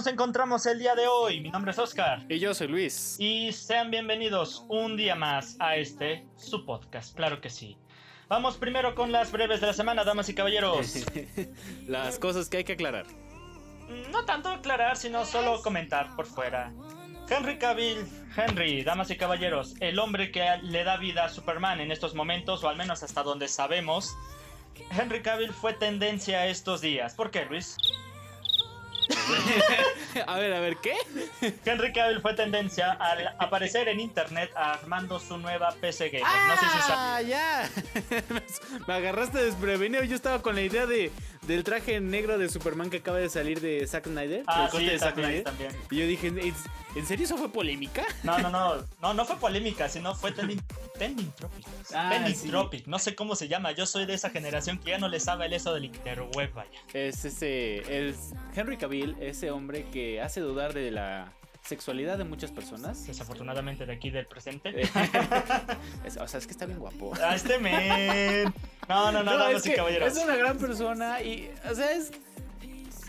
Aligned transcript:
nos 0.00 0.06
encontramos 0.06 0.64
el 0.64 0.78
día 0.78 0.94
de 0.94 1.06
hoy? 1.06 1.42
Mi 1.42 1.50
nombre 1.50 1.72
es 1.72 1.78
Oscar. 1.78 2.24
Y 2.26 2.38
yo 2.38 2.54
soy 2.54 2.68
Luis. 2.68 3.16
Y 3.18 3.52
sean 3.52 3.90
bienvenidos 3.90 4.64
un 4.66 4.96
día 4.96 5.14
más 5.14 5.56
a 5.60 5.76
este, 5.76 6.24
su 6.36 6.64
podcast, 6.64 7.14
claro 7.14 7.42
que 7.42 7.50
sí. 7.50 7.76
Vamos 8.26 8.56
primero 8.56 8.94
con 8.94 9.12
las 9.12 9.30
breves 9.30 9.60
de 9.60 9.66
la 9.66 9.74
semana, 9.74 10.02
damas 10.02 10.26
y 10.30 10.34
caballeros. 10.34 11.04
Las 11.86 12.18
cosas 12.18 12.48
que 12.48 12.56
hay 12.56 12.64
que 12.64 12.72
aclarar. 12.72 13.04
No 14.10 14.24
tanto 14.24 14.48
aclarar, 14.48 14.96
sino 14.96 15.26
solo 15.26 15.60
comentar 15.60 16.16
por 16.16 16.24
fuera. 16.24 16.72
Henry 17.28 17.58
Cavill, 17.58 17.98
Henry, 18.34 18.82
damas 18.82 19.10
y 19.10 19.18
caballeros, 19.18 19.74
el 19.80 19.98
hombre 19.98 20.32
que 20.32 20.42
le 20.62 20.82
da 20.82 20.96
vida 20.96 21.26
a 21.26 21.28
Superman 21.28 21.78
en 21.78 21.92
estos 21.92 22.14
momentos, 22.14 22.64
o 22.64 22.70
al 22.70 22.78
menos 22.78 23.02
hasta 23.02 23.22
donde 23.22 23.48
sabemos, 23.48 24.16
Henry 24.98 25.20
Cavill 25.20 25.52
fue 25.52 25.74
tendencia 25.74 26.46
estos 26.46 26.80
días. 26.80 27.14
¿Por 27.14 27.30
qué, 27.30 27.44
Luis? 27.44 27.76
a 30.26 30.38
ver, 30.38 30.52
a 30.52 30.60
ver, 30.60 30.76
¿qué? 30.78 30.94
Henry 31.64 31.92
Cavill 31.92 32.20
fue 32.20 32.34
tendencia 32.34 32.92
al 32.92 33.28
aparecer 33.38 33.88
en 33.88 34.00
internet 34.00 34.50
armando 34.56 35.18
su 35.20 35.38
nueva 35.38 35.74
PC 35.80 36.10
Gamer. 36.10 36.26
no 36.48 36.54
sé 36.56 36.60
si 36.66 36.92
Ah, 36.92 37.22
ya. 37.22 37.70
Me 38.88 38.94
agarraste 38.94 39.42
desprevenido. 39.42 40.02
Yo 40.04 40.16
estaba 40.16 40.42
con 40.42 40.54
la 40.54 40.62
idea 40.62 40.86
de 40.86 41.10
del 41.42 41.64
traje 41.64 42.00
negro 42.00 42.38
de 42.38 42.48
Superman 42.48 42.90
que 42.90 42.98
acaba 42.98 43.18
de 43.18 43.28
salir 43.28 43.60
de 43.60 43.84
Zack 43.86 44.04
Snyder. 44.06 44.44
Ah, 44.46 44.68
sí, 44.70 44.84
de 44.84 44.98
Zack 44.98 45.14
Snyder. 45.14 45.42
también. 45.42 45.72
Y 45.90 45.96
yo 45.96 46.06
dije, 46.06 46.28
¿en 46.28 47.06
serio 47.06 47.24
eso 47.24 47.36
fue 47.36 47.50
polémica? 47.50 48.04
No, 48.22 48.38
no, 48.38 48.50
no, 48.50 48.76
no, 49.00 49.14
no 49.14 49.24
fue 49.24 49.36
polémica, 49.36 49.88
sino 49.88 50.14
fue 50.14 50.30
trending, 50.32 50.60
trending 50.96 51.30
topic. 51.32 51.66
Ah, 51.94 52.10
Trending 52.10 52.36
sí. 52.36 52.50
topic, 52.50 52.86
no 52.86 52.98
sé 53.00 53.14
cómo 53.16 53.34
se 53.34 53.48
llama. 53.48 53.72
Yo 53.72 53.86
soy 53.86 54.06
de 54.06 54.14
esa 54.14 54.30
generación 54.30 54.78
que 54.78 54.90
ya 54.90 54.98
no 54.98 55.08
le 55.08 55.18
sabe 55.18 55.46
el 55.46 55.54
eso 55.54 55.72
del 55.74 55.86
interweb, 55.86 56.52
vaya. 56.52 56.70
Es 56.92 57.24
ese. 57.24 57.78
El 57.98 58.14
Henry 58.54 58.76
Cavill, 58.76 59.09
ese 59.20 59.50
hombre 59.50 59.86
que 59.92 60.20
hace 60.20 60.40
dudar 60.40 60.72
de 60.74 60.90
la 60.90 61.32
sexualidad 61.62 62.18
de 62.18 62.24
muchas 62.24 62.50
personas. 62.50 63.06
Desafortunadamente 63.06 63.86
de 63.86 63.92
aquí 63.92 64.10
del 64.10 64.26
presente. 64.26 64.72
Eh, 64.82 64.88
o 66.20 66.26
sea, 66.28 66.38
es 66.38 66.46
que 66.46 66.52
está 66.52 66.66
bien 66.66 66.78
guapo. 66.78 67.12
A 67.22 67.34
este 67.34 67.58
men. 67.58 68.52
No, 68.88 69.12
no, 69.12 69.22
no, 69.22 69.32
No, 69.32 69.38
damas 69.38 69.66
es, 69.66 69.78
es 69.78 70.16
una 70.24 70.36
gran 70.36 70.58
persona 70.58 71.22
y, 71.22 71.50
o 71.70 71.74
sea, 71.74 71.92
es... 71.92 72.10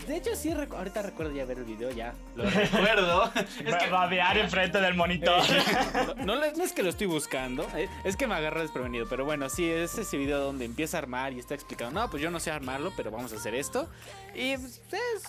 De 0.06 0.16
hecho, 0.16 0.34
sí, 0.34 0.50
ahorita 0.50 1.00
recuerdo 1.00 1.32
ya 1.32 1.44
ver 1.44 1.58
el 1.58 1.64
video, 1.64 1.88
ya 1.92 2.12
lo 2.34 2.42
recuerdo. 2.50 3.30
es 3.36 3.76
que... 3.76 3.88
Babear 3.88 4.36
enfrente 4.36 4.80
del 4.80 4.94
monitor. 4.94 5.40
no, 6.18 6.24
no 6.24 6.36
le- 6.40 6.52
no 6.54 6.64
es 6.64 6.72
que 6.72 6.82
lo 6.82 6.88
estoy 6.90 7.06
buscando, 7.06 7.64
eh, 7.76 7.88
es 8.02 8.16
que 8.16 8.26
me 8.26 8.34
agarra 8.34 8.62
desprevenido, 8.62 9.06
pero 9.08 9.24
bueno, 9.24 9.48
sí, 9.48 9.70
es 9.70 9.96
ese 9.96 10.16
video 10.16 10.40
donde 10.40 10.64
empieza 10.64 10.96
a 10.96 11.02
armar 11.02 11.32
y 11.32 11.38
está 11.38 11.54
explicando, 11.54 12.00
no, 12.00 12.10
pues 12.10 12.20
yo 12.20 12.32
no 12.32 12.40
sé 12.40 12.50
armarlo, 12.50 12.92
pero 12.96 13.12
vamos 13.12 13.32
a 13.32 13.36
hacer 13.36 13.54
esto. 13.54 13.88
Y 14.34 14.56
pues, 14.56 14.82
es- 14.90 15.22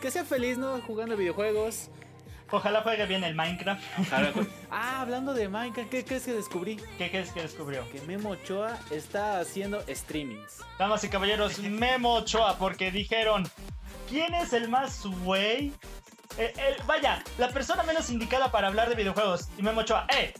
que 0.00 0.10
sea 0.10 0.24
feliz, 0.24 0.58
¿no? 0.58 0.80
Jugando 0.82 1.16
videojuegos. 1.16 1.90
Ojalá 2.50 2.82
juegue 2.82 3.06
bien 3.06 3.24
el 3.24 3.34
Minecraft. 3.34 3.82
Ah, 4.70 5.00
hablando 5.00 5.34
de 5.34 5.48
Minecraft, 5.48 5.88
¿qué 5.90 6.04
crees 6.04 6.24
que 6.24 6.32
descubrí? 6.32 6.76
¿Qué 6.98 7.10
crees 7.10 7.30
que 7.30 7.40
descubrió? 7.42 7.88
Que 7.90 8.00
Memo 8.02 8.30
Ochoa 8.30 8.78
está 8.90 9.38
haciendo 9.40 9.82
streamings. 9.88 10.58
Damas 10.78 11.02
y 11.04 11.08
caballeros, 11.08 11.58
Memo 11.60 12.14
Ochoa, 12.14 12.58
porque 12.58 12.90
dijeron, 12.90 13.48
¿quién 14.08 14.34
es 14.34 14.52
el 14.52 14.68
más 14.68 15.04
güey? 15.06 15.72
Eh, 16.36 16.52
el- 16.56 16.82
vaya, 16.86 17.22
la 17.38 17.48
persona 17.50 17.82
menos 17.84 18.10
indicada 18.10 18.50
para 18.50 18.66
hablar 18.68 18.88
de 18.88 18.96
videojuegos. 18.96 19.48
Y 19.56 19.62
Memo 19.62 19.82
Ochoa, 19.82 20.06
¡eh! 20.12 20.34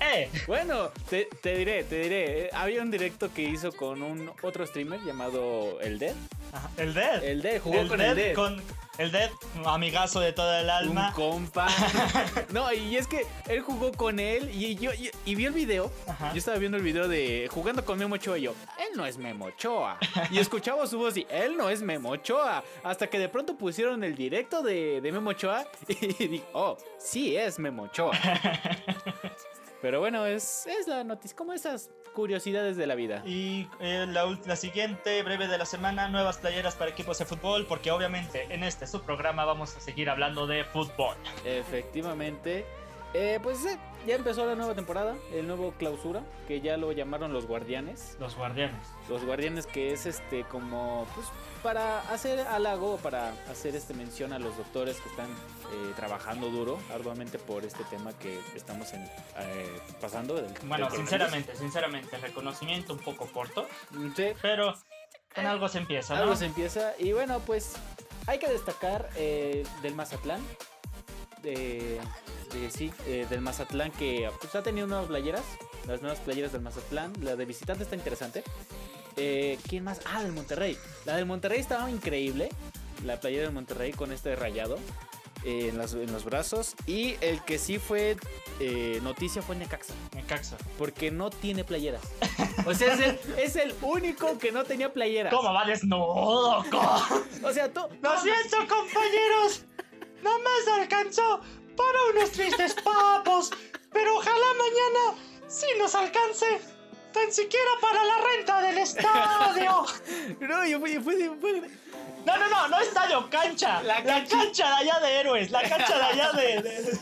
¡Eh! 0.00 0.28
Bueno, 0.46 0.90
te, 1.08 1.28
te 1.42 1.56
diré, 1.56 1.84
te 1.84 2.00
diré. 2.00 2.46
eh, 2.46 2.50
había 2.52 2.82
un 2.82 2.90
directo 2.90 3.32
que 3.32 3.42
hizo 3.42 3.72
con 3.72 4.02
un 4.02 4.30
otro 4.42 4.66
streamer 4.66 5.00
llamado 5.04 5.80
El 5.80 5.98
Dead. 5.98 6.14
Ajá, 6.52 6.70
El 6.76 6.94
Dead. 6.94 7.24
El 7.24 7.42
Dead, 7.42 7.60
jugó 7.60 7.86
con 7.88 8.00
el 8.00 8.16
Dead. 8.16 8.34
Con 8.34 8.60
el 8.98 9.12
Dead, 9.12 9.30
amigazo 9.64 10.20
de 10.20 10.32
todo 10.32 10.52
el 10.58 10.64
Un 10.64 10.70
alma. 10.70 11.12
compa. 11.14 11.68
no, 12.50 12.70
y 12.72 12.96
es 12.96 13.06
que 13.06 13.24
él 13.48 13.60
jugó 13.62 13.92
con 13.92 14.18
él 14.18 14.50
y 14.52 14.74
yo 14.74 14.92
y, 14.92 15.10
y 15.24 15.34
vio 15.36 15.48
el 15.48 15.54
video. 15.54 15.90
Ajá. 16.06 16.32
Yo 16.32 16.38
estaba 16.38 16.58
viendo 16.58 16.76
el 16.76 16.82
video 16.82 17.08
de 17.08 17.48
jugando 17.50 17.84
con 17.84 17.98
Memo 17.98 18.16
Ochoa 18.16 18.36
y 18.38 18.42
yo, 18.42 18.54
él 18.78 18.96
no 18.96 19.06
es 19.06 19.16
Memo 19.16 19.46
Ochoa. 19.46 19.98
Y 20.30 20.38
escuchaba 20.38 20.86
su 20.86 20.98
voz 20.98 21.16
y 21.16 21.26
él 21.30 21.56
no 21.56 21.70
es 21.70 21.80
Memo 21.82 22.10
Ochoa. 22.10 22.62
Hasta 22.82 23.06
que 23.06 23.18
de 23.18 23.28
pronto 23.28 23.56
pusieron 23.56 24.02
el 24.04 24.14
directo 24.16 24.62
de, 24.62 25.00
de 25.00 25.12
Memo 25.12 25.30
Ochoa 25.30 25.66
y 25.88 26.26
dije, 26.28 26.44
oh, 26.52 26.76
sí 26.98 27.36
es 27.36 27.58
Memo 27.58 27.84
Ochoa. 27.84 28.10
Pero 29.82 30.00
bueno, 30.00 30.26
es, 30.26 30.66
es 30.66 30.86
la 30.86 31.04
noticia, 31.04 31.36
como 31.36 31.52
esas 31.52 31.90
curiosidades 32.14 32.76
de 32.76 32.86
la 32.86 32.94
vida. 32.94 33.22
Y 33.24 33.68
eh, 33.80 34.06
la, 34.08 34.38
la 34.46 34.56
siguiente 34.56 35.22
breve 35.22 35.48
de 35.48 35.58
la 35.58 35.64
semana, 35.64 36.08
nuevas 36.08 36.38
playeras 36.38 36.74
para 36.74 36.90
equipos 36.90 37.18
de 37.18 37.24
fútbol, 37.24 37.66
porque 37.66 37.90
obviamente 37.90 38.46
en 38.50 38.62
este 38.62 38.86
subprograma 38.86 39.44
vamos 39.44 39.76
a 39.76 39.80
seguir 39.80 40.10
hablando 40.10 40.46
de 40.46 40.64
fútbol. 40.64 41.16
Efectivamente. 41.44 42.66
Eh, 43.12 43.40
pues 43.42 43.64
eh, 43.66 43.76
ya 44.06 44.14
empezó 44.14 44.46
la 44.46 44.54
nueva 44.54 44.74
temporada, 44.74 45.16
el 45.32 45.46
nuevo 45.46 45.72
clausura, 45.72 46.22
que 46.46 46.60
ya 46.60 46.76
lo 46.76 46.92
llamaron 46.92 47.32
los 47.32 47.46
guardianes. 47.46 48.16
Los 48.20 48.36
guardianes. 48.36 48.86
Los 49.08 49.24
guardianes 49.24 49.66
que 49.66 49.92
es 49.92 50.06
este 50.06 50.44
como 50.44 51.06
pues 51.14 51.26
para 51.62 52.00
hacer 52.12 52.40
halago, 52.40 52.96
para 52.98 53.32
hacer 53.50 53.74
este 53.76 53.94
mención 53.94 54.32
a 54.32 54.38
los 54.38 54.56
doctores 54.56 54.98
que 55.00 55.08
están 55.08 55.28
eh, 55.30 55.92
trabajando 55.96 56.48
duro, 56.50 56.78
arduamente 56.92 57.38
por 57.38 57.64
este 57.64 57.84
tema 57.84 58.12
que 58.18 58.40
estamos 58.56 58.92
en, 58.92 59.02
eh, 59.02 59.80
pasando. 60.00 60.34
del- 60.36 60.46
del 60.52 60.52
Bueno, 60.68 60.88
coronavirus. 60.88 60.96
sinceramente, 60.98 61.56
sinceramente, 61.56 62.18
reconocimiento 62.18 62.92
un 62.92 62.98
poco 63.00 63.26
corto, 63.26 63.66
Sí, 64.16 64.26
pero 64.42 64.74
con 65.34 65.46
algo 65.46 65.68
se 65.68 65.78
empieza, 65.78 66.14
¿no? 66.14 66.22
algo 66.22 66.36
se 66.36 66.46
empieza. 66.46 66.92
Y 66.98 67.12
bueno, 67.12 67.40
pues 67.40 67.74
hay 68.26 68.38
que 68.38 68.48
destacar 68.48 69.08
eh, 69.16 69.64
del 69.82 69.94
Mazatlán. 69.94 70.44
De, 71.42 71.98
de- 72.52 72.70
sí, 72.70 72.92
eh, 73.06 73.26
del 73.30 73.40
Mazatlán 73.40 73.90
que 73.92 74.30
pues, 74.40 74.54
ha 74.54 74.62
tenido 74.62 74.86
nuevas 74.86 75.06
playeras. 75.06 75.42
Las 75.86 76.02
nuevas 76.02 76.18
playeras 76.20 76.52
del 76.52 76.60
Mazatlán. 76.60 77.12
La 77.22 77.34
de 77.36 77.44
visitante 77.46 77.84
está 77.84 77.96
interesante. 77.96 78.44
Eh, 79.16 79.58
¿Quién 79.68 79.84
más? 79.84 80.00
Ah, 80.06 80.22
del 80.22 80.32
Monterrey. 80.32 80.76
La 81.04 81.16
del 81.16 81.26
Monterrey 81.26 81.60
estaba 81.60 81.90
increíble. 81.90 82.48
La 83.04 83.18
playera 83.20 83.44
del 83.44 83.52
Monterrey 83.52 83.92
con 83.92 84.12
este 84.12 84.36
rayado 84.36 84.78
eh, 85.44 85.68
en, 85.70 85.78
las- 85.78 85.94
en 85.94 86.12
los 86.12 86.24
brazos. 86.24 86.74
Y 86.86 87.16
el 87.20 87.42
que 87.44 87.58
sí 87.58 87.78
fue 87.78 88.16
eh, 88.60 89.00
noticia 89.02 89.40
fue 89.42 89.56
Necaxa. 89.56 89.94
Me 90.14 90.22
caxo. 90.24 90.56
Porque 90.78 91.10
no 91.10 91.30
tiene 91.30 91.64
playeras. 91.64 92.02
O 92.66 92.74
sea, 92.74 92.92
es 92.94 93.00
el, 93.00 93.18
es 93.38 93.56
el 93.56 93.74
único 93.82 94.38
que 94.38 94.52
no 94.52 94.64
tenía 94.64 94.92
playeras. 94.92 95.32
¿Cómo 95.32 95.52
va 95.52 95.64
desnudo? 95.64 96.64
¿Cómo? 96.70 97.02
O 97.42 97.52
sea, 97.52 97.72
tú. 97.72 97.80
Lo 98.02 98.20
siento, 98.20 98.56
compañeros. 98.68 99.64
Nada 100.22 100.36
más 100.38 100.78
alcanzó 100.80 101.40
para 101.76 101.98
unos 102.14 102.30
tristes 102.32 102.74
papos. 102.84 103.50
Pero 103.92 104.14
ojalá 104.16 104.46
mañana 104.58 105.22
sí 105.48 105.66
nos 105.78 105.94
alcance. 105.94 106.60
Tan 107.12 107.32
siquiera 107.32 107.70
para 107.80 108.04
la 108.04 108.14
renta 108.18 108.60
del 108.62 108.78
estadio. 108.78 109.84
No, 110.40 110.64
yo 110.66 110.78
fui, 110.80 110.98
fui, 111.00 111.30
fui- 111.40 111.62
No, 112.24 112.36
no, 112.36 112.48
no, 112.48 112.68
no 112.68 112.78
estadio, 112.80 113.28
cancha. 113.30 113.82
La, 113.82 114.00
La 114.00 114.24
cancha 114.24 114.68
de 114.68 114.74
allá 114.74 115.00
de 115.00 115.20
héroes. 115.20 115.50
La 115.50 115.62
cancha 115.62 115.96
de 115.98 116.04
allá 116.04 116.32
de, 116.32 116.62
de, 116.62 117.00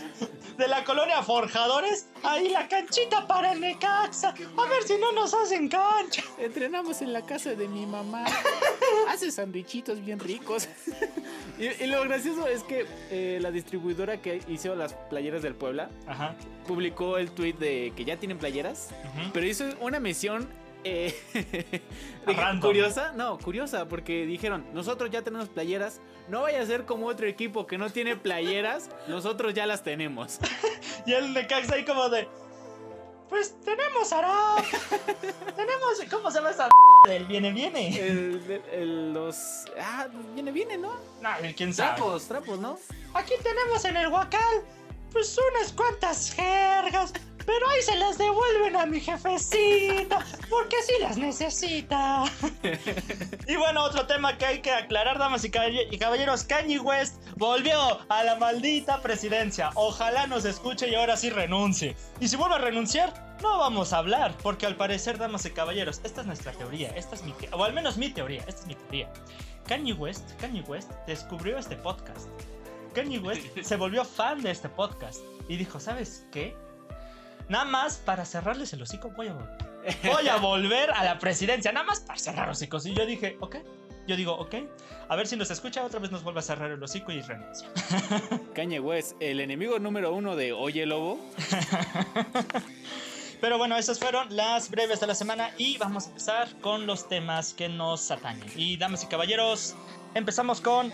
de 0.59 0.69
la 0.69 0.83
colonia 0.85 1.23
Forjadores. 1.23 2.09
Ahí 2.25 2.49
la 2.49 2.67
canchita 2.69 3.27
para 3.27 3.53
el 3.53 3.61
Necaxa. 3.61 4.31
A 4.31 4.69
ver 4.69 4.83
si 4.85 4.99
no 4.99 5.13
nos 5.13 5.33
hacen 5.33 5.69
cancha. 5.69 6.23
Entrenamos 6.37 7.01
en 7.01 7.13
la 7.13 7.25
casa 7.25 7.55
de 7.55 7.69
mi 7.69 7.87
mamá. 7.87 8.25
Hace 9.09 9.31
sandwichitos 9.31 10.05
bien 10.05 10.19
ricos. 10.19 10.69
y, 11.59 11.67
y 11.85 11.87
lo 11.87 12.03
gracioso 12.03 12.47
es 12.49 12.65
que 12.65 12.87
eh, 13.11 13.39
la 13.41 13.53
distribuidora 13.53 14.21
que 14.21 14.43
hizo 14.49 14.75
las 14.75 14.95
playeras 15.09 15.43
del 15.43 15.55
Puebla 15.55 15.91
Ajá. 16.07 16.35
publicó 16.67 17.19
el 17.19 17.31
tweet 17.31 17.55
de 17.55 17.93
que 17.97 18.05
ya 18.05 18.17
tienen 18.17 18.39
playeras, 18.39 18.89
pero 19.33 19.47
hizo 19.47 19.65
una 19.81 20.01
mención 20.01 20.49
eh, 20.85 21.15
de- 22.27 22.61
curiosa. 22.61 23.13
No, 23.13 23.39
curiosa, 23.39 23.89
porque 23.89 24.27
dijeron, 24.27 24.67
nosotros 24.73 25.11
ya 25.11 25.23
tenemos 25.23 25.49
playeras, 25.49 26.01
no 26.29 26.43
vaya 26.43 26.61
a 26.63 26.67
ser 26.67 26.85
como 26.85 27.07
otro 27.07 27.27
equipo 27.27 27.67
que 27.67 27.79
no 27.79 27.91
tiene 27.91 28.17
playeras, 28.17 28.91
nosotros 29.09 29.55
ya 29.55 29.67
las 29.67 29.83
tenemos. 29.83 30.39
Y 31.07 31.13
el 31.15 31.33
Necaxa 31.33 31.75
ahí 31.77 31.85
como 31.87 32.09
de. 32.11 32.29
Pues 33.31 33.55
tenemos 33.65 34.13
Arab. 34.13 34.63
tenemos. 35.57 36.01
¿Cómo 36.11 36.31
se 36.31 36.39
llama 36.39 36.51
esa 36.51 36.69
del 37.07 37.25
viene 37.27 37.51
viene? 37.53 37.99
El- 37.99 38.43
el- 38.51 38.63
el- 38.73 39.13
los... 39.15 39.65
Ah, 39.81 40.07
viene, 40.35 40.51
viene, 40.53 40.77
¿no? 40.77 40.93
No, 41.23 41.31
quién 41.57 41.73
sabe. 41.73 41.97
Trapos, 41.97 42.25
trapos, 42.27 42.59
¿no? 42.59 42.79
Aquí 43.15 43.33
tenemos 43.43 43.85
en 43.87 43.97
el 43.97 44.09
Huacal. 44.09 44.65
Pues 45.13 45.39
unas 45.55 45.73
cuantas 45.73 46.33
jergas. 46.33 47.13
Pero 47.49 47.67
ahí 47.71 47.81
se 47.81 47.97
las 47.97 48.19
devuelven 48.19 48.77
a 48.77 48.85
mi 48.85 49.01
jefecita. 49.01 50.19
Porque 50.51 50.77
sí 50.87 50.93
las 51.01 51.17
necesita. 51.17 52.25
y 53.49 53.57
bueno, 53.57 53.85
otro 53.85 54.07
tema 54.07 54.37
que 54.37 54.45
hay 54.45 54.61
que 54.61 54.71
aclarar, 54.71 55.19
damas 55.19 55.47
y 55.47 55.51
caballe- 55.51 55.89
y 55.91 55.97
caballeros. 55.97 56.45
Kanye 56.45 56.79
West 56.79 57.23
volvió 57.37 58.01
a 58.11 58.23
la 58.23 58.37
maldita 58.37 59.01
presidencia. 59.01 59.71
Ojalá 59.77 60.27
nos 60.27 60.45
escuche 60.45 60.91
y 60.91 60.95
ahora 60.95 61.17
sí 61.17 61.31
renuncie. 61.31 61.97
Y 62.21 62.29
si 62.29 62.37
vuelve 62.37 62.57
a 62.57 62.59
renunciar, 62.59 63.15
no 63.41 63.57
vamos 63.57 63.95
a 63.95 63.99
hablar, 63.99 64.37
porque 64.43 64.67
al 64.67 64.77
parecer, 64.77 65.17
damas 65.17 65.47
y 65.47 65.51
caballeros, 65.51 66.03
esta 66.05 66.21
es 66.21 66.27
nuestra 66.27 66.53
teoría, 66.53 66.91
esta 66.97 67.15
es 67.15 67.23
mi 67.23 67.33
o 67.53 67.65
al 67.65 67.73
menos 67.73 67.97
mi 67.97 68.11
teoría, 68.11 68.45
esta 68.47 68.61
es 68.61 68.67
mi 68.67 68.75
teoría. 68.75 69.11
Kanye 69.67 69.95
West, 69.95 70.39
Kanye 70.39 70.61
West 70.69 70.91
descubrió 71.07 71.57
este 71.57 71.77
podcast. 71.77 72.29
Kanye 72.95 73.21
West 73.21 73.47
se 73.63 73.77
volvió 73.77 74.05
fan 74.05 74.43
de 74.43 74.51
este 74.51 74.69
podcast 74.69 75.21
y 75.49 75.57
dijo, 75.57 75.81
¿sabes 75.81 76.27
qué? 76.31 76.55
Nada 77.49 77.65
más 77.65 77.97
para 77.97 78.25
cerrarles 78.25 78.73
el 78.73 78.83
hocico 78.83 79.11
voy 79.11 79.29
a 79.29 79.33
volver. 79.33 79.69
Voy 80.05 80.29
a 80.29 80.37
volver 80.37 80.91
a 80.91 81.05
la 81.05 81.19
presidencia, 81.19 81.73
nada 81.73 81.87
más 81.87 82.01
para 82.01 82.19
cerrar 82.19 82.51
hocicos. 82.51 82.85
Y 82.87 82.95
yo 82.95 83.07
dije, 83.07 83.37
ok. 83.41 83.57
Yo 84.07 84.17
digo, 84.17 84.33
ok. 84.33 84.55
A 85.09 85.17
ver 85.17 85.27
si 85.27 85.37
nos 85.37 85.51
escucha, 85.51 85.85
otra 85.85 86.01
vez 86.01 86.11
nos 86.11 86.23
vuelve 86.23 86.41
a 86.41 86.43
cerrar 86.43 86.71
el 86.71 86.83
hocico 86.83 87.13
y 87.13 87.21
renuncia. 87.21 87.69
Kanye 88.55 88.81
West, 88.81 89.17
el 89.21 89.41
enemigo 89.41 89.79
número 89.79 90.13
uno 90.13 90.37
de 90.37 90.53
Oye 90.53 90.87
Lobo. 90.87 91.19
Pero 93.41 93.57
bueno, 93.57 93.77
esas 93.77 93.99
fueron 93.99 94.35
las 94.35 94.71
breves 94.71 95.01
de 95.01 95.07
la 95.07 95.15
semana 95.15 95.53
y 95.59 95.79
vamos 95.79 96.07
a 96.07 96.09
empezar 96.09 96.49
con 96.61 96.87
los 96.87 97.09
temas 97.09 97.55
que 97.55 97.69
nos 97.69 98.11
atañen. 98.11 98.51
Y 98.57 98.77
damas 98.77 99.05
y 99.05 99.07
caballeros, 99.07 99.77
empezamos 100.15 100.61
con 100.61 100.93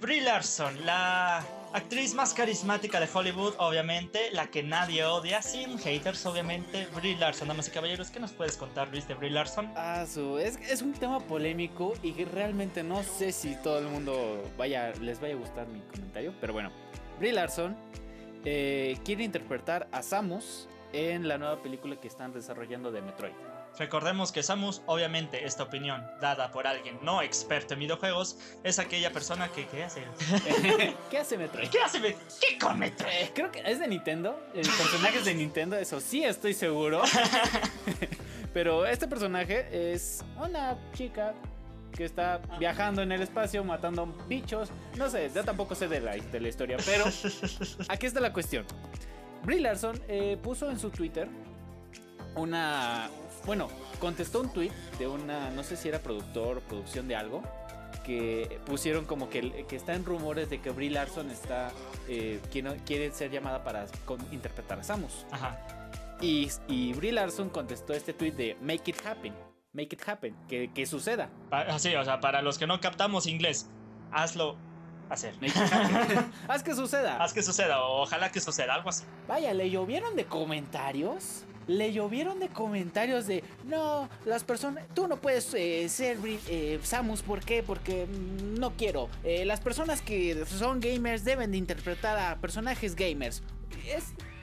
Brie 0.00 0.22
Larson, 0.22 0.86
la 0.86 1.44
actriz 1.72 2.14
más 2.14 2.34
carismática 2.34 3.00
de 3.00 3.08
Hollywood, 3.12 3.54
obviamente, 3.58 4.30
la 4.32 4.48
que 4.48 4.62
nadie 4.62 5.04
odia, 5.04 5.42
sin 5.42 5.78
haters, 5.78 6.24
obviamente, 6.26 6.86
Brie 6.94 7.16
Larson. 7.16 7.48
Damas 7.48 7.68
y 7.68 7.70
caballeros, 7.70 8.10
¿qué 8.10 8.20
nos 8.20 8.32
puedes 8.32 8.56
contar, 8.56 8.88
Luis, 8.88 9.08
de 9.08 9.14
Brie 9.14 9.30
Larson? 9.30 9.72
Ah, 9.76 10.04
es, 10.04 10.82
un 10.82 10.92
tema 10.92 11.20
polémico 11.20 11.94
y 12.02 12.12
realmente 12.24 12.82
no 12.82 13.02
sé 13.02 13.32
si 13.32 13.56
todo 13.56 13.78
el 13.78 13.86
mundo 13.86 14.42
vaya, 14.56 14.92
les 15.00 15.20
vaya 15.20 15.34
a 15.34 15.38
gustar 15.38 15.66
mi 15.68 15.80
comentario, 15.80 16.34
pero 16.40 16.52
bueno, 16.52 16.70
Brie 17.18 17.32
Larson 17.32 17.76
eh, 18.44 18.98
quiere 19.04 19.24
interpretar 19.24 19.88
a 19.92 20.02
Samus 20.02 20.68
en 20.92 21.28
la 21.28 21.38
nueva 21.38 21.62
película 21.62 21.96
que 21.96 22.08
están 22.08 22.32
desarrollando 22.32 22.90
de 22.92 23.02
Metroid. 23.02 23.51
Recordemos 23.78 24.32
que 24.32 24.42
Samus, 24.42 24.82
obviamente, 24.86 25.46
esta 25.46 25.62
opinión 25.62 26.04
dada 26.20 26.50
por 26.50 26.66
alguien 26.66 26.98
no 27.02 27.22
experto 27.22 27.74
en 27.74 27.80
videojuegos, 27.80 28.38
es 28.64 28.78
aquella 28.78 29.12
persona 29.12 29.48
que 29.48 29.66
¿qué 29.66 29.84
hace? 29.84 30.02
¿Qué 31.10 31.18
hace 31.18 31.38
Metroid? 31.38 31.68
¿Qué 31.68 31.80
hace 31.80 31.98
Metroid? 31.98 32.28
¿Qué 32.40 32.74
Metroid? 32.74 33.12
Eh, 33.12 33.30
creo 33.34 33.50
que 33.50 33.62
es 33.64 33.78
de 33.78 33.88
Nintendo. 33.88 34.38
El 34.54 34.66
personaje 34.66 35.18
es 35.18 35.24
de 35.24 35.34
Nintendo, 35.34 35.76
eso 35.76 36.00
sí 36.00 36.22
estoy 36.22 36.54
seguro. 36.54 37.02
Pero 38.52 38.84
este 38.84 39.08
personaje 39.08 39.92
es 39.92 40.22
una 40.36 40.76
chica 40.92 41.34
que 41.92 42.04
está 42.04 42.40
viajando 42.58 43.02
en 43.02 43.12
el 43.12 43.22
espacio, 43.22 43.64
matando 43.64 44.06
bichos. 44.28 44.70
No 44.96 45.08
sé, 45.08 45.30
yo 45.34 45.44
tampoco 45.44 45.74
sé 45.74 45.88
de 45.88 46.00
la, 46.00 46.12
de 46.16 46.40
la 46.40 46.48
historia, 46.48 46.78
pero 46.84 47.04
aquí 47.88 48.06
está 48.06 48.20
la 48.20 48.32
cuestión. 48.32 48.64
Brie 49.44 49.60
Larson 49.60 50.00
eh, 50.08 50.38
puso 50.42 50.70
en 50.70 50.78
su 50.78 50.90
Twitter 50.90 51.28
una. 52.36 53.10
Bueno, 53.46 53.68
contestó 53.98 54.40
un 54.40 54.52
tweet 54.52 54.72
de 54.98 55.06
una. 55.06 55.50
No 55.50 55.62
sé 55.62 55.76
si 55.76 55.88
era 55.88 55.98
productor 55.98 56.58
o 56.58 56.60
producción 56.60 57.08
de 57.08 57.16
algo. 57.16 57.42
Que 58.04 58.58
pusieron 58.66 59.04
como 59.04 59.30
que, 59.30 59.64
que 59.68 59.76
está 59.76 59.94
en 59.94 60.04
rumores 60.04 60.50
de 60.50 60.60
que 60.60 60.70
Brie 60.70 60.90
Larson 60.90 61.30
está. 61.30 61.70
Eh, 62.08 62.40
quiere, 62.50 62.76
quiere, 62.84 63.12
ser 63.12 63.30
llamada 63.30 63.62
para 63.62 63.86
interpretar 64.32 64.80
a 64.80 64.82
Samus. 64.82 65.26
Ajá. 65.30 65.58
Y, 66.20 66.48
y 66.68 66.92
Brie 66.94 67.12
Larson 67.12 67.48
contestó 67.48 67.92
este 67.92 68.12
tweet 68.12 68.32
de 68.32 68.56
Make 68.60 68.90
it 68.90 69.06
happen. 69.06 69.34
Make 69.72 69.94
it 69.94 70.08
happen. 70.08 70.36
Que, 70.48 70.72
que 70.72 70.86
suceda. 70.86 71.30
Sí, 71.78 71.94
o 71.94 72.04
sea, 72.04 72.20
para 72.20 72.42
los 72.42 72.58
que 72.58 72.66
no 72.66 72.80
captamos 72.80 73.26
inglés, 73.26 73.68
hazlo 74.10 74.56
hacer. 75.12 75.34
Haz 76.48 76.62
que 76.62 76.74
suceda. 76.74 77.22
Haz 77.22 77.32
que 77.32 77.42
suceda, 77.42 77.82
ojalá 77.82 78.30
que 78.30 78.40
suceda, 78.40 78.74
algo 78.74 78.90
así. 78.90 79.04
Vaya, 79.28 79.52
¿le 79.54 79.70
llovieron 79.70 80.16
de 80.16 80.24
comentarios? 80.24 81.44
Le 81.66 81.92
llovieron 81.92 82.40
de 82.40 82.48
comentarios 82.48 83.26
de, 83.26 83.42
no, 83.64 84.08
las 84.24 84.44
personas, 84.44 84.84
tú 84.94 85.06
no 85.06 85.16
puedes 85.16 85.52
eh, 85.54 85.88
ser 85.88 86.18
eh, 86.24 86.78
Samus, 86.82 87.22
¿por 87.22 87.40
qué? 87.40 87.62
Porque 87.62 88.06
mm, 88.06 88.58
no 88.58 88.72
quiero. 88.76 89.08
Eh, 89.24 89.44
las 89.44 89.60
personas 89.60 90.02
que 90.02 90.44
son 90.46 90.80
gamers 90.80 91.24
deben 91.24 91.52
de 91.52 91.58
interpretar 91.58 92.18
a 92.18 92.40
personajes 92.40 92.94
gamers. 92.94 93.42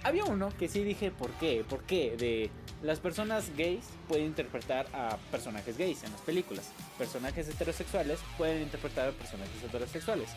Había 0.04 0.24
uno 0.26 0.50
que 0.58 0.70
sí 0.70 0.84
dije, 0.84 1.12
¿por 1.12 1.32
qué? 1.32 1.66
¿Por 1.68 1.84
qué? 1.84 2.16
De 2.18 2.50
las 2.82 3.00
personas 3.00 3.52
gays 3.58 3.86
pueden 4.08 4.26
interpretar 4.26 4.88
a 4.94 5.18
personajes 5.30 5.78
gays 5.78 6.04
en 6.04 6.12
las 6.12 6.22
películas. 6.22 6.72
Personajes 6.98 7.50
heterosexuales 7.50 8.20
pueden 8.38 8.62
interpretar 8.62 9.10
a 9.10 9.12
personajes 9.12 9.62
heterosexuales 9.64 10.30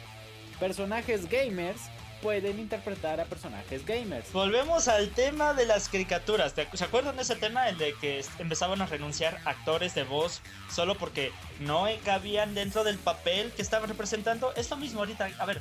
personajes 0.63 1.29
gamers 1.29 1.81
pueden 2.23 2.59
interpretar 2.59 3.21
a 3.21 3.25
personajes 3.25 3.85
gamers. 3.85 4.33
Volvemos 4.33 4.89
al 4.89 5.11
tema 5.11 5.53
de 5.53 5.67
las 5.67 5.89
caricaturas. 5.89 6.55
¿Se 6.73 6.85
acuerdan 6.85 7.17
de 7.17 7.23
ese 7.23 7.37
tema? 7.37 7.69
El 7.69 7.77
de 7.77 7.95
que 8.01 8.25
empezaban 8.39 8.81
a 8.81 8.87
renunciar 8.87 9.41
actores 9.45 9.95
de 9.95 10.05
voz 10.05 10.41
solo 10.71 10.95
porque 10.95 11.33
no 11.61 11.87
cabían 12.05 12.55
dentro 12.55 12.85
del 12.85 12.97
papel 12.97 13.51
que 13.53 13.61
estaban 13.61 13.89
representando. 13.89 14.55
Es 14.55 14.71
lo 14.71 14.77
mismo 14.77 15.01
ahorita. 15.01 15.29
A 15.39 15.45
ver. 15.45 15.61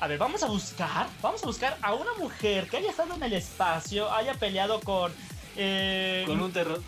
A 0.00 0.08
ver, 0.08 0.18
vamos 0.18 0.42
a 0.42 0.48
buscar. 0.48 1.06
Vamos 1.22 1.42
a 1.44 1.46
buscar 1.46 1.78
a 1.80 1.94
una 1.94 2.12
mujer 2.18 2.68
que 2.68 2.78
haya 2.78 2.90
estado 2.90 3.14
en 3.14 3.22
el 3.22 3.32
espacio, 3.34 4.12
haya 4.12 4.34
peleado 4.34 4.80
con 4.80 5.12
eh, 5.56 6.24
con 6.26 6.40
un 6.40 6.52
terror. 6.52 6.82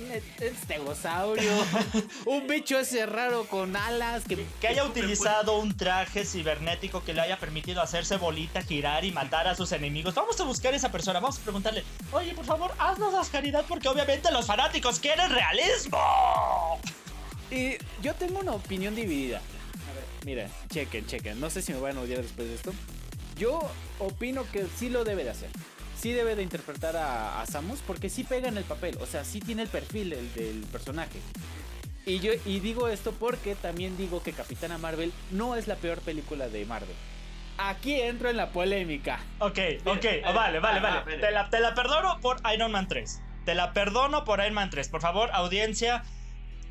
Un 0.00 0.44
estegosaurio. 0.44 1.52
un 2.26 2.46
bicho 2.46 2.78
ese 2.78 3.06
raro 3.06 3.44
con 3.44 3.76
alas. 3.76 4.24
Que, 4.24 4.44
que 4.60 4.68
haya 4.68 4.84
utilizado 4.84 5.58
un 5.58 5.76
traje 5.76 6.24
cibernético 6.24 7.04
que 7.04 7.14
le 7.14 7.20
haya 7.20 7.38
permitido 7.38 7.80
hacerse 7.80 8.16
bolita, 8.16 8.62
girar 8.62 9.04
y 9.04 9.12
matar 9.12 9.46
a 9.48 9.54
sus 9.54 9.72
enemigos. 9.72 10.14
Vamos 10.14 10.40
a 10.40 10.44
buscar 10.44 10.72
a 10.74 10.76
esa 10.76 10.90
persona. 10.90 11.20
Vamos 11.20 11.38
a 11.38 11.42
preguntarle: 11.42 11.84
Oye, 12.12 12.34
por 12.34 12.44
favor, 12.44 12.72
haznos 12.78 13.28
caridad 13.28 13.64
porque 13.68 13.88
obviamente 13.88 14.30
los 14.32 14.46
fanáticos 14.46 14.98
quieren 14.98 15.30
realismo. 15.30 15.98
Y 17.50 17.76
yo 18.02 18.14
tengo 18.14 18.40
una 18.40 18.52
opinión 18.52 18.94
dividida. 18.94 19.38
A 19.38 19.94
ver, 19.94 20.04
mira, 20.24 20.48
chequen, 20.70 21.06
chequen. 21.06 21.40
No 21.40 21.50
sé 21.50 21.62
si 21.62 21.72
me 21.72 21.80
van 21.80 21.96
a 21.96 22.02
odiar 22.02 22.22
después 22.22 22.48
de 22.48 22.54
esto. 22.54 22.72
Yo 23.36 23.60
opino 23.98 24.44
que 24.50 24.66
sí 24.76 24.88
lo 24.88 25.04
debe 25.04 25.24
de 25.24 25.30
hacer 25.30 25.50
sí 25.98 26.12
debe 26.12 26.36
de 26.36 26.42
interpretar 26.42 26.96
a, 26.96 27.44
Samus 27.46 27.80
porque 27.86 28.08
sí 28.08 28.24
pega 28.24 28.48
en 28.48 28.56
el 28.56 28.64
papel, 28.64 28.96
o 29.00 29.06
sea, 29.06 29.24
sí 29.24 29.40
tiene 29.40 29.62
el 29.62 29.68
perfil 29.68 30.10
del, 30.34 30.64
personaje. 30.70 31.18
Y 32.06 32.20
yo 32.20 32.32
y 32.46 32.60
digo 32.60 32.88
esto 32.88 33.12
porque 33.12 33.54
también 33.54 33.96
digo 33.96 34.22
que 34.22 34.32
Capitana 34.32 34.78
Marvel 34.78 35.12
no 35.30 35.56
es 35.56 35.66
la 35.66 35.76
peor 35.76 35.98
película 36.00 36.48
de 36.48 36.64
Marvel. 36.64 36.94
Aquí 37.58 38.00
entro 38.00 38.30
en 38.30 38.36
la 38.36 38.50
polémica. 38.50 39.18
Ok, 39.40 39.58
ok, 39.84 40.04
vale, 40.32 40.60
vale, 40.60 40.80
vale. 40.80 41.16
Te 41.18 41.30
la, 41.32 41.50
te 41.50 41.58
la 41.60 41.74
perdono 41.74 42.20
por 42.20 42.40
Iron 42.54 42.70
Man 42.70 42.86
3. 42.86 43.20
Te 43.44 43.54
la 43.54 43.72
perdono 43.72 44.24
por 44.24 44.38
Iron 44.38 44.54
Man 44.54 44.70
3. 44.70 44.88
Por 44.88 45.00
favor, 45.00 45.30
audiencia, 45.32 46.04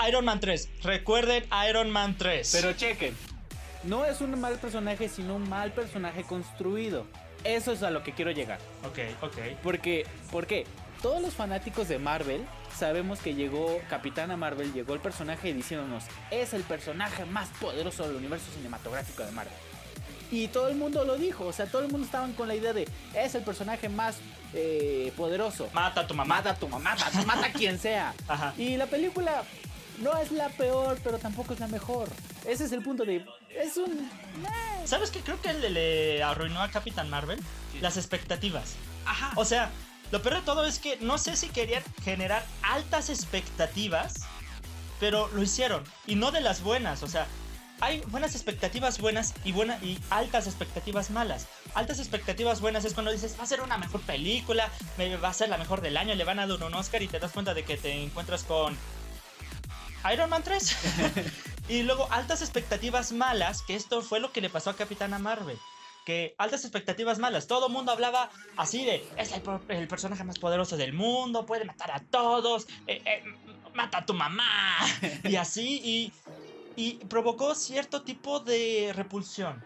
Iron 0.08 0.26
Man 0.26 0.40
3. 0.40 0.70
Recuerden 0.84 1.46
Iron 1.70 1.92
Man 1.92 2.18
3. 2.18 2.50
Pero 2.54 2.74
chequen. 2.74 3.16
No 3.84 4.06
es 4.06 4.22
un 4.22 4.40
mal 4.40 4.56
personaje, 4.56 5.10
sino 5.10 5.36
un 5.36 5.48
mal 5.48 5.72
personaje 5.74 6.24
construido. 6.24 7.06
Eso 7.44 7.72
es 7.72 7.84
a 7.84 7.92
lo 7.92 8.04
que 8.04 8.14
quiero 8.14 8.32
llegar. 8.32 8.60
Ok, 8.84 9.00
ok. 9.22 9.38
Porque, 9.64 10.06
¿por 10.32 10.48
qué? 10.48 10.66
Todos 11.02 11.22
los 11.22 11.34
fanáticos 11.34 11.88
de 11.88 12.00
Marvel 12.00 12.46
sabemos 12.76 13.20
que 13.20 13.36
llegó 13.36 13.80
Capitana 13.90 14.36
Marvel, 14.36 14.74
llegó 14.74 14.94
el 14.94 15.00
personaje 15.00 15.54
diciéndonos, 15.54 16.04
es 16.32 16.54
el 16.54 16.64
personaje 16.64 17.26
más 17.26 17.50
poderoso 17.60 18.08
del 18.08 18.16
universo 18.16 18.52
cinematográfico 18.52 19.24
de 19.24 19.32
Marvel. 19.32 19.54
Y 20.32 20.48
todo 20.50 20.68
el 20.68 20.76
mundo 20.76 21.06
lo 21.06 21.18
dijo, 21.18 21.46
o 21.46 21.54
sea, 21.54 21.68
todo 21.68 21.84
el 21.84 21.92
mundo 21.92 22.06
estaba 22.06 22.28
con 22.36 22.48
la 22.48 22.56
idea 22.56 22.74
de, 22.74 22.88
es 23.14 23.36
el 23.36 23.44
personaje 23.44 23.88
más 23.90 24.18
eh, 24.54 25.14
poderoso. 25.16 25.70
Mata 25.74 26.02
a 26.02 26.08
tu 26.08 26.14
mamá. 26.14 26.36
Mata 26.36 26.50
a 26.52 26.56
tu 26.56 26.68
mamá, 26.68 26.96
mata, 26.96 27.22
mata 27.26 27.48
a 27.48 27.52
quien 27.52 27.80
sea. 27.80 28.14
Ajá. 28.28 28.54
Y 28.58 28.76
la 28.76 28.88
película 28.88 29.44
no 30.00 30.18
es 30.18 30.32
la 30.32 30.50
peor, 30.50 31.00
pero 31.04 31.18
tampoco 31.18 31.54
es 31.54 31.60
la 31.60 31.68
mejor. 31.68 32.10
Ese 32.46 32.66
es 32.66 32.72
el 32.72 32.82
punto 32.82 33.04
de. 33.06 33.26
Es 33.50 33.78
un. 33.78 34.10
¿Sabes 34.86 35.12
qué? 35.12 35.22
Creo 35.22 35.42
que 35.42 35.54
le, 35.54 36.24
arruinó 36.24 36.62
a 36.62 36.70
Capitán 36.70 37.10
Marvel 37.10 37.40
las 37.82 37.98
expectativas. 37.98 38.76
Ajá. 39.06 39.32
O 39.36 39.46
sea, 39.46 39.72
lo 40.12 40.22
peor 40.22 40.36
de 40.36 40.42
todo 40.42 40.66
es 40.66 40.80
que 40.80 40.98
no 40.98 41.18
sé 41.18 41.36
si 41.36 41.50
querían 41.50 41.84
generar 42.04 42.46
altas 42.62 43.10
expectativas, 43.10 44.26
pero 45.00 45.28
lo 45.30 45.44
hicieron. 45.44 45.84
Y 46.06 46.16
no 46.16 46.32
de 46.32 46.42
las 46.42 46.62
buenas. 46.62 47.04
O 47.04 47.08
sea, 47.08 47.28
hay 47.80 48.02
buenas 48.08 48.34
expectativas 48.34 49.00
buenas 49.00 49.34
y, 49.44 49.52
buena, 49.52 49.78
y 49.84 50.00
altas 50.10 50.48
expectativas 50.48 51.12
malas. 51.12 51.48
Altas 51.76 52.00
expectativas 52.00 52.62
buenas 52.62 52.86
es 52.86 52.94
cuando 52.94 53.12
dices, 53.12 53.36
va 53.40 53.44
a 53.44 53.48
ser 53.48 53.62
una 53.62 53.78
mejor 53.78 54.02
película, 54.02 54.70
va 55.24 55.30
a 55.30 55.34
ser 55.34 55.50
la 55.50 55.58
mejor 55.58 55.82
del 55.82 55.98
año, 55.98 56.16
le 56.16 56.24
van 56.24 56.40
a 56.40 56.48
dar 56.48 56.64
un 56.64 56.74
Oscar 56.74 57.02
y 57.04 57.08
te 57.08 57.20
das 57.20 57.32
cuenta 57.32 57.54
de 57.54 57.64
que 57.64 57.78
te 57.78 58.04
encuentras 58.04 58.44
con 58.44 58.78
Iron 60.12 60.30
Man 60.30 60.44
3. 60.44 60.76
y 61.70 61.84
luego 61.84 62.08
altas 62.12 62.42
expectativas 62.42 63.12
malas, 63.12 63.62
que 63.62 63.76
esto 63.76 64.02
fue 64.02 64.20
lo 64.20 64.32
que 64.32 64.42
le 64.42 64.50
pasó 64.50 64.70
a 64.70 64.76
Capitana 64.76 65.20
Marvel. 65.20 65.58
Que 66.06 66.36
altas 66.38 66.64
expectativas 66.64 67.20
malas, 67.20 67.48
todo 67.48 67.68
el 67.68 67.74
mundo 67.74 67.92
hablaba 67.92 68.30
así 68.56 68.86
de, 68.86 69.06
es 69.18 69.34
el, 69.34 69.88
personaje 69.88 70.24
más 70.24 70.40
poderoso 70.40 70.78
del 70.78 70.94
mundo, 70.94 71.46
puede 71.46 71.66
matar 71.66 71.92
a 71.92 72.00
todos, 72.00 72.68
eh, 72.88 73.02
eh, 73.06 73.24
mata 73.74 74.00
a 74.00 74.06
tu 74.06 74.14
mamá. 74.14 74.78
y 75.24 75.36
así, 75.36 75.82
y, 75.84 76.14
y 76.78 76.94
provocó 77.06 77.56
cierto 77.56 78.04
tipo 78.04 78.40
de 78.40 78.94
repulsión. 78.96 79.62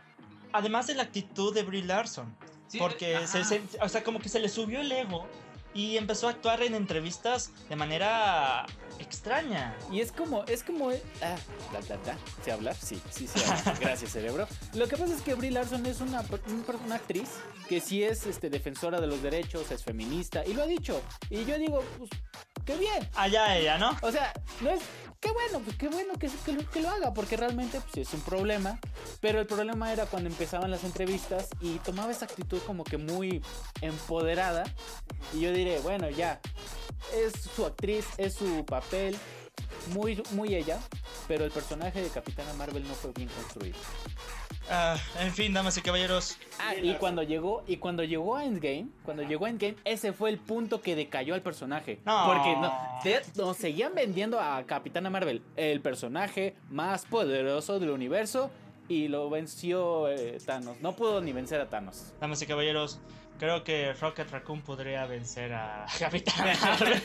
Además 0.52 0.88
de 0.88 0.96
la 0.96 1.04
actitud 1.04 1.54
de 1.54 1.62
Brie 1.62 1.84
Larson. 1.84 2.36
porque, 2.80 3.28
se, 3.28 3.62
o 3.80 3.90
sea, 3.90 4.04
como 4.04 4.20
que 4.20 4.30
se 4.30 4.40
le 4.40 4.50
subió 4.50 4.82
el 4.82 4.92
ego 4.92 5.28
y 5.74 5.98
empezó 5.98 6.28
a 6.28 6.32
actuar 6.32 6.62
en 6.64 6.76
entrevistas 6.76 7.52
de 7.70 7.76
manera 7.76 8.66
extraña. 9.00 9.76
Y 9.92 10.02
es 10.02 10.12
como, 10.12 10.44
es 10.46 10.64
como, 10.64 10.90
ah, 10.90 11.36
da, 11.74 11.80
da, 11.88 11.98
da, 12.04 12.18
¿se 12.44 12.52
habla? 12.52 12.74
Sí, 12.74 13.02
sí, 13.10 13.28
sí. 13.28 13.42
habla. 13.48 13.78
Gracias, 13.80 14.12
cerebro. 14.12 14.48
Lo 14.74 14.88
que 14.88 14.98
pasa 14.98 15.14
es 15.16 15.22
que 15.22 15.34
Brie 15.34 15.52
Larson 15.52 15.86
es 15.86 16.02
una, 16.02 16.22
un- 16.22 16.66
una 16.86 16.96
actriz 16.96 17.30
que 17.68 17.80
sí 17.80 18.04
es 18.04 18.26
este, 18.26 18.50
defensora 18.50 19.00
de 19.00 19.08
los 19.08 19.22
derechos, 19.22 19.72
es 19.72 19.84
feminista, 19.84 20.46
y 20.46 20.54
lo 20.54 20.64
ha 20.64 20.68
dicho. 20.68 21.02
Y 21.30 21.46
yo 21.46 21.58
digo, 21.58 21.84
pues, 21.98 22.10
qué 22.66 22.76
bien. 22.78 23.08
Allá 23.16 23.58
ella, 23.58 23.78
¿no? 23.78 23.98
O 24.02 24.12
sea, 24.12 24.34
no 24.62 24.70
es. 24.72 24.82
Qué 25.22 25.32
bueno, 25.32 25.60
pues 25.64 25.78
qué 25.78 25.88
bueno 25.88 26.14
que, 26.16 26.82
lo, 26.82 26.90
haga, 26.90 27.14
porque 27.14 27.38
realmente 27.38 27.80
pues, 27.80 28.08
es 28.08 28.14
un 28.16 28.22
problema. 28.22 28.80
Pero 29.20 29.40
el 29.40 29.46
problema 29.46 29.94
era 29.94 30.08
cuando 30.08 30.28
empezaban 30.28 30.72
las 30.72 30.84
entrevistas 30.84 31.48
y 31.62 31.78
tomaba 31.78 32.12
esa 32.12 32.26
actitud 32.26 32.60
como 32.66 32.84
que 32.84 32.98
muy 32.98 33.44
empoderada. 33.82 34.64
Y 35.34 35.42
yo 35.42 35.54
diré, 35.54 35.80
bueno, 35.82 36.10
ya. 36.10 36.42
Es 37.14 37.34
su 37.56 37.68
actriz, 37.68 38.06
es 38.18 38.34
su 38.34 38.66
papel, 38.66 39.16
muy, 39.94 40.24
muy 40.32 40.56
ella. 40.56 40.80
Pero 41.28 41.46
el 41.46 41.52
personaje 41.52 42.02
de 42.02 42.10
Capitana 42.10 42.54
Marvel 42.54 42.88
no 42.88 42.96
fue 42.96 43.12
bien 43.12 43.30
construido. 43.30 43.78
Ah, 44.70 44.96
en 45.20 45.32
fin, 45.34 45.54
damas 45.54 45.78
y 45.78 45.82
caballeros. 45.82 46.38
Ah, 46.60 46.76
y 46.76 46.94
cuando 46.96 47.24
llegó, 47.24 47.64
y 47.68 47.78
cuando 47.78 48.04
llegó 48.04 48.36
a 48.36 48.46
Endgame, 48.46 48.88
cuando 49.04 49.24
llegó 49.24 49.46
a 49.46 49.50
Endgame, 49.50 49.76
ese 49.84 50.14
fue 50.14 50.30
el 50.30 50.38
punto 50.38 50.82
que 50.82 50.96
decayó 50.96 51.34
al 51.34 51.42
personaje. 51.42 52.00
No. 52.06 52.26
Porque 52.26 52.56
no, 52.56 53.44
nos 53.44 53.58
seguían 53.58 53.94
vendiendo 53.96 54.40
a 54.40 54.64
Capitana 54.66 55.10
Marvel, 55.10 55.42
el 55.56 55.82
personaje 55.82 56.56
más 56.70 57.06
poderoso 57.06 57.80
del 57.80 57.90
universo, 57.90 58.52
y 58.88 59.08
lo 59.08 59.30
venció 59.30 60.10
eh, 60.10 60.38
Thanos. 60.46 60.80
No 60.82 60.96
pudo 60.96 61.22
ni 61.22 61.32
vencer 61.32 61.60
a 61.62 61.70
Thanos. 61.70 62.14
Damas 62.20 62.42
y 62.42 62.46
caballeros, 62.46 63.00
creo 63.40 63.64
que 63.64 63.94
Rocket 63.94 64.30
Raccoon 64.30 64.62
podría 64.62 65.06
vencer 65.06 65.54
a 65.54 65.86
Capitán 66.00 66.48
Marvel. 66.62 67.02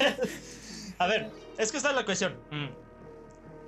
A 0.98 1.06
ver, 1.06 1.30
es 1.58 1.70
que 1.70 1.78
esta 1.78 1.90
es 1.90 1.96
la 1.96 2.04
cuestión. 2.04 2.34
Mm. 2.50 2.68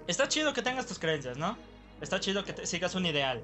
Está 0.07 0.27
chido 0.29 0.53
que 0.53 0.63
tengas 0.63 0.87
tus 0.87 0.99
creencias, 0.99 1.37
¿no? 1.37 1.57
Está 2.01 2.19
chido 2.21 2.45
que 2.45 2.53
te 2.53 2.67
sigas 2.67 2.95
un 2.95 3.07
ideal. 3.07 3.43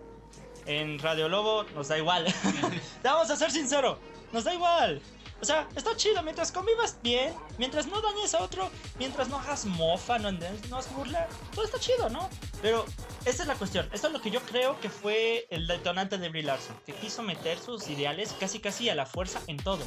En 0.66 0.98
Radio 0.98 1.28
Lobo 1.28 1.64
nos 1.74 1.88
da 1.88 1.98
igual. 1.98 2.24
Vamos 3.02 3.30
a 3.30 3.36
ser 3.36 3.50
sincero, 3.50 3.98
nos 4.32 4.44
da 4.44 4.54
igual. 4.54 5.00
O 5.40 5.44
sea, 5.44 5.68
está 5.76 5.94
chido 5.96 6.22
mientras 6.22 6.50
convivas 6.50 6.96
bien, 7.02 7.34
mientras 7.58 7.86
no 7.86 8.00
dañes 8.00 8.34
a 8.34 8.40
otro, 8.40 8.70
mientras 8.98 9.28
no 9.28 9.38
hagas 9.38 9.66
mofa, 9.66 10.18
no, 10.18 10.32
no 10.32 10.76
hagas 10.76 10.92
burla, 10.94 11.28
todo 11.54 11.64
está 11.64 11.78
chido, 11.78 12.08
¿no? 12.08 12.30
Pero 12.62 12.86
esta 13.24 13.42
es 13.42 13.48
la 13.48 13.54
cuestión. 13.54 13.88
Esto 13.92 14.06
es 14.06 14.12
lo 14.12 14.22
que 14.22 14.30
yo 14.30 14.40
creo 14.40 14.80
que 14.80 14.88
fue 14.88 15.46
el 15.50 15.66
detonante 15.66 16.16
de 16.18 16.28
Brie 16.30 16.44
Larson, 16.44 16.76
que 16.86 16.94
quiso 16.94 17.22
meter 17.22 17.58
sus 17.58 17.88
ideales 17.88 18.34
casi 18.40 18.58
casi 18.60 18.88
a 18.88 18.94
la 18.94 19.06
fuerza 19.06 19.40
en 19.46 19.58
todo. 19.58 19.84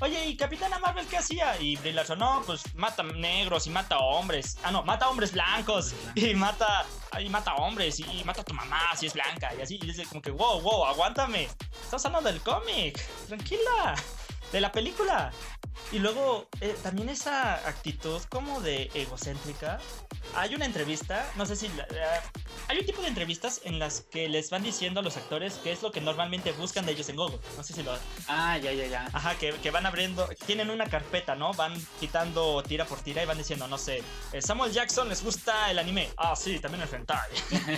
Oye, 0.00 0.26
¿y 0.26 0.36
Capitana 0.36 0.78
Marvel 0.78 1.06
qué 1.06 1.18
hacía? 1.18 1.58
Y 1.60 1.76
Brie 1.76 1.92
Larson, 1.92 2.18
no, 2.18 2.42
pues 2.44 2.74
mata 2.74 3.02
negros 3.02 3.66
y 3.66 3.70
mata 3.70 3.98
hombres. 3.98 4.58
Ah, 4.64 4.72
no, 4.72 4.82
mata 4.82 5.08
hombres 5.08 5.32
blancos 5.32 5.94
y 6.16 6.34
mata, 6.34 6.84
y 7.18 7.28
mata 7.28 7.54
hombres 7.54 8.00
y, 8.00 8.04
y 8.04 8.24
mata 8.24 8.40
a 8.40 8.44
tu 8.44 8.52
mamá 8.52 8.80
si 8.96 9.06
es 9.06 9.14
blanca 9.14 9.54
y 9.56 9.62
así. 9.62 9.76
Y 9.76 9.86
dice 9.86 10.04
como 10.06 10.20
que, 10.20 10.32
wow, 10.32 10.60
wow, 10.60 10.86
aguántame. 10.86 11.48
Estamos 11.82 12.04
hablando 12.04 12.30
del 12.30 12.42
cómic. 12.42 13.00
Tranquila. 13.28 13.94
De 14.52 14.60
la 14.60 14.70
película. 14.72 15.32
Y 15.90 15.98
luego 15.98 16.46
eh, 16.60 16.76
también 16.82 17.08
esa 17.08 17.54
actitud 17.68 18.20
como 18.28 18.60
de 18.60 18.90
egocéntrica. 18.94 19.78
Hay 20.34 20.54
una 20.54 20.64
entrevista, 20.66 21.30
no 21.36 21.44
sé 21.46 21.56
si... 21.56 21.68
la- 21.68 21.86
la- 21.90 22.22
hay 22.68 22.78
un 22.78 22.86
tipo 22.86 23.02
de 23.02 23.08
entrevistas 23.08 23.60
en 23.64 23.78
las 23.78 24.02
que 24.02 24.28
les 24.28 24.48
van 24.50 24.62
diciendo 24.62 25.00
a 25.00 25.02
los 25.02 25.16
actores 25.16 25.54
qué 25.62 25.72
es 25.72 25.82
lo 25.82 25.90
que 25.90 26.00
normalmente 26.00 26.52
buscan 26.52 26.86
de 26.86 26.92
ellos 26.92 27.08
en 27.08 27.16
Google. 27.16 27.38
No 27.56 27.62
sé 27.62 27.74
si 27.74 27.82
lo... 27.82 27.92
Ah, 28.28 28.56
ya, 28.58 28.72
ya, 28.72 28.86
ya. 28.86 29.08
Ajá, 29.12 29.34
que, 29.36 29.52
que 29.54 29.70
van 29.70 29.84
abriendo, 29.84 30.26
tienen 30.46 30.70
una 30.70 30.86
carpeta, 30.86 31.34
¿no? 31.34 31.52
Van 31.54 31.74
quitando 32.00 32.62
tira 32.62 32.84
por 32.86 33.00
tira 33.00 33.22
y 33.22 33.26
van 33.26 33.36
diciendo, 33.38 33.66
no 33.68 33.76
sé, 33.78 34.02
eh, 34.32 34.40
Samuel 34.40 34.72
Jackson 34.72 35.08
les 35.08 35.22
gusta 35.22 35.70
el 35.70 35.78
anime. 35.78 36.08
Ah, 36.16 36.34
sí, 36.36 36.58
también 36.60 36.82
el 36.82 36.94
hentai. 36.94 37.28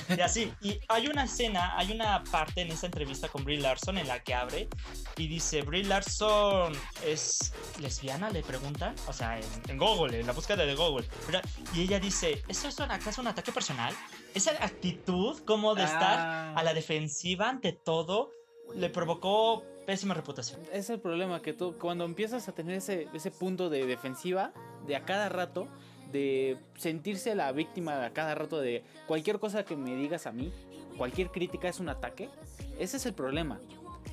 y 0.17 0.21
así. 0.21 0.53
Y 0.61 0.79
hay 0.89 1.07
una 1.09 1.25
escena, 1.25 1.77
hay 1.77 1.91
una 1.93 2.23
parte 2.25 2.61
en 2.61 2.71
esta 2.71 2.87
entrevista 2.87 3.29
con 3.29 3.45
Brie 3.45 3.61
Larson 3.61 3.99
en 3.99 4.07
la 4.07 4.23
que 4.23 4.35
abre 4.35 4.69
y 5.17 5.27
dice, 5.27 5.63
Brie 5.63 5.85
Larson 5.85 6.64
es 7.05 7.53
lesbiana, 7.81 8.31
le 8.31 8.43
preguntan. 8.43 8.95
O 9.09 9.13
sea, 9.13 9.39
en, 9.39 9.45
en 9.69 9.79
Google, 9.79 10.21
en 10.21 10.27
la 10.27 10.33
búsqueda 10.33 10.65
de 10.65 10.75
Google. 10.75 11.07
¿verdad? 11.27 11.45
Y 11.75 11.83
ella 11.83 11.99
dice, 12.01 12.43
¿eso 12.49 12.69
es 12.69 12.81
acaso 12.81 13.21
un 13.21 13.29
ataque 13.29 13.53
personal? 13.53 13.95
Esa 14.35 14.51
actitud 14.53 15.41
como 15.45 15.75
de 15.75 15.85
estar 15.85 16.19
Ah. 16.19 16.55
a 16.57 16.63
la 16.63 16.75
defensiva 16.75 17.49
ante 17.49 17.73
todo 17.73 18.31
le 18.75 18.91
provocó 18.91 19.65
pésima 19.87 20.15
reputación. 20.15 20.61
Es 20.73 20.91
el 20.91 21.01
problema 21.01 21.43
que 21.43 21.53
tú, 21.53 21.77
cuando 21.79 22.05
empiezas 22.05 22.49
a 22.49 22.53
tener 22.53 22.77
ese, 22.77 23.09
ese 23.13 23.31
punto 23.31 23.69
de 23.69 23.87
defensiva, 23.87 24.53
de 24.87 24.97
a 24.97 25.05
cada 25.05 25.29
rato, 25.29 25.69
de 26.11 26.59
sentirse 26.77 27.35
la 27.35 27.53
víctima 27.53 28.05
a 28.05 28.13
cada 28.13 28.35
rato 28.35 28.61
de 28.61 28.85
cualquier 29.07 29.39
cosa 29.39 29.65
que 29.65 29.77
me 29.77 29.95
digas 29.97 30.27
a 30.27 30.33
mí, 30.33 30.53
cualquier 30.97 31.31
crítica 31.31 31.69
es 31.69 31.81
un 31.81 31.89
ataque, 31.89 32.31
ese 32.79 32.97
es 32.97 33.07
el 33.07 33.15
problema. 33.15 33.61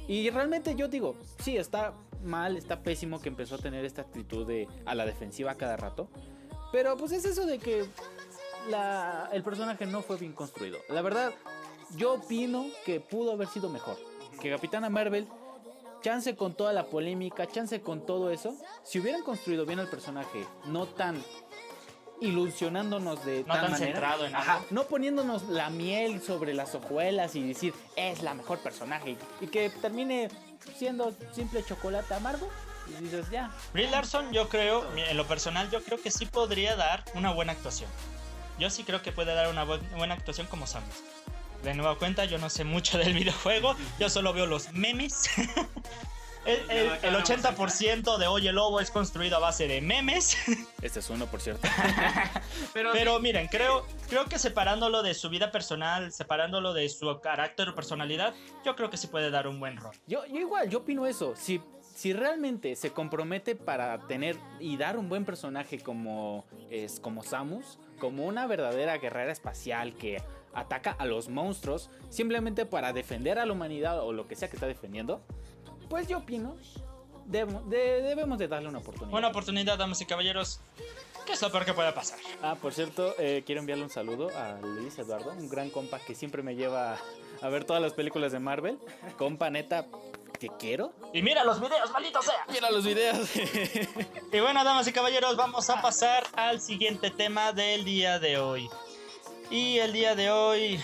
Y 0.08 0.30
realmente 0.30 0.76
yo 0.76 0.88
digo, 0.88 1.16
sí, 1.40 1.58
está 1.58 1.94
mal, 2.24 2.58
está 2.58 2.82
pésimo 2.82 3.22
que 3.22 3.30
empezó 3.30 3.56
a 3.56 3.58
tener 3.58 3.86
esta 3.86 4.02
actitud 4.02 4.46
de 4.48 4.68
a 4.86 4.96
la 4.96 5.06
defensiva 5.06 5.56
cada 5.56 5.78
rato, 5.78 6.08
pero 6.72 6.98
pues 6.98 7.12
es 7.12 7.26
eso 7.26 7.46
de 7.46 7.60
que 7.60 7.86
la- 8.70 9.30
el 9.34 9.44
personaje 9.44 9.86
no 9.86 10.02
fue 10.02 10.18
bien 10.18 10.34
construido. 10.34 10.78
La 10.90 11.02
verdad, 11.02 11.34
yo 11.96 12.14
opino 12.14 12.66
que 12.86 13.00
pudo 13.00 13.32
haber 13.34 13.48
sido 13.48 13.70
mejor. 13.70 13.98
Que 14.40 14.50
Capitana 14.50 14.90
Marvel 14.90 15.28
chance 16.02 16.36
con 16.36 16.56
toda 16.56 16.74
la 16.74 16.88
polémica, 16.88 17.46
chance 17.48 17.80
con 17.82 18.06
todo 18.06 18.32
eso, 18.32 18.56
si 18.84 19.00
hubieran 19.00 19.22
construido 19.24 19.66
bien 19.68 19.78
el 19.80 19.88
personaje, 19.88 20.46
no 20.66 20.88
tan 20.88 21.22
ilusionándonos 22.22 23.26
de 23.26 23.40
No 23.40 23.54
tal 23.54 23.62
tan 23.64 23.72
manera, 23.72 23.92
centrado 23.92 24.26
en 24.26 24.36
ajá, 24.36 24.54
algo. 24.58 24.66
no 24.70 24.84
poniéndonos 24.86 25.44
la 25.50 25.70
miel 25.70 26.22
sobre 26.22 26.54
las 26.54 26.74
hojuelas 26.76 27.36
y 27.36 27.46
decir 27.48 27.74
es 27.96 28.22
la 28.24 28.34
mejor 28.34 28.60
personaje 28.60 29.18
y 29.42 29.48
que 29.48 29.70
termine 29.70 30.30
siendo 30.78 31.14
simple 31.34 31.64
chocolate 31.66 32.14
amargo 32.14 32.50
y 32.88 33.04
dices 33.04 33.30
ya, 33.30 33.52
Brie 33.74 33.90
Larson, 33.90 34.32
yo 34.32 34.50
creo, 34.50 34.86
en 34.96 35.18
lo 35.18 35.26
personal, 35.28 35.70
yo 35.72 35.84
creo 35.84 36.02
que 36.02 36.12
sí 36.12 36.26
podría 36.26 36.76
dar 36.76 37.04
una 37.14 37.32
buena 37.32 37.52
actuación. 37.54 37.90
Yo 38.60 38.70
sí 38.70 38.84
creo 38.84 39.02
que 39.02 39.12
puede 39.12 39.34
dar 39.34 39.48
una 39.50 39.66
bu- 39.66 39.80
buena 39.98 40.14
actuación 40.16 40.46
como 40.48 40.68
Samus. 40.68 40.96
De 41.64 41.74
nueva 41.74 41.98
cuenta, 41.98 42.26
yo 42.26 42.38
no 42.38 42.50
sé 42.50 42.64
mucho 42.64 42.98
del 42.98 43.14
videojuego, 43.22 43.76
yo 44.00 44.10
solo 44.10 44.34
veo 44.34 44.46
los 44.46 44.72
memes. 44.74 45.30
El, 46.46 46.72
el- 46.72 46.92
el 47.04 47.16
80% 47.16 48.18
de 48.18 48.28
Oye 48.28 48.52
Lobo 48.52 48.80
es 48.80 48.90
construido 48.90 49.38
a 49.38 49.40
base 49.40 49.68
de 49.68 49.80
memes. 49.82 50.36
este 50.82 51.00
es 51.00 51.10
uno 51.10 51.28
por 51.28 51.40
cierto. 51.42 51.68
Pero, 52.74 52.92
Pero 52.94 53.20
miren, 53.20 53.48
creo, 53.48 53.86
creo 54.10 54.26
que 54.26 54.40
separándolo 54.40 55.04
de 55.04 55.14
su 55.14 55.30
vida 55.30 55.52
personal, 55.52 56.12
separándolo 56.12 56.74
de 56.74 56.90
su 56.90 57.20
carácter 57.22 57.70
o 57.70 57.76
personalidad, 57.76 58.34
yo 58.66 58.76
creo 58.76 58.90
que 58.90 58.98
sí 58.98 59.08
puede 59.08 59.30
dar 59.30 59.48
un 59.48 59.60
buen 59.60 59.78
rol. 59.78 59.94
Yo, 60.08 60.26
yo 60.26 60.40
igual, 60.40 60.70
yo 60.70 60.80
opino 60.80 61.06
eso. 61.06 61.36
Si, 61.36 61.62
si 61.94 62.14
realmente 62.14 62.76
se 62.76 62.92
compromete 62.92 63.56
para 63.56 64.00
tener 64.08 64.36
y 64.60 64.78
dar 64.78 64.98
un 64.98 65.10
buen 65.10 65.26
personaje 65.26 65.80
como, 65.80 66.46
es, 66.72 67.00
como 67.00 67.24
Samus, 67.24 67.78
como 68.00 68.26
una 68.26 68.48
verdadera 68.48 68.98
guerrera 68.98 69.32
espacial 69.32 69.94
que 69.94 70.22
ataca 70.54 70.92
a 70.92 71.06
los 71.06 71.30
monstruos 71.30 71.90
simplemente 72.10 72.66
para 72.66 72.92
defender 72.92 73.40
a 73.40 73.46
la 73.46 73.54
humanidad 73.54 74.02
o 74.02 74.12
lo 74.12 74.28
que 74.28 74.36
sea 74.36 74.50
que 74.50 74.58
está 74.58 74.68
defendiendo, 74.68 75.24
pues 75.92 76.08
yo 76.08 76.20
opino, 76.20 76.56
de- 77.26 77.46
debemos 78.02 78.40
de 78.40 78.48
darle 78.48 78.70
una 78.70 78.80
oportunidad. 78.80 79.12
Buena 79.12 79.28
oportunidad, 79.28 79.78
damas 79.78 80.00
y 80.02 80.06
caballeros. 80.06 80.60
¿Qué 81.26 81.34
es 81.34 81.42
lo 81.42 81.52
peor 81.52 81.66
que 81.66 81.74
pueda 81.74 81.94
pasar? 81.94 82.18
Ah, 82.42 82.56
por 82.60 82.74
cierto, 82.74 83.14
eh, 83.20 83.44
quiero 83.46 83.60
enviarle 83.62 83.84
un 83.84 83.90
saludo 83.92 84.30
a 84.36 84.54
Luis 84.62 84.98
Eduardo, 84.98 85.32
un 85.32 85.50
gran 85.50 85.70
compa 85.70 86.00
que 86.00 86.16
siempre 86.16 86.42
me 86.42 86.56
lleva 86.56 86.98
a 87.42 87.50
ver 87.50 87.64
todas 87.66 87.82
las 87.82 87.94
películas 87.94 88.32
de 88.32 88.40
Marvel. 88.40 88.80
Compa, 89.18 89.50
neta, 89.52 89.86
que 90.40 90.48
quiero. 90.58 90.94
Y 91.14 91.22
mira 91.22 91.44
los 91.44 91.60
videos, 91.62 91.92
maldito 91.92 92.22
sea. 92.24 92.46
Mira 92.50 92.72
los 92.72 92.84
videos. 92.86 93.30
Y 93.36 94.40
bueno, 94.40 94.64
damas 94.64 94.88
y 94.88 94.94
caballeros, 94.94 95.36
vamos 95.36 95.70
a 95.70 95.82
pasar 95.82 96.24
al 96.36 96.60
siguiente 96.62 97.12
tema 97.12 97.52
del 97.52 97.84
día 97.84 98.18
de 98.18 98.38
hoy. 98.40 98.68
Y 99.52 99.78
el 99.78 99.94
día 99.94 100.16
de 100.16 100.32
hoy, 100.32 100.80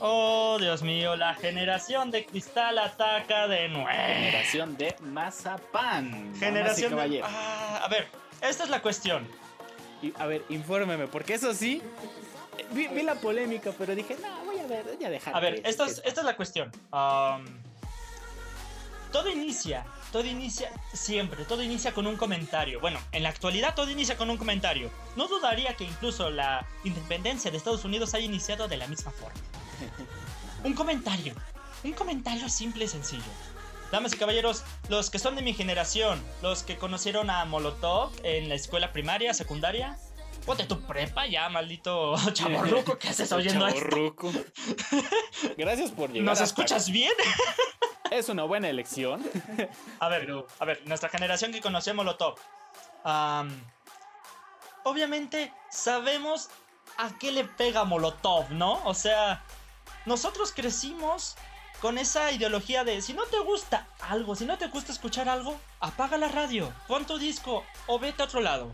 oh 0.00 0.58
Dios 0.60 0.82
mío, 0.82 1.16
la 1.16 1.34
generación 1.34 2.10
de 2.10 2.26
cristal 2.26 2.78
ataca 2.78 3.48
de 3.48 3.68
nuevo. 3.68 3.88
Generación 3.88 4.76
de 4.76 4.94
Mazapán. 5.00 6.34
Generación 6.38 6.96
de... 6.96 7.22
Ah, 7.22 7.82
a 7.84 7.88
ver, 7.88 8.08
esta 8.40 8.64
es 8.64 8.70
la 8.70 8.82
cuestión. 8.82 9.26
Y, 10.02 10.12
a 10.18 10.26
ver, 10.26 10.44
infórmeme, 10.48 11.06
porque 11.06 11.34
eso 11.34 11.54
sí. 11.54 11.82
Vi, 12.70 12.88
vi 12.88 13.02
la 13.02 13.16
polémica, 13.16 13.72
pero 13.76 13.94
dije, 13.94 14.16
no, 14.22 14.44
voy 14.44 14.58
a 14.58 14.66
ver, 14.66 14.84
voy 14.84 15.04
a 15.04 15.10
dejar. 15.10 15.36
A 15.36 15.40
ver, 15.40 15.60
esta 15.64 15.86
es, 15.86 16.02
esta 16.04 16.20
es 16.20 16.26
la 16.26 16.36
cuestión. 16.36 16.70
Um, 16.92 17.44
todo 19.10 19.30
inicia, 19.30 19.84
todo 20.10 20.24
inicia 20.24 20.70
siempre, 20.92 21.44
todo 21.44 21.62
inicia 21.62 21.92
con 21.92 22.06
un 22.06 22.16
comentario. 22.16 22.80
Bueno, 22.80 22.98
en 23.12 23.22
la 23.22 23.28
actualidad 23.28 23.74
todo 23.74 23.90
inicia 23.90 24.16
con 24.16 24.28
un 24.28 24.36
comentario. 24.36 24.90
No 25.16 25.28
dudaría 25.28 25.74
que 25.76 25.84
incluso 25.84 26.30
la 26.30 26.66
independencia 26.82 27.50
de 27.50 27.56
Estados 27.56 27.84
Unidos 27.84 28.14
haya 28.14 28.24
iniciado 28.24 28.66
de 28.68 28.76
la 28.76 28.86
misma 28.86 29.12
forma. 29.12 29.40
Un 30.64 30.74
comentario, 30.74 31.34
un 31.82 31.92
comentario 31.92 32.48
simple 32.48 32.84
y 32.84 32.88
sencillo. 32.88 33.22
damas 33.92 34.14
y 34.14 34.16
caballeros, 34.16 34.64
los 34.88 35.10
que 35.10 35.18
son 35.18 35.36
de 35.36 35.42
mi 35.42 35.52
generación, 35.54 36.22
los 36.42 36.62
que 36.62 36.76
conocieron 36.76 37.30
a 37.30 37.44
Molotov 37.44 38.10
en 38.22 38.48
la 38.48 38.54
escuela 38.54 38.92
primaria, 38.92 39.34
secundaria, 39.34 39.98
ponte 40.46 40.64
tu 40.64 40.80
prepa 40.82 41.26
ya, 41.26 41.48
maldito 41.48 42.16
chavorruco, 42.32 42.98
¿qué 42.98 43.08
haces 43.08 43.30
oyendo 43.32 43.66
esto? 43.66 43.80
Chavorruco. 43.80 44.32
Gracias 45.56 45.90
por 45.90 46.10
llegar. 46.10 46.24
¿Nos 46.26 46.40
escuchas 46.40 46.90
bien? 46.90 47.12
Es 48.10 48.28
una 48.28 48.44
buena 48.44 48.68
elección. 48.68 49.24
A 49.98 50.08
ver, 50.08 50.30
a 50.60 50.64
ver, 50.66 50.82
nuestra 50.86 51.08
generación 51.08 51.50
que 51.50 51.60
conoció 51.60 51.92
a 51.92 51.96
Molotov. 51.96 52.34
am, 53.02 53.48
obviamente 54.84 55.52
sabemos 55.70 56.48
a 56.98 57.18
qué 57.18 57.32
le 57.32 57.44
pega 57.44 57.82
Molotov, 57.84 58.50
¿no? 58.50 58.80
O 58.84 58.94
sea, 58.94 59.42
nosotros 60.06 60.52
crecimos 60.52 61.36
con 61.80 61.98
esa 61.98 62.30
ideología 62.32 62.84
de 62.84 63.02
si 63.02 63.12
no 63.12 63.24
te 63.24 63.38
gusta 63.40 63.86
algo, 64.00 64.36
si 64.36 64.44
no 64.44 64.58
te 64.58 64.68
gusta 64.68 64.92
escuchar 64.92 65.28
algo, 65.28 65.58
apaga 65.80 66.16
la 66.16 66.28
radio, 66.28 66.72
pon 66.88 67.06
tu 67.06 67.18
disco 67.18 67.64
o 67.86 67.98
vete 67.98 68.22
a 68.22 68.26
otro 68.26 68.40
lado. 68.40 68.72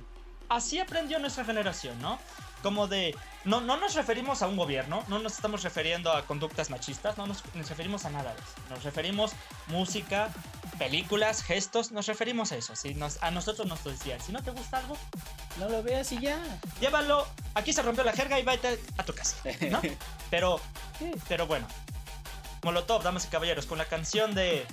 Así 0.48 0.78
aprendió 0.78 1.18
nuestra 1.18 1.44
generación, 1.44 2.00
¿no? 2.00 2.18
Como 2.62 2.86
de, 2.88 3.16
no, 3.44 3.60
no 3.60 3.76
nos 3.76 3.94
referimos 3.94 4.42
a 4.42 4.46
un 4.48 4.56
gobierno, 4.56 5.02
no 5.08 5.18
nos 5.18 5.34
estamos 5.34 5.62
refiriendo 5.62 6.12
a 6.12 6.26
conductas 6.26 6.68
machistas, 6.70 7.16
no 7.16 7.26
nos, 7.26 7.42
nos 7.54 7.68
referimos 7.68 8.04
a 8.04 8.10
nada 8.10 8.34
de 8.34 8.40
eso. 8.40 8.52
Nos 8.68 8.84
referimos 8.84 9.32
música, 9.68 10.28
películas, 10.78 11.42
gestos, 11.42 11.90
nos 11.92 12.06
referimos 12.06 12.52
a 12.52 12.56
eso. 12.56 12.76
Si 12.76 12.94
nos, 12.94 13.22
a 13.22 13.30
nosotros 13.30 13.66
nos 13.66 13.82
decían, 13.84 14.20
si 14.20 14.32
no 14.32 14.42
te 14.42 14.50
gusta 14.50 14.78
algo, 14.78 14.96
No 15.58 15.68
lo 15.68 15.82
veas 15.82 16.12
y 16.12 16.20
ya. 16.20 16.38
llévalo, 16.80 17.26
aquí 17.54 17.72
se 17.72 17.82
rompió 17.82 18.04
la 18.04 18.12
jerga 18.12 18.38
y 18.38 18.42
vete 18.42 18.78
a 18.96 19.02
tu 19.04 19.12
casa, 19.14 19.36
¿no? 19.70 19.80
Pero 20.30 20.60
pero 21.28 21.46
bueno, 21.46 21.66
Molotov, 22.62 23.02
damas 23.02 23.24
y 23.24 23.28
caballeros, 23.28 23.64
con 23.66 23.78
la 23.78 23.86
canción 23.86 24.34
de. 24.34 24.66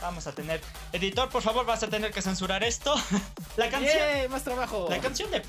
Vamos 0.00 0.26
a 0.26 0.32
tener. 0.32 0.60
Editor, 0.92 1.28
por 1.30 1.42
favor, 1.42 1.64
vas 1.64 1.82
a 1.82 1.88
tener 1.88 2.12
que 2.12 2.22
censurar 2.22 2.62
esto. 2.62 2.94
la 3.56 3.68
canción. 3.70 3.96
¡Yay! 3.96 4.28
Más 4.28 4.44
trabajo. 4.44 4.86
La 4.90 5.00
canción 5.00 5.30
de. 5.30 5.42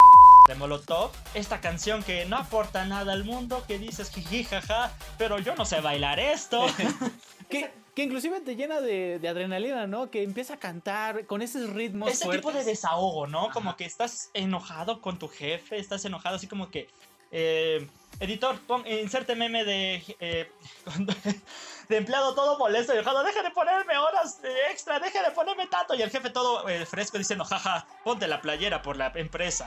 de 0.48 0.56
Molotov. 0.56 1.12
Esta 1.34 1.60
canción 1.62 2.04
que 2.04 2.26
no 2.26 2.38
aporta 2.38 2.86
nada 2.86 3.14
al 3.14 3.24
mundo, 3.26 3.64
que 3.68 3.78
dices 3.80 4.10
jiji 4.12 4.44
jaja, 4.44 4.92
pero 5.18 5.40
yo 5.40 5.56
no 5.56 5.66
sé 5.66 5.82
bailar 5.82 6.20
esto. 6.20 6.66
que, 7.50 7.72
que 7.96 8.04
inclusive 8.04 8.40
te 8.42 8.56
llena 8.56 8.82
de, 8.82 9.20
de 9.20 9.28
adrenalina, 9.28 9.88
¿no? 9.88 10.10
Que 10.10 10.24
empieza 10.24 10.56
a 10.56 10.58
cantar 10.58 11.26
con 11.26 11.42
esos 11.42 11.70
ritmos 11.72 12.12
Ese 12.12 12.30
tipo 12.30 12.52
de 12.52 12.64
desahogo, 12.64 13.28
¿no? 13.28 13.46
Ajá. 13.46 13.54
Como 13.54 13.76
que 13.76 13.86
estás 13.86 14.30
enojado 14.34 15.02
con 15.02 15.20
tu 15.20 15.28
jefe, 15.28 15.78
estás 15.78 16.06
enojado 16.06 16.36
así 16.38 16.48
como 16.48 16.70
que... 16.70 16.88
eh, 17.32 17.88
editor, 18.20 18.60
pon, 18.62 18.86
inserte 18.88 19.36
meme 19.36 19.64
de... 19.64 20.16
eh, 20.20 20.52
de 21.90 21.98
empleado 21.98 22.34
todo 22.36 22.58
molesto 22.58 22.94
y 22.94 22.98
enojado. 22.98 23.24
Deja 23.24 23.44
de 23.44 23.52
ponerme 23.52 23.98
horas 23.98 24.40
extra, 24.70 25.00
deja 25.00 25.24
de 25.24 25.32
ponerme 25.32 25.68
tanto. 25.68 25.96
Y 25.96 26.02
el 26.02 26.10
jefe 26.10 26.30
todo 26.30 26.68
eh, 26.68 26.86
fresco 26.86 27.18
diciendo, 27.18 27.46
jaja, 27.46 27.88
ponte 28.04 28.28
la 28.28 28.42
playera 28.42 28.82
por 28.82 28.98
la 28.98 29.12
empresa. 29.16 29.66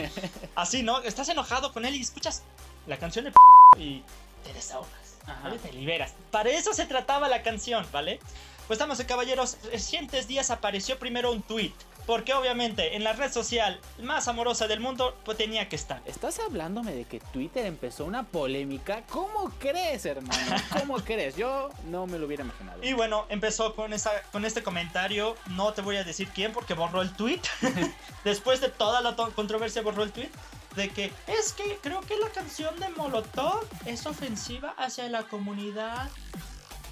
Así, 0.54 0.82
¿no? 0.82 1.00
Estás 1.02 1.28
enojado 1.28 1.72
con 1.72 1.84
él 1.84 1.94
y 1.94 2.00
escuchas 2.00 2.42
la 2.86 2.96
canción 2.96 3.26
de... 3.26 3.32
y 3.78 4.02
te 4.44 4.52
desahogas. 4.52 5.18
¿vale? 5.42 5.58
Te 5.58 5.72
liberas. 5.72 6.14
Para 6.30 6.50
eso 6.50 6.72
se 6.72 6.86
trataba 6.86 7.28
la 7.28 7.42
canción, 7.42 7.86
¿vale? 7.92 8.18
Pues 8.66 8.78
y 8.78 9.04
caballeros, 9.04 9.56
recientes 9.70 10.28
días 10.28 10.50
apareció 10.50 10.98
primero 10.98 11.32
un 11.32 11.42
tweet. 11.42 11.72
Porque 12.08 12.32
obviamente 12.32 12.96
en 12.96 13.04
la 13.04 13.12
red 13.12 13.30
social 13.30 13.78
más 13.98 14.28
amorosa 14.28 14.66
del 14.66 14.80
mundo, 14.80 15.14
pues 15.26 15.36
tenía 15.36 15.68
que 15.68 15.76
estar. 15.76 16.00
¿Estás 16.06 16.38
hablándome 16.38 16.94
de 16.94 17.04
que 17.04 17.20
Twitter 17.20 17.66
empezó 17.66 18.06
una 18.06 18.22
polémica? 18.22 19.02
¿Cómo 19.10 19.50
crees, 19.58 20.06
hermano? 20.06 20.56
¿Cómo 20.72 20.96
crees? 21.00 21.36
Yo 21.36 21.68
no 21.84 22.06
me 22.06 22.18
lo 22.18 22.24
hubiera 22.24 22.44
imaginado. 22.44 22.82
Y 22.82 22.94
bueno, 22.94 23.26
empezó 23.28 23.74
con, 23.74 23.92
esa, 23.92 24.10
con 24.32 24.46
este 24.46 24.62
comentario. 24.62 25.36
No 25.48 25.74
te 25.74 25.82
voy 25.82 25.96
a 25.96 26.02
decir 26.02 26.28
quién 26.34 26.54
porque 26.54 26.72
borró 26.72 27.02
el 27.02 27.12
tweet. 27.12 27.42
Después 28.24 28.62
de 28.62 28.70
toda 28.70 29.02
la 29.02 29.14
controversia 29.14 29.82
borró 29.82 30.02
el 30.02 30.10
tweet. 30.10 30.30
De 30.76 30.88
que 30.88 31.12
es 31.26 31.52
que 31.52 31.78
creo 31.82 32.00
que 32.00 32.16
la 32.16 32.30
canción 32.30 32.74
de 32.80 32.88
Molotov 32.88 33.66
es 33.84 34.06
ofensiva 34.06 34.72
hacia 34.78 35.10
la 35.10 35.24
comunidad 35.24 36.08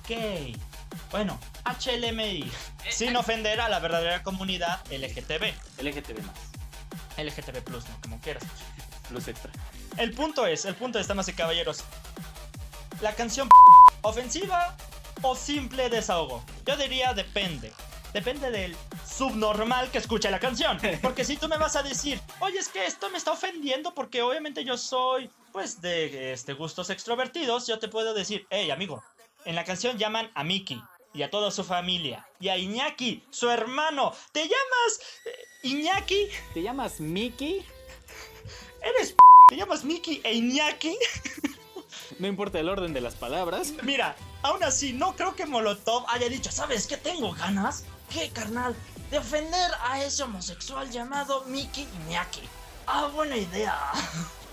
gay. 0.07 0.55
Bueno, 1.11 1.39
HLMI. 1.65 2.51
Sin 2.91 3.17
ofender 3.17 3.61
a 3.61 3.69
la 3.69 3.79
verdadera 3.79 4.23
comunidad 4.23 4.81
LGTB. 4.91 5.53
LGTB 5.83 6.23
más. 6.23 6.57
LGTB 7.17 7.63
Plus, 7.63 7.89
¿no? 7.89 8.01
Como 8.03 8.21
quieras. 8.21 8.45
Plus 9.09 9.29
extra. 9.29 9.51
El 9.97 10.13
punto 10.13 10.47
es, 10.47 10.65
el 10.65 10.75
punto 10.75 10.99
es, 10.99 11.09
damas 11.09 11.29
y 11.29 11.33
caballeros. 11.33 11.85
La 13.01 13.15
canción 13.15 13.49
ofensiva 14.03 14.77
o 15.23 15.35
simple 15.35 15.89
desahogo. 15.89 16.45
Yo 16.67 16.77
diría 16.77 17.15
depende. 17.15 17.73
Depende 18.13 18.51
del 18.51 18.77
subnormal 19.07 19.91
que 19.91 19.99
escuche 19.99 20.31
la 20.31 20.41
canción. 20.41 20.79
Porque 21.03 21.25
si 21.25 21.37
tú 21.37 21.49
me 21.49 21.59
vas 21.59 21.77
a 21.77 21.83
decir, 21.83 22.21
oye, 22.41 22.59
es 22.59 22.69
que 22.69 22.87
esto 22.87 23.11
me 23.11 23.19
está 23.19 23.33
ofendiendo 23.33 23.95
porque 23.95 24.23
obviamente 24.23 24.65
yo 24.65 24.77
soy, 24.77 25.31
pues, 25.53 25.81
de 25.81 26.33
este, 26.33 26.55
gustos 26.55 26.91
extrovertidos, 26.91 27.67
yo 27.67 27.79
te 27.79 27.89
puedo 27.89 28.15
decir, 28.15 28.47
hey, 28.51 28.71
amigo, 28.71 29.03
en 29.47 29.55
la 29.55 29.65
canción 29.65 29.97
llaman 29.97 30.31
a 30.35 30.45
Mickey 30.45 30.83
y 31.15 31.23
a 31.23 31.31
toda 31.31 31.51
su 31.51 31.65
familia 31.65 32.29
y 32.41 32.49
a 32.49 32.59
Iñaki, 32.59 33.25
su 33.31 33.49
hermano. 33.49 34.13
¿Te 34.33 34.43
llamas 34.43 35.01
eh, 35.25 35.69
Iñaki? 35.69 36.29
¿Te 36.53 36.63
llamas 36.63 37.01
Mickey? 37.01 37.65
¿Eres 38.83 39.15
¿Te 39.49 39.57
llamas 39.57 39.85
Mickey 39.85 40.21
e 40.23 40.35
Iñaki? 40.35 40.97
No 42.19 42.27
importa 42.27 42.59
el 42.61 42.69
orden 42.69 42.95
de 42.95 43.01
las 43.01 43.15
palabras. 43.15 43.75
Mira, 43.83 44.17
aún 44.43 44.63
así, 44.63 44.93
no 44.93 45.17
creo 45.17 45.35
que 45.35 45.45
Molotov 45.45 46.05
haya 46.09 46.29
dicho, 46.29 46.51
¿sabes 46.51 46.87
qué 46.87 46.97
tengo 46.97 47.33
ganas? 47.33 47.85
¿Qué, 48.11 48.31
carnal? 48.31 48.75
De 49.11 49.19
ofender 49.19 49.71
a 49.83 50.03
ese 50.03 50.23
homosexual 50.23 50.91
llamado 50.91 51.45
Mickey 51.47 51.87
Iñaki. 52.07 52.43
Ah, 52.87 53.11
buena 53.15 53.37
idea. 53.37 53.77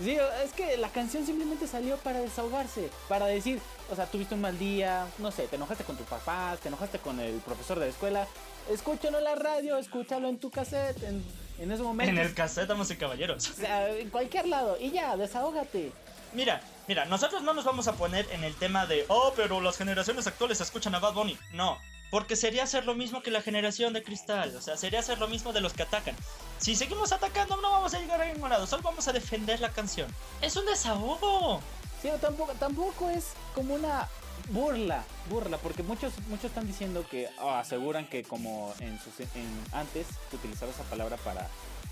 Sí, 0.02 0.18
es 0.42 0.52
que 0.52 0.76
la 0.76 0.88
canción 0.88 1.24
simplemente 1.24 1.68
salió 1.68 1.96
para 1.98 2.20
desahogarse, 2.20 2.90
para 3.08 3.26
decir, 3.26 3.60
o 3.90 3.94
sea, 3.94 4.06
tuviste 4.06 4.34
un 4.34 4.40
mal 4.40 4.58
día, 4.58 5.06
no 5.18 5.30
sé, 5.30 5.46
te 5.46 5.56
enojaste 5.56 5.84
con 5.84 5.96
tu 5.96 6.02
papá, 6.04 6.56
te 6.60 6.68
enojaste 6.68 6.98
con 6.98 7.20
el 7.20 7.34
profesor 7.40 7.78
de 7.78 7.86
la 7.86 7.92
escuela, 7.92 8.26
escúchalo 8.68 9.18
en 9.18 9.24
la 9.24 9.36
radio, 9.36 9.76
escúchalo 9.76 10.28
en 10.28 10.38
tu 10.38 10.50
cassette, 10.50 11.00
en, 11.04 11.24
en 11.60 11.70
ese 11.70 11.82
momento. 11.82 12.10
En 12.10 12.18
el 12.18 12.34
cassette, 12.34 12.68
damas 12.68 12.90
y 12.90 12.96
caballeros. 12.96 13.50
O 13.50 13.54
sea, 13.54 13.88
en 13.88 14.10
cualquier 14.10 14.48
lado, 14.48 14.76
y 14.80 14.90
ya, 14.90 15.16
desahógate. 15.16 15.92
Mira, 16.32 16.60
mira, 16.88 17.04
nosotros 17.04 17.42
no 17.42 17.54
nos 17.54 17.64
vamos 17.64 17.86
a 17.86 17.92
poner 17.92 18.26
en 18.32 18.42
el 18.42 18.56
tema 18.56 18.86
de, 18.86 19.04
oh, 19.06 19.32
pero 19.36 19.60
las 19.60 19.76
generaciones 19.76 20.26
actuales 20.26 20.60
escuchan 20.60 20.94
a 20.96 20.98
Bad 20.98 21.14
Bunny. 21.14 21.38
No, 21.52 21.78
porque 22.14 22.36
sería 22.36 22.62
hacer 22.62 22.86
lo 22.86 22.94
mismo 22.94 23.22
que 23.22 23.32
la 23.32 23.42
generación 23.42 23.92
de 23.92 24.04
cristal. 24.04 24.54
O 24.54 24.60
sea, 24.60 24.76
sería 24.76 25.00
hacer 25.00 25.18
lo 25.18 25.26
mismo 25.26 25.52
de 25.52 25.60
los 25.60 25.72
que 25.72 25.82
atacan. 25.82 26.14
Si 26.58 26.76
seguimos 26.76 27.10
atacando, 27.10 27.56
no 27.56 27.72
vamos 27.72 27.92
a 27.92 27.98
llegar 27.98 28.22
a 28.22 28.32
ningún 28.32 28.50
lado. 28.50 28.68
Solo 28.68 28.84
vamos 28.84 29.08
a 29.08 29.12
defender 29.12 29.58
la 29.58 29.70
canción. 29.70 30.06
Es 30.40 30.54
un 30.54 30.64
desahogo. 30.64 31.60
Sí, 32.00 32.06
no, 32.06 32.18
tampoco, 32.18 32.52
tampoco 32.52 33.10
es 33.10 33.32
como 33.52 33.74
una 33.74 34.08
burla, 34.50 35.02
burla, 35.28 35.58
porque 35.58 35.82
muchos, 35.82 36.12
muchos 36.28 36.44
están 36.44 36.68
diciendo 36.68 37.04
que, 37.10 37.28
o 37.40 37.50
aseguran 37.50 38.06
que 38.06 38.22
como 38.22 38.72
en, 38.78 38.96
sus, 39.00 39.18
en 39.18 39.48
antes 39.72 40.06
se 40.30 40.36
utilizaba 40.36 40.70
esa 40.70 40.84
palabra 40.84 41.16
para, 41.16 41.48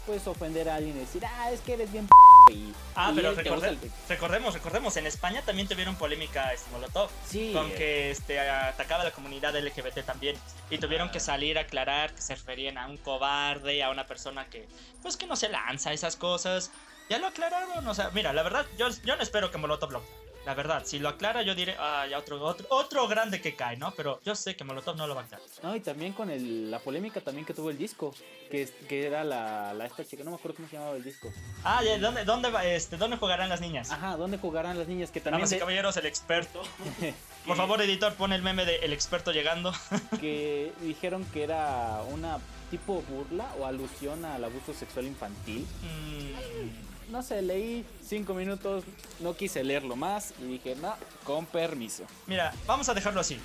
pues, 0.07 0.27
ofender 0.27 0.69
a 0.69 0.77
alguien 0.77 0.97
y 0.97 1.01
decir, 1.01 1.25
ah, 1.25 1.51
es 1.53 1.61
que 1.61 1.75
eres 1.75 1.93
bien 1.93 2.07
p 2.49 2.53
y, 2.55 2.75
Ah, 2.95 3.11
y 3.13 3.17
pero 3.17 3.35
recorde- 3.35 3.69
el- 3.69 3.79
recordemos, 4.09 4.55
recordemos, 4.55 4.97
en 4.97 5.07
España 5.07 5.43
también 5.43 5.69
tuvieron 5.69 5.95
polémica 5.97 6.53
este 6.53 6.71
Molotov. 6.71 7.09
Sí, 7.27 7.53
Con 7.55 7.71
que 7.71 8.11
este, 8.11 8.39
atacaba 8.41 9.03
a 9.03 9.05
la 9.05 9.11
comunidad 9.13 9.55
LGBT 9.57 10.03
también. 10.05 10.37
Y 10.71 10.79
tuvieron 10.79 11.11
que 11.11 11.21
salir 11.21 11.57
a 11.59 11.63
aclarar 11.63 12.15
que 12.15 12.23
se 12.23 12.35
referían 12.35 12.79
a 12.79 12.87
un 12.87 12.97
cobarde, 12.97 13.83
a 13.83 13.91
una 13.91 14.07
persona 14.07 14.47
que, 14.47 14.67
pues 15.03 15.17
que 15.17 15.27
no 15.27 15.37
se 15.37 15.49
lanza 15.49 15.93
esas 15.93 16.17
cosas. 16.17 16.71
Ya 17.09 17.19
lo 17.19 17.27
aclararon, 17.27 17.87
o 17.87 17.95
sea, 17.95 18.11
mira, 18.11 18.33
la 18.33 18.43
verdad, 18.43 18.67
yo, 18.79 18.89
yo 19.05 19.17
no 19.17 19.23
espero 19.23 19.51
que 19.51 19.59
Molotov 19.59 19.93
lo... 19.93 20.03
La 20.45 20.55
verdad, 20.55 20.83
si 20.85 20.99
lo 20.99 21.09
aclara 21.09 21.43
yo 21.43 21.55
diré, 21.55 21.77
ah, 21.79 22.05
ya 22.11 22.19
otro, 22.19 22.43
otro, 22.45 22.67
otro 22.71 23.07
grande 23.07 23.41
que 23.41 23.55
cae, 23.55 23.77
¿no? 23.77 23.93
Pero 23.93 24.21
yo 24.25 24.35
sé 24.35 24.57
que 24.57 24.65
Molotov 24.65 24.97
no 24.97 25.07
lo 25.07 25.15
va 25.15 25.21
a 25.21 25.25
aclarar. 25.25 25.47
No, 25.63 25.77
y 25.77 25.81
también 25.81 26.13
con 26.15 26.31
el- 26.31 26.69
la 26.69 26.81
polémica 26.81 27.21
también 27.21 27.47
que 27.47 27.55
tuvo 27.55 27.71
el 27.71 27.79
disco, 27.79 28.13
que, 28.51 28.69
que 28.89 29.07
era 29.07 29.23
la, 29.23 29.73
la 29.73 29.87
esta 29.87 30.05
chica, 30.05 30.25
no 30.25 30.31
me 30.31 30.37
acuerdo 30.37 30.57
cómo 30.57 30.69
se 30.69 30.77
llamaba 30.77 30.97
el 30.97 31.05
disco. 31.05 31.33
Ah, 31.63 31.81
ya, 31.85 31.97
¿dónde, 31.99 32.25
dónde, 32.25 32.51
va, 32.51 32.65
este, 32.65 32.97
¿dónde 32.97 33.19
jugarán 33.19 33.49
las 33.51 33.61
niñas? 33.61 33.93
Ajá, 33.93 34.17
¿dónde 34.17 34.37
jugarán 34.39 34.77
las 34.79 34.89
niñas? 34.89 35.13
Que 35.13 35.21
también 35.21 35.43
Damas 35.43 35.53
y 35.53 35.59
caballeros, 35.61 35.97
el 35.97 36.07
experto. 36.07 36.61
Por 37.47 37.57
favor, 37.57 37.81
editor, 37.81 38.15
pon 38.15 38.33
el 38.33 38.43
meme 38.43 38.65
de 38.65 38.77
el 38.79 38.93
experto 38.93 39.31
llegando. 39.31 39.73
que 40.21 40.73
dijeron 40.81 41.25
que 41.27 41.45
era 41.45 42.03
una 42.11 42.39
tipo 42.71 43.03
burla 43.03 43.47
o 43.61 43.67
alusión 43.67 44.25
al 44.25 44.43
abuso 44.43 44.75
sexual 44.75 45.07
infantil. 45.07 45.67
Mm, 45.83 46.92
No 47.13 47.23
sé, 47.23 47.43
leí 47.43 47.85
cinco 48.03 48.33
minutos, 48.33 48.85
no 49.21 49.37
quise 49.37 49.63
leerlo 49.63 49.97
más 49.97 50.33
y 50.41 50.45
dije, 50.45 50.75
no, 50.77 50.97
con 51.25 51.45
permiso. 51.45 52.05
Mira, 52.27 52.55
vamos 52.67 52.89
a 52.89 52.95
dejarlo 52.95 53.21
así. 53.21 53.39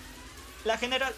La 0.63 0.77
general. 0.77 1.13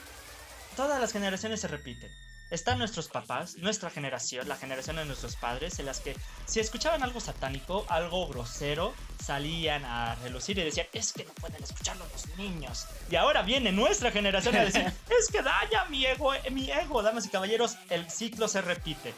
Todas 0.75 0.99
las 0.99 1.11
generaciones 1.13 1.61
se 1.61 1.67
repiten. 1.67 2.09
están 2.49 2.79
nuestros 2.79 3.07
papás, 3.07 3.57
nuestra 3.57 3.91
generación, 3.91 4.49
la 4.49 4.55
generación 4.55 4.95
de 4.95 5.05
nuestros 5.05 5.35
padres, 5.35 5.77
en 5.77 5.85
las 5.85 5.99
que 5.99 6.15
si 6.47 6.59
escuchaban 6.59 7.03
algo 7.03 7.19
satánico, 7.19 7.85
algo 7.87 8.27
grosero, 8.27 8.95
salían 9.23 9.85
a 9.85 10.15
relucir 10.15 10.57
y 10.57 10.63
decían, 10.63 10.87
es 10.91 11.13
que 11.13 11.25
no 11.25 11.33
pueden 11.33 11.63
escucharlo 11.63 12.03
los 12.11 12.35
niños. 12.35 12.87
Y 13.11 13.15
ahora 13.17 13.43
viene 13.43 13.71
nuestra 13.71 14.09
generación 14.09 14.55
a 14.55 14.65
decir, 14.65 14.91
es 15.19 15.27
que 15.31 15.43
daña 15.43 15.85
mi 15.85 16.03
ego, 16.03 16.33
eh, 16.33 16.49
mi 16.49 16.71
ego, 16.71 17.03
damas 17.03 17.27
y 17.27 17.29
caballeros, 17.29 17.77
el 17.91 18.09
ciclo 18.09 18.47
se 18.47 18.61
repite. 18.61 19.13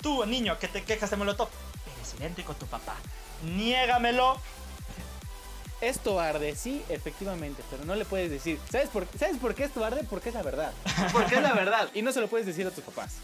Tú, 0.00 0.24
niño, 0.24 0.56
que 0.60 0.68
te 0.68 0.84
quejas 0.84 1.10
de 1.10 1.16
Molotov, 1.16 1.48
eres 2.06 2.20
idéntico 2.20 2.52
a 2.52 2.54
tu 2.54 2.66
papá. 2.66 2.96
Niégamelo, 3.44 4.38
Esto 5.80 6.18
arde, 6.18 6.56
sí, 6.56 6.82
efectivamente, 6.88 7.62
pero 7.70 7.84
no 7.84 7.94
le 7.94 8.06
puedes 8.06 8.30
decir. 8.30 8.58
¿Sabes 8.70 8.88
por, 8.88 9.06
¿Sabes 9.18 9.36
por 9.36 9.54
qué 9.54 9.64
esto 9.64 9.84
arde? 9.84 10.04
Porque 10.08 10.30
es 10.30 10.34
la 10.34 10.42
verdad. 10.42 10.72
Porque 11.12 11.34
es 11.34 11.42
la 11.42 11.52
verdad. 11.52 11.90
Y 11.94 12.02
no 12.02 12.12
se 12.12 12.20
lo 12.20 12.28
puedes 12.28 12.46
decir 12.46 12.66
a 12.66 12.70
tus 12.70 12.82
papás. 12.82 13.16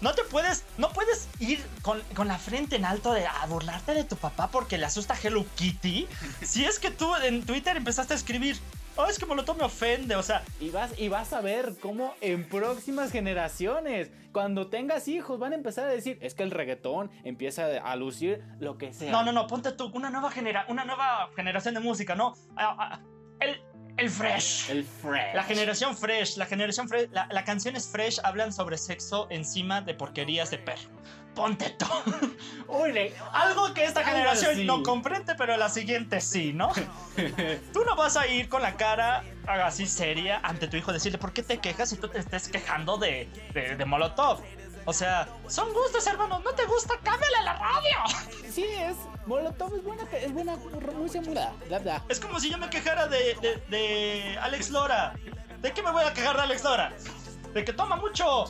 No 0.00 0.14
te 0.14 0.22
puedes, 0.22 0.64
no 0.76 0.92
puedes 0.92 1.26
ir 1.40 1.64
con, 1.82 2.00
con 2.14 2.28
la 2.28 2.38
frente 2.38 2.76
en 2.76 2.84
alto 2.84 3.12
de, 3.12 3.26
a 3.26 3.44
burlarte 3.46 3.94
de 3.94 4.04
tu 4.04 4.16
papá 4.16 4.48
porque 4.48 4.78
le 4.78 4.84
asusta 4.86 5.16
Hello 5.20 5.44
Kitty. 5.56 6.06
Si 6.42 6.64
es 6.64 6.78
que 6.78 6.90
tú 6.90 7.16
en 7.16 7.44
Twitter 7.44 7.76
empezaste 7.76 8.12
a 8.12 8.16
escribir, 8.16 8.60
oh, 8.98 9.06
es 9.06 9.18
que 9.18 9.26
Molotov 9.26 9.56
me 9.56 9.64
ofende, 9.64 10.16
o 10.16 10.22
sea, 10.22 10.42
Y 10.60 10.70
vas, 10.70 10.92
y 10.98 11.08
vas 11.08 11.32
a 11.32 11.40
ver 11.40 11.74
cómo 11.80 12.14
en 12.20 12.48
próximas 12.48 13.10
generaciones, 13.12 14.10
cuando 14.32 14.68
tengas 14.68 15.08
hijos, 15.08 15.38
van 15.38 15.52
a 15.52 15.56
empezar 15.56 15.88
a 15.88 15.92
decir, 15.92 16.18
es 16.20 16.34
que 16.34 16.42
el 16.42 16.50
reggaetón 16.50 17.10
empieza 17.24 17.66
a 17.78 17.96
lucir 17.96 18.42
lo 18.58 18.76
que 18.76 18.92
sea. 18.92 19.12
no, 19.12 19.22
no, 19.22 19.32
no, 19.32 19.46
ponte 19.46 19.72
tú, 19.72 19.90
una 19.94 20.10
nueva, 20.10 20.30
genera 20.30 20.66
una 20.68 20.84
nueva 20.84 21.30
generación 21.36 21.74
de 21.74 21.80
música, 21.80 22.14
¿no? 22.14 22.34
Ah, 22.56 22.76
ah, 22.78 23.00
el, 23.40 23.60
el 23.96 24.10
fresh. 24.10 24.70
El 24.70 24.84
fresh. 24.84 25.34
La 25.34 25.44
generación 25.44 25.96
fresh, 25.96 26.36
la 26.36 26.46
generación 26.46 26.88
fresh, 26.88 27.08
la, 27.12 27.28
la 27.30 27.44
canción 27.44 27.76
es 27.76 27.88
fresh, 27.88 28.18
hablan 28.24 28.52
sobre 28.52 28.78
sexo 28.78 29.28
encima 29.30 29.80
de 29.80 29.94
porquerías 29.94 30.50
de 30.50 30.58
perro. 30.58 30.90
Ponte 31.38 31.70
tú. 31.70 31.86
Uy, 32.66 32.90
le- 32.92 33.14
Algo 33.32 33.72
que 33.72 33.84
esta 33.84 34.02
generación 34.04 34.66
no 34.66 34.82
comprende, 34.82 35.36
pero 35.36 35.56
la 35.56 35.68
siguiente 35.68 36.20
sí, 36.20 36.52
¿no? 36.52 36.72
Tú 37.72 37.84
no 37.84 37.94
vas 37.94 38.16
a 38.16 38.26
ir 38.26 38.48
con 38.48 38.60
la 38.60 38.76
cara 38.76 39.22
así 39.46 39.86
seria 39.86 40.40
ante 40.42 40.66
tu 40.66 40.76
hijo, 40.76 40.92
decirle, 40.92 41.16
¿por 41.16 41.32
qué 41.32 41.44
te 41.44 41.58
quejas 41.58 41.90
si 41.90 41.96
tú 41.96 42.08
te 42.08 42.18
estés 42.18 42.48
quejando 42.48 42.96
de, 42.98 43.28
de, 43.54 43.76
de 43.76 43.84
Molotov? 43.84 44.40
O 44.84 44.92
sea, 44.92 45.28
son 45.46 45.72
gustos, 45.72 46.04
hermano. 46.08 46.40
¿No 46.40 46.50
te 46.54 46.64
gusta? 46.66 46.94
¡Cámbiale 47.04 47.44
la 47.44 47.52
radio! 47.54 47.96
Sí, 48.52 48.64
es. 48.64 48.96
Molotov 49.26 49.72
es 49.76 49.84
buena, 49.84 50.02
es 50.10 50.32
buena 50.32 50.56
música, 50.96 51.30
bla, 51.30 51.52
bla, 51.68 51.78
bla. 51.78 52.02
Es 52.08 52.18
como 52.18 52.40
si 52.40 52.50
yo 52.50 52.58
me 52.58 52.68
quejara 52.68 53.06
de, 53.06 53.36
de, 53.40 53.62
de 53.68 54.38
Alex 54.42 54.70
Lora. 54.70 55.14
¿De 55.60 55.72
qué 55.72 55.82
me 55.82 55.92
voy 55.92 56.02
a 56.04 56.12
quejar 56.12 56.34
de 56.36 56.42
Alex 56.42 56.64
Lora? 56.64 56.92
¿De 57.54 57.64
que 57.64 57.72
toma 57.72 57.94
mucho? 57.94 58.46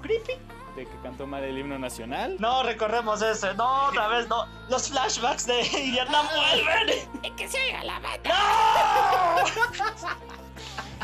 ¿Creepy? 0.00 0.32
De 0.76 0.86
que 0.86 0.96
cantó 1.02 1.26
mal 1.26 1.44
el 1.44 1.58
himno 1.58 1.78
nacional. 1.78 2.36
No, 2.38 2.62
recorremos 2.62 3.20
ese. 3.20 3.52
No, 3.54 3.88
otra 3.88 4.08
vez 4.08 4.26
no. 4.28 4.46
Los 4.70 4.88
flashbacks 4.88 5.46
de 5.46 5.60
Vietnam 5.90 6.26
vuelven. 6.34 6.88
Es 7.22 7.32
que 7.32 7.46
se 7.48 7.58
oiga 7.62 7.84
la 7.84 8.00
bata. 8.00 8.30
¡No! 8.30 10.02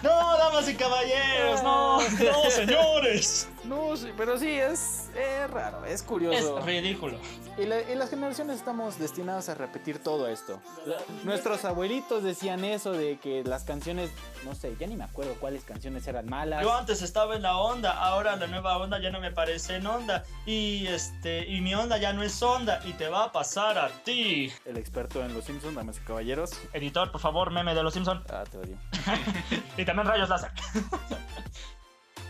No, 0.02 0.38
damas 0.38 0.68
y 0.68 0.76
caballeros, 0.76 1.60
no, 1.64 1.97
no, 2.12 2.50
señores. 2.50 3.48
No, 3.64 3.96
sí, 3.96 4.10
pero 4.16 4.38
sí, 4.38 4.48
es, 4.50 5.10
es 5.16 5.50
raro, 5.50 5.84
es 5.84 6.02
curioso. 6.02 6.58
Es 6.58 6.64
ridículo. 6.64 7.18
Y, 7.58 7.66
la- 7.66 7.80
y 7.82 7.94
las 7.96 8.08
generaciones 8.10 8.56
estamos 8.56 8.98
destinadas 8.98 9.48
a 9.48 9.54
repetir 9.54 9.98
todo 10.02 10.28
esto. 10.28 10.60
La- 10.86 10.96
nuestros 11.24 11.64
abuelitos 11.64 12.22
decían 12.22 12.64
eso 12.64 12.92
de 12.92 13.18
que 13.18 13.42
las 13.44 13.64
canciones, 13.64 14.10
no 14.44 14.54
sé, 14.54 14.74
ya 14.78 14.86
ni 14.86 14.96
me 14.96 15.04
acuerdo 15.04 15.34
cuáles 15.40 15.64
canciones 15.64 16.06
eran 16.06 16.26
malas. 16.26 16.62
Yo 16.62 16.72
antes 16.74 17.02
estaba 17.02 17.36
en 17.36 17.42
la 17.42 17.56
onda, 17.58 17.92
ahora 17.92 18.36
la 18.36 18.46
nueva 18.46 18.78
onda 18.78 19.00
ya 19.00 19.10
no 19.10 19.20
me 19.20 19.32
parece 19.32 19.76
en 19.76 19.86
onda. 19.86 20.24
Y 20.46 20.86
este, 20.86 21.46
y 21.46 21.60
mi 21.60 21.74
onda 21.74 21.98
ya 21.98 22.12
no 22.12 22.22
es 22.22 22.40
onda. 22.42 22.80
Y 22.86 22.92
te 22.94 23.08
va 23.08 23.24
a 23.24 23.32
pasar 23.32 23.76
a 23.78 23.88
ti. 24.04 24.52
El 24.64 24.76
experto 24.78 25.22
en 25.24 25.34
los 25.34 25.44
Simpsons, 25.44 25.74
damas 25.74 25.96
y 25.98 26.00
caballeros. 26.06 26.50
Editor, 26.72 27.10
por 27.12 27.20
favor, 27.20 27.50
meme 27.50 27.74
de 27.74 27.82
los 27.82 27.92
Simpson. 27.92 28.22
Ah, 28.30 28.44
te 28.50 28.56
odio. 28.56 28.76
Y 29.76 29.84
también 29.84 30.06
rayos 30.08 30.28
láser. 30.28 30.50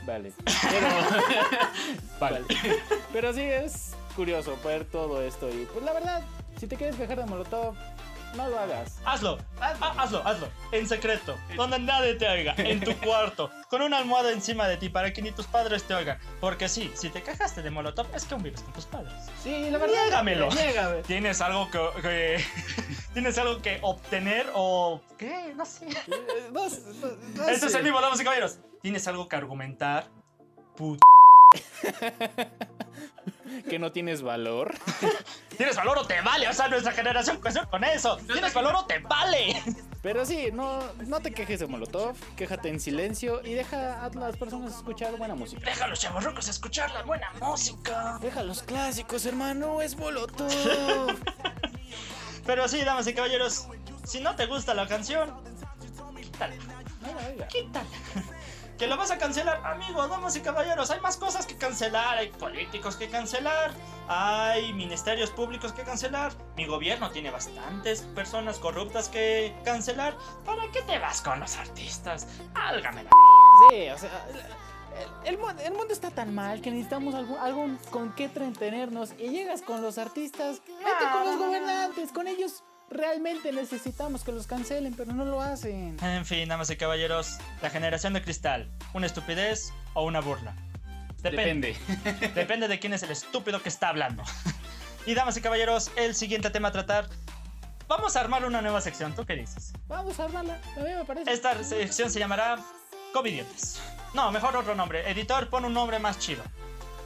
Vale. 0.09 0.33
Pero, 0.71 0.87
vale. 2.21 2.41
Pero 3.13 3.33
sí 3.35 3.43
es 3.43 3.93
curioso 4.17 4.57
ver 4.65 4.85
todo 4.87 5.23
esto. 5.23 5.49
Y 5.51 5.67
pues 5.73 5.85
la 5.85 5.93
verdad, 5.93 6.23
si 6.59 6.67
te 6.67 6.77
quieres 6.77 6.97
quejar 6.97 7.19
de 7.19 7.27
Molotov, 7.27 7.75
no 8.35 8.49
lo 8.49 8.59
hagas. 8.59 8.99
Hazlo, 9.05 9.39
ha- 9.61 10.03
hazlo, 10.03 10.23
hazlo, 10.27 10.49
en 10.73 10.87
secreto, 10.89 11.37
donde 11.57 11.79
nadie 11.79 12.15
te 12.15 12.29
oiga, 12.29 12.55
en 12.59 12.81
tu 12.81 12.95
cuarto, 12.99 13.51
con 13.71 13.81
una 13.83 13.97
almohada 13.99 14.33
encima 14.33 14.67
de 14.69 14.77
ti 14.77 14.89
para 14.91 15.13
que 15.13 15.23
ni 15.23 15.31
tus 15.31 15.47
padres 15.47 15.85
te 15.85 15.95
oigan. 15.95 16.19
Porque 16.41 16.69
sí, 16.69 16.91
si 16.95 17.09
te 17.11 17.23
quejaste 17.23 17.63
de 17.63 17.71
Molotov 17.71 18.07
es 18.15 18.25
que 18.25 18.35
aún 18.35 18.43
vives 18.43 18.61
con 18.63 18.73
tus 18.75 18.85
padres. 18.87 19.13
Sí, 19.43 19.71
la 19.71 19.79
verdad. 19.79 19.95
Niégamelo. 20.05 20.49
Niégame. 20.51 21.03
¿Tienes 21.03 21.41
algo 21.41 21.71
que, 21.71 21.81
que- 22.03 22.45
tienes 23.15 23.39
algo 23.39 23.63
que 23.63 23.79
obtener 23.83 24.47
o 24.55 25.01
qué? 25.19 25.53
No 25.57 25.65
sé. 25.65 25.87
Eh, 25.89 26.51
No, 26.53 26.65
no- 26.69 27.17
no 27.35 27.49
Esto 27.49 27.67
es 27.67 27.75
el 27.75 27.83
vivo, 27.83 28.01
damas 28.01 28.21
y 28.21 28.25
caballeros. 28.25 28.59
¿Tienes 28.83 29.07
algo 29.09 29.29
que 29.29 29.37
argumentar? 29.37 30.11
Put. 30.77 31.01
Que 33.69 33.79
no 33.79 33.93
tienes 33.93 34.23
valor. 34.23 34.75
¿Tienes 35.57 35.77
valor 35.77 35.99
o 35.99 36.07
te 36.07 36.21
vale? 36.21 36.49
O 36.49 36.53
sea, 36.53 36.69
nuestra 36.69 36.93
generación 36.93 37.41
creció 37.41 37.69
con 37.69 37.83
eso. 37.85 38.17
¿Tienes 38.19 38.53
valor 38.53 38.75
o 38.77 38.85
te 38.85 38.99
vale? 38.99 39.63
Pero 40.03 40.25
sí, 40.25 40.51
no, 40.53 40.81
no 41.07 41.21
te 41.21 41.33
quejes 41.33 41.61
de 41.61 41.67
Molotov, 41.67 42.15
quéjate 42.37 42.69
en 42.69 42.79
silencio 42.79 43.45
y 43.45 43.55
deja 43.55 44.05
a 44.05 44.11
las 44.11 44.37
personas 44.37 44.77
escuchar 44.77 45.17
buena 45.17 45.35
música. 45.35 45.65
Deja 45.65 45.85
a 45.85 45.89
los 45.89 46.01
chavorrucos 46.01 46.49
escuchar 46.49 46.91
la 46.93 47.03
buena 47.03 47.33
música. 47.41 48.19
Deja 48.21 48.43
los 48.43 48.63
clásicos, 48.63 49.27
hermano, 49.27 49.83
es 49.83 49.97
Molotov. 49.97 50.49
Pero 52.47 52.69
sí, 52.69 52.85
damas 52.85 53.07
y 53.09 53.15
caballeros, 53.15 53.67
si 54.05 54.21
no 54.21 54.37
te 54.37 54.47
gusta 54.47 54.73
la 54.73 54.87
canción, 54.87 55.35
quítala. 56.17 56.55
Quítala. 57.49 57.87
Que 58.79 58.87
lo 58.87 58.97
vas 58.97 59.11
a 59.11 59.19
cancelar, 59.19 59.61
amigo, 59.67 60.07
damas 60.07 60.37
y 60.37 60.41
caballeros. 60.41 60.91
Hay 60.93 61.01
más 61.01 61.17
cosas 61.17 61.47
que 61.47 61.57
cancelar. 61.57 62.19
Hay 62.19 62.29
políticos 62.29 62.97
que 62.97 63.09
cancelar. 63.09 63.73
Hay 64.07 64.73
ministerios 64.73 65.31
públicos 65.31 65.73
que 65.73 65.83
cancelar. 65.83 66.33
Mi 66.57 66.67
gobierno 66.67 67.11
tiene 67.11 67.31
bastantes 67.31 68.03
personas 68.15 68.59
corruptas 68.59 69.09
que 69.09 69.55
cancelar. 69.65 70.17
¿Para 70.45 70.71
qué 70.71 70.83
te 70.83 70.99
vas 71.01 71.21
con 71.21 71.41
los 71.41 71.57
artistas? 71.57 72.29
Álgame 72.55 73.03
la 73.03 73.11
Sí, 73.71 73.89
o 73.89 73.99
sea, 73.99 74.27
el, 75.25 75.35
el 75.35 75.39
el 75.65 75.73
mundo 75.73 75.93
está 75.93 76.11
tan 76.11 76.35
mal 76.35 76.61
que 76.61 76.71
necesitamos 76.71 77.15
algo, 77.15 77.39
algo 77.41 77.67
con 77.91 78.15
qué 78.15 78.25
entretenernos 78.25 79.13
y 79.19 79.29
llegas 79.29 79.63
con 79.63 79.83
los 79.83 79.99
artistas, 79.99 80.63
vete 80.67 81.11
con 81.13 81.25
los 81.25 81.39
gobernantes, 81.39 82.13
con 82.13 82.29
ellos 82.29 82.65
realmente 82.91 83.53
necesitamos 83.53 84.25
que 84.25 84.33
los 84.33 84.47
cancelen, 84.47 84.95
pero 84.95 85.13
no 85.13 85.25
lo 85.25 85.41
hacen. 85.41 85.97
En 86.03 86.25
fin, 86.25 86.49
damas 86.49 86.71
y 86.71 86.77
caballeros, 86.77 87.39
la 87.63 87.71
generación 87.71 88.13
de 88.13 88.23
cristal, 88.23 88.69
¿una 88.93 89.07
estupidez 89.07 89.73
o 89.95 90.05
una 90.05 90.21
burla? 90.21 90.55
Depende. 91.23 91.77
Depende 92.35 92.69
de 92.69 92.79
quién 92.79 92.93
es 92.93 93.03
el 93.03 93.11
estúpido 93.11 93.63
que 93.63 93.69
está 93.69 93.89
hablando. 93.89 94.23
Y 95.07 95.15
damas 95.15 95.37
y 95.37 95.41
caballeros, 95.41 95.91
el 95.97 96.15
siguiente 96.15 96.51
tema 96.51 96.69
a 96.69 96.73
tratar. 96.73 97.09
Vamos 97.89 98.17
a 98.17 98.21
armar 98.21 98.45
una 98.45 98.61
nueva 98.61 98.81
sección, 98.81 99.15
¿tú 99.15 99.25
qué 99.25 99.35
dices? 99.35 99.73
Vamos 99.87 100.21
a 100.21 100.25
armarla, 100.25 100.61
a 100.77 100.81
mí 100.81 100.91
me 100.95 101.05
parece. 101.05 101.33
Esta 101.33 101.63
sección 101.65 102.11
se 102.11 102.19
llamará 102.19 102.59
Covidiotas. 103.13 103.81
No, 104.15 104.31
mejor 104.31 104.57
otro 104.57 104.75
nombre. 104.75 105.11
Editor, 105.11 105.49
pon 105.49 105.65
un 105.65 105.73
nombre 105.73 105.99
más 105.99 106.19
chido. 106.19 106.43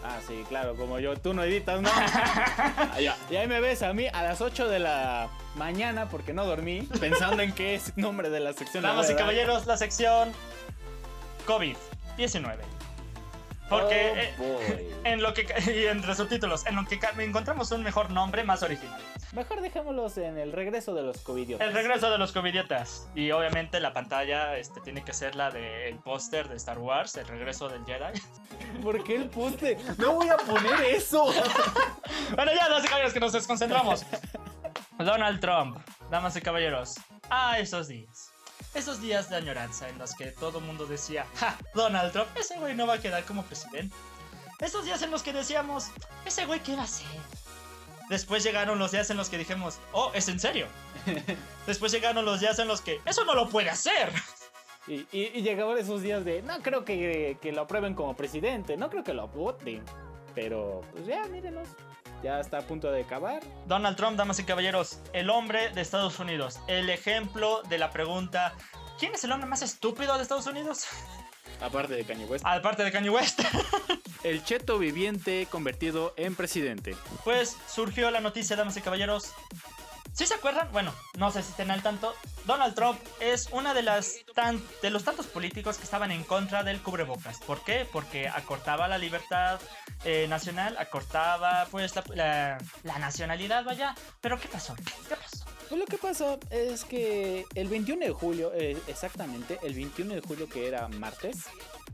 Ah, 0.04 0.18
sí, 0.26 0.44
claro, 0.48 0.74
como 0.74 0.98
yo, 0.98 1.16
tú 1.16 1.32
no 1.32 1.44
editas, 1.44 1.80
¿no? 1.80 1.90
Ah. 2.00 2.98
Y 3.30 3.36
ahí 3.36 3.46
me 3.46 3.60
ves 3.60 3.82
a 3.82 3.92
mí 3.92 4.06
a 4.12 4.22
las 4.22 4.40
8 4.40 4.68
de 4.68 4.78
la 4.78 5.28
mañana 5.54 6.08
porque 6.08 6.32
no 6.32 6.44
dormí, 6.44 6.82
pensando 7.00 7.42
en 7.42 7.52
qué 7.52 7.74
es 7.74 7.96
nombre 7.96 8.30
de 8.30 8.40
la 8.40 8.52
sección. 8.52 8.82
Damas 8.82 9.10
y 9.10 9.14
caballeros, 9.14 9.66
la 9.66 9.76
sección 9.76 10.32
COVID-19. 11.46 12.58
Porque 13.72 14.12
Oh, 14.12 14.16
eh, 14.16 14.35
boy. 14.37 14.88
en 15.04 15.22
lo 15.22 15.32
que 15.32 15.46
y 15.74 15.87
entre 15.87 16.14
subtítulos, 16.14 16.66
en 16.66 16.76
lo 16.76 16.85
que 16.85 17.00
encontramos 17.18 17.70
un 17.72 17.82
mejor 17.82 18.11
nombre 18.11 18.44
más 18.44 18.62
original. 18.62 19.00
Mejor 19.32 19.62
dejémoslos 19.62 20.18
en 20.18 20.37
el 20.37 20.52
regreso 20.52 20.92
de 20.94 21.02
los 21.02 21.18
covidiotas. 21.18 21.66
El 21.66 21.72
regreso 21.72 22.11
de 22.11 22.18
los 22.18 22.32
covidiotas. 22.32 23.08
Y 23.14 23.30
obviamente 23.30 23.80
la 23.80 23.94
pantalla 23.94 24.58
este, 24.58 24.80
tiene 24.82 25.02
que 25.02 25.14
ser 25.14 25.37
la 25.37 25.50
del 25.50 25.98
póster 26.00 26.48
de 26.48 26.56
Star 26.56 26.78
Wars, 26.78 27.16
el 27.16 27.26
regreso 27.26 27.68
del 27.68 27.85
Jedi. 27.87 28.20
¿Por 28.82 29.02
qué 29.04 29.16
el 29.16 29.30
poste? 29.30 29.78
No 29.96 30.16
voy 30.16 30.28
a 30.28 30.37
poner 30.37 30.80
eso. 30.85 31.24
bueno, 32.37 32.52
ya, 32.54 32.68
damas 32.68 32.85
y 32.85 32.88
caballeros, 32.88 33.12
que 33.14 33.20
nos 33.20 33.32
desconcentramos. 33.32 34.04
Donald 34.98 35.40
Trump, 35.40 35.78
damas 36.11 36.37
y 36.37 36.40
caballeros. 36.40 36.96
Ah, 37.30 37.58
esos 37.58 37.88
días. 37.88 38.31
Esos 38.74 39.00
días 39.02 39.28
de 39.28 39.37
añoranza 39.37 39.88
en 39.88 39.98
los 39.98 40.14
que 40.14 40.26
todo 40.32 40.58
el 40.58 40.64
mundo 40.64 40.87
decía, 40.87 41.26
ja, 41.37 41.58
Donald 41.74 42.12
Trump, 42.12 42.28
ese 42.37 42.58
güey 42.58 42.74
no 42.74 42.87
va 42.87 42.94
a 42.94 43.00
quedar 43.00 43.24
como 43.24 43.42
presidente. 43.44 43.94
Esos 44.61 44.85
días 44.85 45.02
en 45.02 45.11
los 45.11 45.22
que 45.22 45.32
decíamos, 45.32 45.88
ese 46.24 46.46
güey, 46.46 46.61
¿qué 46.61 46.74
va 46.74 46.82
a 46.82 46.85
hacer? 46.85 47.06
Después 48.08 48.42
llegaron 48.44 48.78
los 48.78 48.92
días 48.92 49.11
en 49.11 49.16
los 49.16 49.28
que 49.28 49.38
dijimos, 49.38 49.78
oh, 49.92 50.11
¿es 50.14 50.28
en 50.28 50.40
serio? 50.40 50.66
Después 51.66 51.92
llegaron 51.92 52.24
los 52.24 52.40
días 52.40 52.58
en 52.58 52.68
los 52.68 52.80
que, 52.80 53.00
eso 53.04 53.24
no 53.24 53.35
lo 53.35 53.48
puede 53.48 53.70
hacer. 53.70 54.11
Y, 54.87 55.06
y, 55.12 55.30
y 55.35 55.42
llegaban 55.42 55.78
esos 55.78 56.02
días 56.02 56.24
de, 56.24 56.42
no 56.42 56.61
creo 56.61 56.85
que, 56.85 57.38
que 57.40 57.52
lo 57.52 57.62
aprueben 57.62 57.94
como 57.94 58.16
presidente, 58.16 58.76
no 58.76 58.90
creo 58.90 59.04
que 59.04 59.14
lo 59.14 59.28
voten. 59.28 59.85
Pero, 60.35 60.80
pues 60.92 61.06
ya, 61.06 61.24
mírenos, 61.26 61.68
ya 62.22 62.40
está 62.40 62.58
a 62.58 62.62
punto 62.62 62.90
de 62.90 63.02
acabar. 63.02 63.42
Donald 63.66 63.96
Trump, 63.96 64.16
damas 64.16 64.38
y 64.38 64.44
caballeros, 64.44 65.00
el 65.12 65.30
hombre 65.30 65.70
de 65.70 65.80
Estados 65.80 66.18
Unidos. 66.18 66.61
El 66.66 66.88
ejemplo 66.90 67.62
de 67.68 67.78
la 67.78 67.90
pregunta, 67.90 68.54
¿quién 68.98 69.14
es 69.14 69.24
el 69.24 69.32
hombre 69.32 69.48
más 69.48 69.62
estúpido 69.62 70.16
de 70.16 70.22
Estados 70.22 70.46
Unidos? 70.46 70.87
Aparte 71.61 71.94
de 71.94 72.04
Kanye 72.04 72.24
West. 72.24 72.44
Aparte 72.46 72.85
de 72.85 72.90
Kanye 72.90 73.11
West. 73.11 73.40
El 74.24 74.44
cheto 74.44 74.78
viviente 74.78 75.46
convertido 75.50 76.14
en 76.16 76.37
presidente. 76.37 76.94
Pues 77.24 77.56
surgió 77.68 78.11
la 78.11 78.20
noticia, 78.20 78.54
damas 78.54 78.76
y 78.76 78.80
caballeros. 78.80 79.32
¿Sí 80.12 80.27
se 80.27 80.35
acuerdan? 80.35 80.70
Bueno, 80.72 80.94
no 81.16 81.31
sé 81.31 81.42
si 81.42 81.51
estén 81.51 81.70
al 81.70 81.83
tanto. 81.83 82.14
Donald 82.44 82.75
Trump 82.75 83.01
es 83.20 83.48
una 83.51 83.72
de 83.72 83.83
las 83.83 84.16
de 84.83 84.90
los 84.90 85.05
tantos 85.05 85.27
políticos 85.27 85.79
que 85.79 85.85
estaban 85.85 86.11
en 86.11 86.22
contra 86.25 86.62
del 86.62 86.83
cubrebocas. 86.83 87.38
¿Por 87.38 87.64
qué? 87.64 87.87
Porque 87.90 88.29
acortaba 88.29 88.88
la 88.88 88.98
libertad 88.98 89.59
eh, 90.05 90.27
nacional, 90.29 90.77
acortaba 90.79 91.66
pues 91.70 91.94
la, 92.14 92.59
nacionalidad, 92.85 93.64
vaya. 93.64 93.94
Pero 94.20 94.38
¿qué 94.38 94.48
pasó? 94.48 94.75
¿Qué 94.77 95.16
pasó? 95.16 95.46
Pues 95.70 95.81
lo 95.81 95.87
que 95.87 95.96
pasa 95.96 96.38
es 96.51 96.85
que 96.85 97.46
el 97.55 97.68
21 97.68 98.05
de 98.05 98.12
julio, 98.12 98.53
eh, 98.55 98.77
exactamente, 98.88 99.59
el 99.62 99.72
21 99.72 100.14
de 100.14 100.20
julio 100.20 100.46
que 100.46 100.68
era 100.68 100.88
martes, 100.88 101.44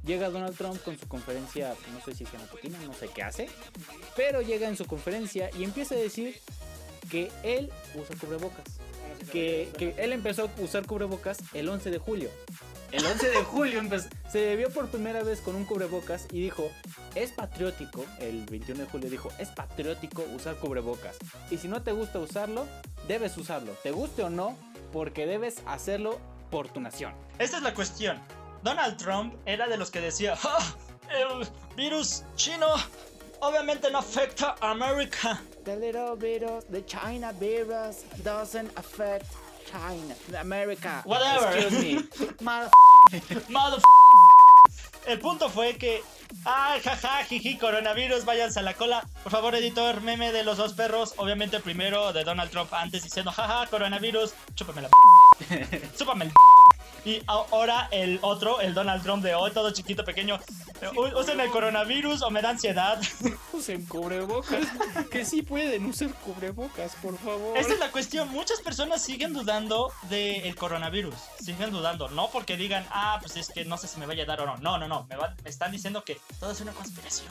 llega 0.05 0.29
Donald 0.31 0.57
Trump 0.57 0.83
con 0.83 0.99
su 0.99 1.07
conferencia, 1.07 1.73
no 1.93 2.05
sé 2.05 2.17
si 2.17 2.25
es 2.25 2.33
matutina, 2.35 2.79
no 2.81 2.95
sé 2.95 3.09
qué 3.09 3.23
hace, 3.23 3.49
pero 4.17 4.43
llega 4.43 4.67
en 4.67 4.77
su 4.77 4.87
conferencia 4.87 5.51
y 5.57 5.63
empieza 5.63 5.95
a 5.95 5.99
decir 5.99 6.41
que 7.11 7.31
él 7.43 7.71
usa 7.95 8.17
cubrebocas. 8.21 8.65
Que, 9.33 9.71
que 9.77 9.95
él 9.99 10.13
empezó 10.13 10.45
a 10.45 10.63
usar 10.63 10.87
cubrebocas 10.87 11.39
el 11.53 11.69
11 11.69 11.91
de 11.91 11.99
julio. 11.99 12.31
El 12.93 13.05
11 13.05 13.29
de 13.29 13.43
julio 13.45 13.79
empezó- 13.81 14.09
se 14.33 14.57
vio 14.57 14.71
por 14.71 14.89
primera 14.89 15.23
vez 15.23 15.41
con 15.41 15.55
un 15.57 15.65
cubrebocas 15.67 16.27
y 16.33 16.41
dijo, 16.41 16.71
es 17.15 17.33
patriótico, 17.33 18.05
el 18.21 18.47
21 18.47 18.85
de 18.85 18.89
julio 18.91 19.11
dijo, 19.11 19.29
es 19.39 19.49
patriótico 19.51 20.25
usar 20.35 20.57
cubrebocas. 20.57 21.17
Y 21.51 21.59
si 21.59 21.69
no 21.69 21.83
te 21.83 21.93
gusta 21.93 22.19
usarlo, 22.19 22.67
debes 23.07 23.37
usarlo, 23.37 23.73
te 23.83 23.91
guste 23.91 24.23
o 24.23 24.31
no, 24.31 24.57
porque 24.93 25.27
debes 25.27 25.57
hacerlo 25.67 26.19
por 26.51 26.69
tu 26.71 26.81
nación. 26.81 27.13
Esta 27.39 27.59
es 27.59 27.63
la 27.63 27.75
cuestión. 27.75 28.19
Donald 28.63 28.97
Trump 28.97 29.35
era 29.45 29.69
de 29.69 29.77
los 29.77 29.91
que 29.91 30.01
decía, 30.01 30.35
"Ah, 30.43 30.75
el 31.11 31.47
virus 31.77 32.25
chino 32.37 32.67
obviamente 33.41 33.91
no 33.91 33.99
afecta 33.99 34.57
a 34.61 34.71
América. 34.71 35.41
The 35.65 35.77
little 35.77 36.17
virus, 36.17 36.65
the 36.71 36.83
China 36.83 37.33
virus 37.33 38.05
doesn't 38.23 38.71
affect 38.77 39.27
China, 39.71 40.15
America. 40.41 41.03
Whatever. 41.05 41.57
Excuse 41.57 41.83
me. 41.83 42.31
Mother 43.51 43.81
El 45.07 45.19
punto 45.21 45.49
fue 45.49 45.77
que, 45.77 46.03
ay, 46.45 46.81
jaja, 46.81 47.25
jiji, 47.25 47.57
coronavirus, 47.57 48.27
váyanse 48.27 48.61
a 48.61 48.63
la 48.63 48.75
cola. 48.75 49.07
Por 49.23 49.33
favor, 49.33 49.55
editor, 49.55 50.03
meme 50.03 50.33
de 50.33 50.45
los 50.45 50.59
dos 50.59 50.75
perros. 50.75 51.15
Obviamente, 51.17 51.61
primero 51.61 52.13
de 52.13 52.25
Donald 52.25 52.51
Trump 52.51 52.73
antes 52.75 53.05
diciendo, 53.05 53.33
jaja, 53.33 53.67
coronavirus, 53.71 54.35
chúpame 54.55 54.83
la 54.83 54.89
p. 54.89 55.81
Chúpame 55.97 56.27
el 56.27 56.31
p. 56.31 56.68
Y 57.05 57.23
ahora 57.27 57.89
el 57.91 58.19
otro, 58.23 58.61
el 58.61 58.75
Donald 58.75 59.03
Trump 59.03 59.23
de 59.23 59.35
hoy, 59.35 59.51
todo 59.53 59.71
chiquito, 59.71 60.05
pequeño. 60.05 60.39
"U- 60.97 61.19
Usen 61.19 61.41
el 61.41 61.49
coronavirus 61.51 62.23
o 62.23 62.31
me 62.31 62.43
da 62.43 62.51
ansiedad. 62.51 63.01
Usen 63.53 63.87
cubrebocas. 63.87 64.67
Que 65.11 65.25
sí 65.25 65.43
pueden 65.43 65.87
usar 65.87 66.13
cubrebocas, 66.15 66.95
por 66.97 67.17
favor. 67.19 67.57
Esta 67.57 67.73
es 67.75 67.79
la 67.79 67.91
cuestión. 67.93 68.29
Muchas 68.31 68.61
personas 68.61 69.01
siguen 69.03 69.33
dudando 69.33 69.91
del 70.11 70.55
coronavirus. 70.57 71.15
Siguen 71.43 71.71
dudando. 71.71 72.09
No 72.11 72.29
porque 72.31 72.57
digan, 72.57 72.85
ah, 72.91 73.19
pues 73.23 73.37
es 73.37 73.49
que 73.49 73.65
no 73.65 73.79
sé 73.79 73.89
si 73.89 73.99
me 74.01 74.07
vaya 74.07 74.25
a 74.25 74.27
dar 74.27 74.41
o 74.43 74.47
no. 74.47 74.57
No, 74.59 74.77
no, 74.77 74.89
no. 74.89 75.07
Me, 75.09 75.17
va- 75.17 75.35
me 75.45 75.51
están 75.51 75.73
diciendo 75.73 76.05
que 76.05 76.21
todo 76.41 76.51
es 76.51 76.61
una 76.61 76.73
conspiración. 76.73 77.29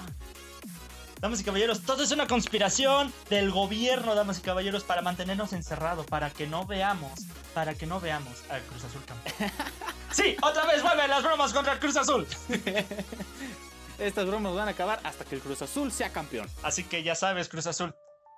Damas 1.20 1.42
y 1.42 1.44
caballeros, 1.44 1.82
todo 1.82 2.04
es 2.04 2.12
una 2.12 2.28
conspiración 2.28 3.12
del 3.30 3.50
gobierno, 3.52 4.14
damas 4.14 4.38
y 4.38 4.42
caballeros, 4.42 4.84
para 4.84 5.02
mantenernos 5.02 5.52
encerrados, 5.54 6.06
para 6.06 6.30
que 6.30 6.46
no 6.46 6.66
veamos, 6.66 7.12
para 7.56 7.74
que 7.74 7.88
no 7.88 8.00
veamos 8.00 8.44
al 8.50 8.62
Cruz 8.64 8.84
Azul 8.84 9.02
campeón. 9.06 9.52
Sí, 10.12 10.38
otra 10.42 10.66
vez 10.66 10.82
vuelven 10.82 11.10
las 11.10 11.22
bromas 11.22 11.52
contra 11.54 11.74
el 11.74 11.80
Cruz 11.80 11.98
Azul. 11.98 12.26
Estas 14.00 14.26
bromas 14.26 14.54
van 14.56 14.68
a 14.70 14.72
acabar 14.72 15.00
hasta 15.04 15.26
que 15.26 15.36
el 15.36 15.42
Cruz 15.42 15.62
Azul 15.62 15.92
sea 15.92 16.12
campeón. 16.12 16.48
Así 16.64 16.84
que 16.86 17.04
ya 17.04 17.14
sabes, 17.14 17.50
Cruz 17.50 17.68
Azul, 17.68 17.94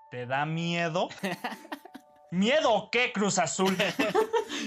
¿te 0.10 0.26
da 0.26 0.46
miedo? 0.46 1.10
¿Miedo 2.32 2.72
o 2.74 2.90
qué, 2.90 3.12
Cruz 3.12 3.38
Azul? 3.38 3.78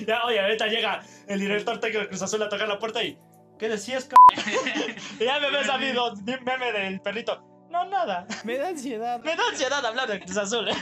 ya, 0.07 0.23
oye, 0.25 0.41
ahorita 0.41 0.67
llega 0.69 1.03
el 1.27 1.41
director 1.41 1.81
técnico 1.81 2.03
de 2.03 2.09
Cruz 2.09 2.23
Azul 2.23 2.43
a 2.43 2.49
tocar 2.49 2.69
la 2.69 2.79
puerta 2.79 3.03
y. 3.03 3.19
¿Qué 3.59 3.69
decías, 3.69 4.05
c 4.09 5.25
ya 5.25 5.41
me 5.41 5.51
ves 5.51 5.69
a 5.69 5.79
mí, 5.79 5.91
do- 5.93 6.15
mi 6.17 6.37
meme 6.45 6.73
del 6.73 7.01
perrito. 7.01 7.43
No, 7.73 7.85
nada. 7.87 8.27
Me 8.45 8.59
da 8.59 8.69
ansiedad. 8.69 9.21
Me 9.25 9.35
da 9.35 9.43
ansiedad 9.51 9.85
hablar 9.85 10.09
de 10.09 10.21
Cruz 10.21 10.37
Azul. 10.37 10.69
¿eh? 10.69 10.75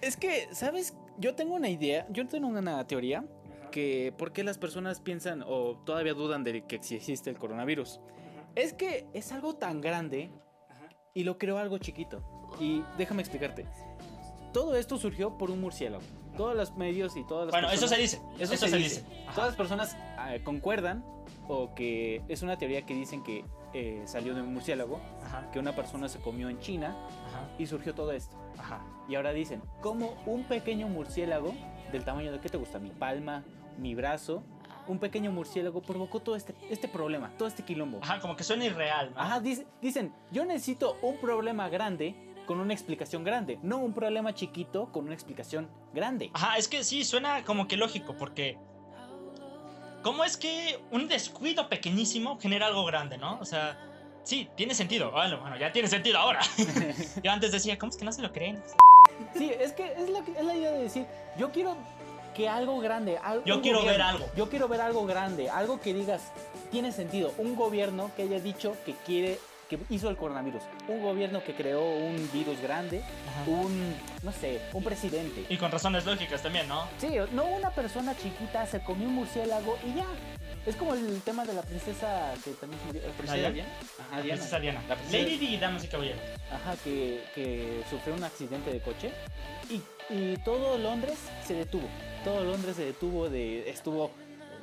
Es 0.00 0.16
que, 0.16 0.48
¿sabes? 0.52 0.94
Yo 1.18 1.34
tengo 1.34 1.54
una 1.54 1.68
idea, 1.68 2.06
yo 2.10 2.26
tengo 2.26 2.48
una 2.48 2.86
teoría 2.86 3.24
que 3.70 4.12
por 4.16 4.32
qué 4.32 4.42
las 4.42 4.56
personas 4.58 5.00
piensan 5.00 5.44
o 5.46 5.76
todavía 5.84 6.14
dudan 6.14 6.42
de 6.44 6.64
que 6.66 6.82
si 6.82 6.96
existe 6.96 7.28
el 7.30 7.38
coronavirus. 7.38 8.00
Es 8.56 8.72
que 8.72 9.06
es 9.12 9.30
algo 9.32 9.54
tan 9.54 9.80
grande 9.80 10.30
y 11.14 11.24
lo 11.24 11.38
creó 11.38 11.58
algo 11.58 11.78
chiquito. 11.78 12.22
Y 12.58 12.82
déjame 12.96 13.20
explicarte. 13.22 13.66
Todo 14.52 14.74
esto 14.74 14.96
surgió 14.96 15.36
por 15.38 15.50
un 15.50 15.60
murciélago. 15.60 16.02
Todos 16.36 16.56
los 16.56 16.74
medios 16.76 17.16
y 17.16 17.24
todas 17.26 17.46
las 17.46 17.52
Bueno, 17.52 17.68
eso 17.70 17.82
personas- 17.86 17.96
se 17.96 18.02
dice. 18.02 18.16
Eso, 18.42 18.54
Eso, 18.54 18.64
se, 18.66 18.70
se, 18.70 18.76
dice. 18.78 19.00
dice. 19.02 19.24
Todas 19.34 19.50
las 19.50 19.56
personas 19.56 19.96
ah, 20.16 20.34
concuerdan 20.42 21.04
o 21.46 21.74
que 21.74 22.22
es 22.28 22.42
una 22.42 22.56
teoría 22.56 22.86
que 22.86 22.94
dicen 22.94 23.22
que 23.22 23.44
eh, 23.74 24.02
salió 24.06 24.34
de 24.34 24.42
un 24.42 24.52
murciélago, 24.54 25.00
Ajá, 25.24 25.50
que 25.52 25.58
una 25.58 25.74
persona 25.74 26.08
se 26.08 26.20
comió 26.20 26.48
en 26.48 26.58
China 26.60 26.96
ajá, 27.28 27.48
y 27.58 27.66
surgió 27.66 27.94
todo 27.94 28.12
esto. 28.12 28.36
ajá. 28.58 28.80
Y 29.08 29.14
ahora 29.14 29.32
dicen, 29.32 29.62
como 29.80 30.14
un 30.26 30.44
pequeño 30.44 30.88
murciélago 30.88 31.52
del 31.92 32.04
tamaño 32.04 32.32
de 32.32 32.40
qué 32.40 32.48
te 32.48 32.56
gusta, 32.56 32.78
mi 32.78 32.90
palma, 32.90 33.44
mi 33.78 33.94
brazo, 33.94 34.42
un 34.86 34.98
pequeño 34.98 35.30
murciélago 35.30 35.82
provocó 35.82 36.20
todo 36.20 36.36
este, 36.36 36.54
este 36.68 36.88
problema, 36.88 37.30
todo 37.38 37.46
este 37.48 37.62
quilombo. 37.64 38.00
Ajá, 38.02 38.18
como 38.20 38.34
que 38.36 38.42
suena 38.44 38.64
irreal, 38.64 39.12
¿no? 39.14 39.20
Ajá, 39.20 39.40
dice- 39.40 39.66
dicen, 39.80 40.12
yo 40.32 40.44
necesito 40.44 40.96
un 41.02 41.18
problema 41.18 41.68
grande 41.68 42.14
con 42.46 42.58
una 42.58 42.72
explicación 42.72 43.22
grande, 43.22 43.60
no 43.62 43.78
un 43.78 43.92
problema 43.92 44.34
chiquito 44.34 44.90
con 44.90 45.04
una 45.04 45.14
explicación 45.14 45.68
grande. 45.94 46.30
Ajá, 46.34 46.56
es 46.56 46.66
que 46.66 46.82
sí, 46.82 47.04
suena 47.04 47.44
como 47.44 47.68
que 47.68 47.76
lógico, 47.76 48.16
porque. 48.16 48.58
¿Cómo 50.02 50.24
es 50.24 50.36
que 50.36 50.80
un 50.90 51.08
descuido 51.08 51.68
pequeñísimo 51.68 52.38
genera 52.40 52.66
algo 52.66 52.84
grande, 52.84 53.18
no? 53.18 53.38
O 53.40 53.44
sea, 53.44 53.78
sí, 54.22 54.48
tiene 54.56 54.74
sentido. 54.74 55.10
Bueno, 55.10 55.38
bueno, 55.40 55.56
ya 55.58 55.72
tiene 55.72 55.88
sentido 55.88 56.18
ahora. 56.18 56.40
Yo 57.22 57.30
antes 57.30 57.52
decía, 57.52 57.78
¿cómo 57.78 57.90
es 57.90 57.96
que 57.98 58.04
no 58.04 58.12
se 58.12 58.22
lo 58.22 58.32
creen? 58.32 58.62
Sí, 59.36 59.50
es 59.58 59.72
que 59.72 59.92
es 59.92 60.08
la, 60.08 60.20
es 60.20 60.44
la 60.44 60.54
idea 60.54 60.70
de 60.70 60.82
decir, 60.84 61.06
yo 61.36 61.50
quiero 61.50 61.76
que 62.34 62.48
algo 62.48 62.78
grande, 62.80 63.18
al- 63.18 63.44
Yo 63.44 63.60
quiero 63.60 63.84
ver 63.84 64.00
algo. 64.00 64.24
Yo 64.34 64.48
quiero 64.48 64.66
ver 64.66 64.80
algo 64.80 65.04
grande, 65.04 65.50
algo 65.50 65.78
que 65.80 65.92
digas, 65.92 66.22
tiene 66.70 66.90
sentido. 66.90 67.34
Un 67.36 67.54
gobierno 67.54 68.10
que 68.16 68.22
haya 68.22 68.40
dicho 68.40 68.74
que 68.86 68.94
quiere, 69.04 69.38
que 69.70 69.78
hizo 69.88 70.10
el 70.10 70.16
coronavirus. 70.16 70.62
Un 70.88 71.00
gobierno 71.00 71.42
que 71.44 71.54
creó 71.54 71.80
un 71.82 72.28
virus 72.32 72.60
grande, 72.60 73.02
un, 73.46 73.94
no 74.22 74.32
sé, 74.32 74.60
un 74.72 74.82
presidente. 74.82 75.46
Y 75.48 75.56
con 75.56 75.70
razones 75.70 76.04
lógicas 76.04 76.42
también, 76.42 76.68
¿no? 76.68 76.84
Sí, 76.98 77.08
no 77.32 77.44
una 77.44 77.70
persona 77.70 78.14
chiquita 78.16 78.66
se 78.66 78.80
comió 78.82 79.06
un 79.08 79.14
murciélago 79.14 79.78
y 79.86 79.94
ya. 79.94 80.06
Es 80.66 80.76
como 80.76 80.92
el 80.92 81.22
tema 81.22 81.44
de 81.46 81.54
la 81.54 81.62
princesa 81.62 82.34
que 82.44 82.50
también 82.50 82.78
murió. 82.84 83.00
¿La 83.00 83.08
princesa 83.12 83.36
¿Diana? 83.36 83.54
Diana? 83.54 83.70
Ajá, 84.00 84.16
La 84.16 84.22
Diana. 84.22 84.34
princesa 84.36 84.60
Diana. 84.60 84.82
La 84.88 84.96
princesa- 84.96 85.22
Lady 85.24 85.38
Di, 85.38 85.56
damas 85.56 85.84
y 85.84 85.88
caballeros. 85.88 86.20
Ajá, 86.52 86.74
que, 86.84 87.22
que 87.34 87.82
sufrió 87.88 88.14
un 88.14 88.24
accidente 88.24 88.70
de 88.70 88.80
coche 88.80 89.12
y, 89.70 89.80
y 90.12 90.36
todo 90.44 90.76
Londres 90.76 91.18
se 91.46 91.54
detuvo. 91.54 91.88
Todo 92.24 92.44
Londres 92.44 92.76
se 92.76 92.84
detuvo, 92.84 93.30
de, 93.30 93.70
estuvo 93.70 94.10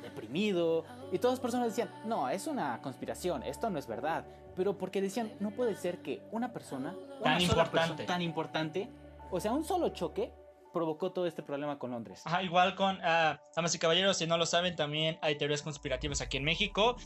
deprimido 0.02 0.84
y 1.10 1.18
todas 1.18 1.34
las 1.38 1.40
personas 1.40 1.68
decían, 1.68 1.90
no, 2.04 2.28
es 2.28 2.46
una 2.46 2.80
conspiración, 2.82 3.42
esto 3.42 3.68
no 3.70 3.78
es 3.78 3.86
verdad. 3.88 4.24
Pero 4.58 4.76
porque 4.76 5.00
decían, 5.00 5.32
no 5.38 5.52
puede 5.52 5.76
ser 5.76 6.02
que 6.02 6.20
una 6.32 6.52
persona 6.52 6.92
Tan 7.22 7.34
una 7.36 7.42
importante. 7.42 7.70
persona 7.70 8.06
tan 8.06 8.22
importante, 8.22 8.90
o 9.30 9.38
sea, 9.38 9.52
un 9.52 9.64
solo 9.64 9.90
choque 9.90 10.34
provocó 10.72 11.12
todo 11.12 11.26
este 11.26 11.44
problema 11.44 11.78
con 11.78 11.92
Londres. 11.92 12.22
Ajá, 12.24 12.42
igual 12.42 12.74
con, 12.74 12.98
ah, 13.04 13.40
damas 13.54 13.72
y 13.76 13.78
caballeros, 13.78 14.16
si 14.16 14.26
no 14.26 14.36
lo 14.36 14.46
saben, 14.46 14.74
también 14.74 15.16
hay 15.22 15.38
teorías 15.38 15.62
conspirativas 15.62 16.20
aquí 16.20 16.38
en 16.38 16.44
México. 16.44 16.96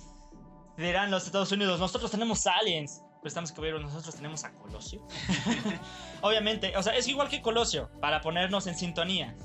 Dirán 0.78 1.10
los 1.10 1.26
Estados 1.26 1.52
Unidos, 1.52 1.78
nosotros 1.78 2.10
tenemos 2.10 2.46
aliens. 2.46 3.02
Pues 3.20 3.34
y 3.36 3.54
caballeros, 3.54 3.82
nosotros 3.82 4.14
tenemos 4.16 4.44
a 4.44 4.52
Colosio. 4.54 5.06
Obviamente, 6.22 6.74
o 6.76 6.82
sea, 6.82 6.96
es 6.96 7.06
igual 7.06 7.28
que 7.28 7.42
Colosio, 7.42 7.90
para 8.00 8.22
ponernos 8.22 8.66
en 8.66 8.74
sintonía. 8.74 9.36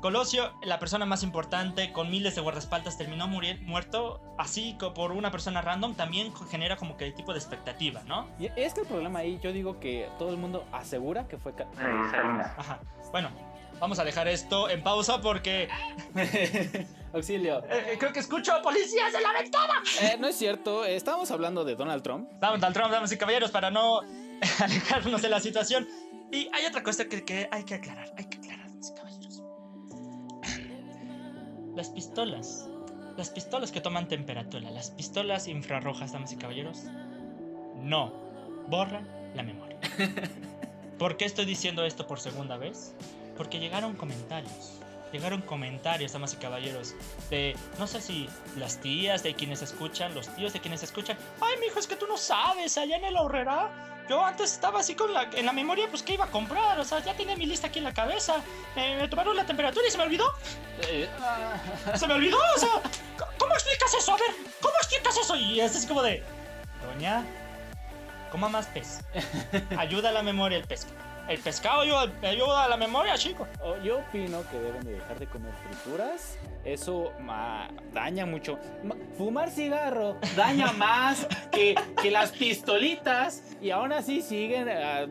Colosio, 0.00 0.52
la 0.62 0.78
persona 0.78 1.06
más 1.06 1.22
importante, 1.22 1.92
con 1.92 2.10
miles 2.10 2.34
de 2.34 2.40
guardaespaldas, 2.42 2.96
terminó 2.98 3.26
muerto 3.28 4.20
así 4.38 4.76
por 4.94 5.12
una 5.12 5.30
persona 5.30 5.62
random, 5.62 5.94
también 5.94 6.32
genera 6.50 6.76
como 6.76 6.96
que 6.96 7.06
el 7.06 7.14
tipo 7.14 7.32
de 7.32 7.38
expectativa, 7.38 8.02
¿no? 8.04 8.28
Y 8.38 8.46
es 8.56 8.74
que 8.74 8.80
el 8.82 8.86
problema 8.86 9.20
ahí, 9.20 9.40
yo 9.42 9.52
digo 9.52 9.80
que 9.80 10.08
todo 10.18 10.30
el 10.30 10.36
mundo 10.36 10.66
asegura 10.72 11.26
que 11.26 11.38
fue... 11.38 11.54
Ca- 11.54 11.66
Ajá. 12.58 12.80
Bueno, 13.10 13.30
vamos 13.80 13.98
a 13.98 14.04
dejar 14.04 14.28
esto 14.28 14.68
en 14.68 14.82
pausa 14.82 15.20
porque 15.20 15.68
Auxilio. 17.12 17.64
Eh, 17.64 17.92
eh, 17.92 17.96
creo 17.98 18.12
que 18.12 18.20
escucho 18.20 18.52
a 18.52 18.60
policías 18.62 19.14
en 19.14 19.22
la 19.22 19.32
ventana. 19.32 19.74
Eh, 20.02 20.16
no 20.20 20.28
es 20.28 20.36
cierto, 20.36 20.84
estábamos 20.84 21.30
hablando 21.30 21.64
de 21.64 21.74
Donald 21.74 22.02
Trump. 22.02 22.30
Donald 22.40 22.74
Trump, 22.74 22.90
damas 22.90 23.10
y 23.12 23.16
caballeros, 23.16 23.50
para 23.50 23.70
no 23.70 24.00
alejarnos 24.60 25.22
de 25.22 25.28
la 25.30 25.40
situación. 25.40 25.88
Y 26.30 26.50
hay 26.52 26.66
otra 26.66 26.82
cosa 26.82 27.04
que, 27.06 27.24
que 27.24 27.48
hay 27.52 27.62
que 27.64 27.74
aclarar, 27.76 28.12
hay 28.18 28.24
que 28.24 28.38
aclarar, 28.38 28.45
Las 31.76 31.90
pistolas, 31.90 32.66
las 33.18 33.28
pistolas 33.28 33.70
que 33.70 33.82
toman 33.82 34.08
temperatura, 34.08 34.70
las 34.70 34.90
pistolas 34.90 35.46
infrarrojas, 35.46 36.10
damas 36.10 36.32
y 36.32 36.36
caballeros, 36.36 36.84
no 37.82 38.14
borran 38.66 39.06
la 39.34 39.42
memoria. 39.42 39.78
¿Por 40.98 41.18
qué 41.18 41.26
estoy 41.26 41.44
diciendo 41.44 41.84
esto 41.84 42.06
por 42.06 42.18
segunda 42.18 42.56
vez? 42.56 42.94
Porque 43.36 43.58
llegaron 43.58 43.94
comentarios. 43.94 44.80
Llegaron 45.16 45.40
comentarios, 45.40 46.12
damas 46.12 46.34
y 46.34 46.36
caballeros, 46.36 46.92
de 47.30 47.56
no 47.78 47.86
sé 47.86 48.02
si 48.02 48.28
las 48.54 48.82
tías 48.82 49.22
de 49.22 49.34
quienes 49.34 49.62
escuchan, 49.62 50.14
los 50.14 50.28
tíos 50.36 50.52
de 50.52 50.60
quienes 50.60 50.82
escuchan. 50.82 51.16
Ay, 51.40 51.54
mijo, 51.58 51.78
es 51.78 51.86
que 51.86 51.96
tú 51.96 52.06
no 52.06 52.18
sabes, 52.18 52.76
allá 52.76 52.98
en 52.98 53.06
el 53.06 53.16
ahorrera. 53.16 54.04
Yo 54.10 54.22
antes 54.22 54.52
estaba 54.52 54.80
así 54.80 54.94
con 54.94 55.14
la, 55.14 55.22
en 55.32 55.46
la 55.46 55.52
memoria, 55.54 55.88
pues 55.88 56.02
que 56.02 56.12
iba 56.12 56.26
a 56.26 56.30
comprar, 56.30 56.78
o 56.78 56.84
sea, 56.84 57.02
ya 57.02 57.14
tenía 57.14 57.34
mi 57.34 57.46
lista 57.46 57.68
aquí 57.68 57.78
en 57.78 57.86
la 57.86 57.94
cabeza. 57.94 58.42
Eh, 58.76 58.98
me 59.00 59.08
tomaron 59.08 59.34
la 59.34 59.46
temperatura 59.46 59.88
y 59.88 59.90
se 59.90 59.96
me 59.96 60.04
olvidó. 60.04 60.26
Eh, 60.82 61.08
Se 61.94 62.06
me 62.06 62.12
olvidó, 62.12 62.36
o 62.54 62.58
sea, 62.58 62.68
¿cómo 63.38 63.54
explicas 63.54 63.94
eso? 63.94 64.12
A 64.12 64.16
ver, 64.18 64.36
¿cómo 64.60 64.74
explicas 64.82 65.16
eso? 65.16 65.34
Y 65.34 65.60
es 65.60 65.74
así 65.74 65.86
como 65.86 66.02
de, 66.02 66.22
doña, 66.92 67.24
coma 68.30 68.50
más 68.50 68.66
pez. 68.66 69.00
Ayuda 69.78 70.10
a 70.10 70.12
la 70.12 70.22
memoria 70.22 70.58
el 70.58 70.64
pescado. 70.64 71.05
El 71.28 71.38
pescado 71.40 71.80
ayuda, 71.80 72.12
ayuda 72.22 72.64
a 72.64 72.68
la 72.68 72.76
memoria, 72.76 73.14
chico. 73.18 73.46
oh, 73.62 73.76
yo 73.82 73.98
opino 73.98 74.42
que 74.50 74.58
deben 74.58 74.84
de 74.84 74.92
dejar 74.92 75.18
de 75.18 75.26
comer 75.26 75.52
frituras. 75.54 76.38
Eso 76.64 77.12
ma, 77.20 77.68
daña 77.92 78.26
mucho. 78.26 78.58
Ma- 78.84 78.94
fumar 79.18 79.50
cigarro 79.50 80.16
daña 80.36 80.70
más 80.78 81.26
que, 81.50 81.74
que 82.00 82.10
las 82.12 82.30
pistolitas. 82.32 83.42
Y 83.60 83.70
aún 83.70 83.92
así 83.92 84.22
siguen. 84.22 84.68
ah, 84.68 85.06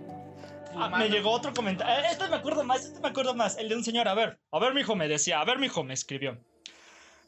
Ah, 0.77 0.89
me 0.89 1.07
llegó 1.09 1.31
otro 1.31 1.53
comentario. 1.53 1.93
Eh, 2.03 2.07
Este 2.11 2.27
me 2.27 2.35
acuerdo 2.35 2.63
más, 2.65 2.83
este 2.85 2.99
me 2.99 3.07
acuerdo 3.07 3.33
más. 3.33 3.57
El 3.57 3.69
de 3.69 3.75
un 3.77 3.83
señor. 3.85 4.09
A 4.09 4.13
ver, 4.13 4.39
a 4.51 4.59
ver, 4.59 4.73
mijo, 4.73 4.93
me 4.95 5.07
decía. 5.07 5.39
A 5.39 5.45
ver, 5.45 5.57
mijo, 5.57 5.83
me 5.85 5.93
escribió. 5.93 6.37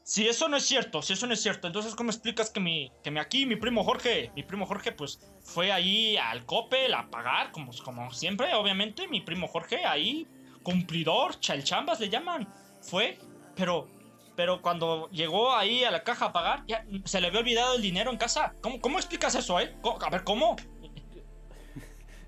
Si 0.10 0.26
eso 0.26 0.48
no 0.48 0.56
es 0.56 0.64
cierto, 0.66 1.02
si 1.02 1.12
eso 1.12 1.28
no 1.28 1.34
es 1.34 1.42
cierto, 1.42 1.68
entonces 1.68 1.94
¿cómo 1.94 2.12
explicas 2.12 2.50
que 2.50 2.62
mi, 2.62 2.90
que 3.04 3.12
mi 3.12 3.20
aquí, 3.20 3.46
mi 3.46 3.58
primo 3.58 3.84
Jorge, 3.84 4.32
mi 4.38 4.42
primo 4.44 4.66
Jorge, 4.66 4.94
pues 4.94 5.20
fue 5.42 5.70
ahí 5.74 6.16
al 6.16 6.46
Coppel 6.46 6.94
a 6.94 7.10
pagar, 7.10 7.52
como, 7.52 7.74
como 7.84 8.10
siempre, 8.14 8.54
obviamente, 8.56 9.10
mi 9.10 9.20
primo 9.20 9.50
Jorge 9.50 9.84
ahí, 9.86 10.26
cumplidor, 10.64 11.38
chalchambas 11.42 12.00
le 12.00 12.08
llaman, 12.08 12.48
fue, 12.82 13.18
pero, 13.54 13.90
pero 14.38 14.62
cuando 14.62 15.10
llegó 15.12 15.54
ahí 15.54 15.84
a 15.84 15.92
la 15.92 16.04
caja 16.06 16.28
a 16.28 16.32
pagar, 16.32 16.64
ya 16.68 16.86
se 17.04 17.20
le 17.20 17.28
había 17.28 17.42
olvidado 17.42 17.76
el 17.76 17.82
dinero 17.82 18.10
en 18.10 18.16
casa. 18.18 18.56
¿Cómo, 18.62 18.80
cómo 18.80 19.00
explicas 19.00 19.36
eso, 19.36 19.60
eh? 19.60 19.76
¿Cómo- 19.82 20.02
A 20.02 20.10
ver, 20.10 20.24
¿cómo? 20.24 20.56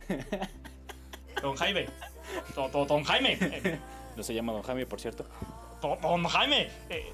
Don 1.42 1.56
Jaime. 1.56 1.86
Don, 2.56 2.70
don- 2.74 2.88
don 2.88 3.04
Jaime. 3.06 3.38
eh, 3.40 3.80
No 4.18 4.24
se 4.24 4.34
llama 4.34 4.52
Don 4.52 4.64
Jaime, 4.64 4.86
por 4.86 5.00
cierto. 5.00 5.26
don, 5.82 6.02
don 6.02 6.26
Jaime. 6.26 6.70
eh, 6.90 7.14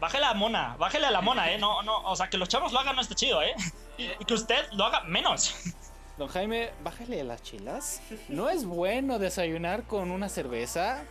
bájele 0.00 0.24
a 0.24 0.28
la 0.28 0.34
mona. 0.34 0.76
Bájele 0.78 1.06
a 1.06 1.10
la 1.10 1.20
mona, 1.20 1.50
eh. 1.52 1.58
No, 1.58 1.82
no. 1.82 2.02
O 2.02 2.16
sea, 2.16 2.28
que 2.28 2.38
los 2.38 2.48
chavos 2.48 2.72
lo 2.72 2.78
hagan 2.80 2.96
no 2.96 3.02
está 3.02 3.14
chido, 3.14 3.42
eh. 3.42 3.54
Y, 3.96 4.06
y 4.06 4.24
que 4.26 4.34
usted 4.34 4.66
lo 4.72 4.84
haga 4.84 5.02
menos. 5.02 5.54
Don 6.18 6.28
Jaime, 6.28 6.70
bájale 6.82 7.20
a 7.20 7.24
las 7.24 7.42
chilas. 7.42 8.00
No 8.28 8.50
es 8.50 8.64
bueno 8.64 9.18
desayunar 9.18 9.84
con 9.84 10.10
una 10.10 10.28
cerveza. 10.28 11.04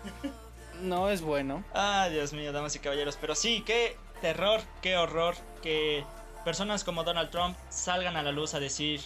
No 0.81 1.09
es 1.09 1.21
bueno. 1.21 1.63
Ah, 1.73 2.07
Dios 2.09 2.33
mío, 2.33 2.51
damas 2.51 2.75
y 2.75 2.79
caballeros. 2.79 3.17
Pero 3.19 3.35
sí, 3.35 3.63
qué 3.65 3.97
terror, 4.21 4.61
qué 4.81 4.97
horror 4.97 5.35
que 5.61 6.05
personas 6.45 6.83
como 6.83 7.03
Donald 7.03 7.29
Trump 7.31 7.57
salgan 7.69 8.17
a 8.17 8.23
la 8.23 8.31
luz 8.31 8.53
a 8.53 8.59
decir 8.59 9.01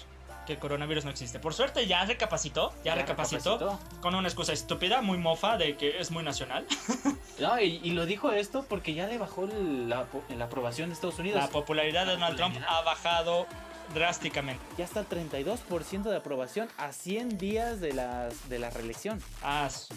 que 0.47 0.53
el 0.53 0.59
coronavirus 0.59 1.05
no 1.05 1.11
existe. 1.11 1.37
Por 1.39 1.53
suerte 1.53 1.85
ya 1.85 2.03
recapacitó, 2.05 2.73
ya, 2.83 2.95
recapacitó, 2.95 3.59
recapacitó. 3.59 4.01
con 4.01 4.15
una 4.15 4.27
excusa 4.27 4.53
estúpida, 4.53 5.01
muy 5.03 5.19
mofa 5.19 5.57
de 5.57 5.77
que 5.77 5.99
es 5.99 6.09
muy 6.09 6.23
nacional. 6.23 6.65
No, 7.37 7.59
y, 7.61 7.79
y 7.83 7.91
lo 7.91 8.07
dijo 8.07 8.31
esto 8.31 8.65
porque 8.67 8.95
ya 8.95 9.05
le 9.05 9.19
bajó 9.19 9.45
la, 9.45 10.07
la 10.35 10.45
aprobación 10.45 10.89
de 10.89 10.95
Estados 10.95 11.19
Unidos. 11.19 11.39
La 11.39 11.49
popularidad 11.49 12.07
de 12.07 12.13
Donald 12.13 12.35
Trump 12.35 12.55
ha 12.67 12.81
bajado 12.81 13.45
drásticamente. 13.93 14.59
ya 14.75 14.85
está 14.85 15.01
el 15.01 15.07
32% 15.07 16.01
de 16.09 16.15
aprobación 16.15 16.67
a 16.79 16.91
100 16.91 17.37
días 17.37 17.79
de, 17.79 17.93
las, 17.93 18.49
de 18.49 18.57
la 18.57 18.71
reelección. 18.71 19.21
Ah, 19.43 19.69
su- 19.69 19.93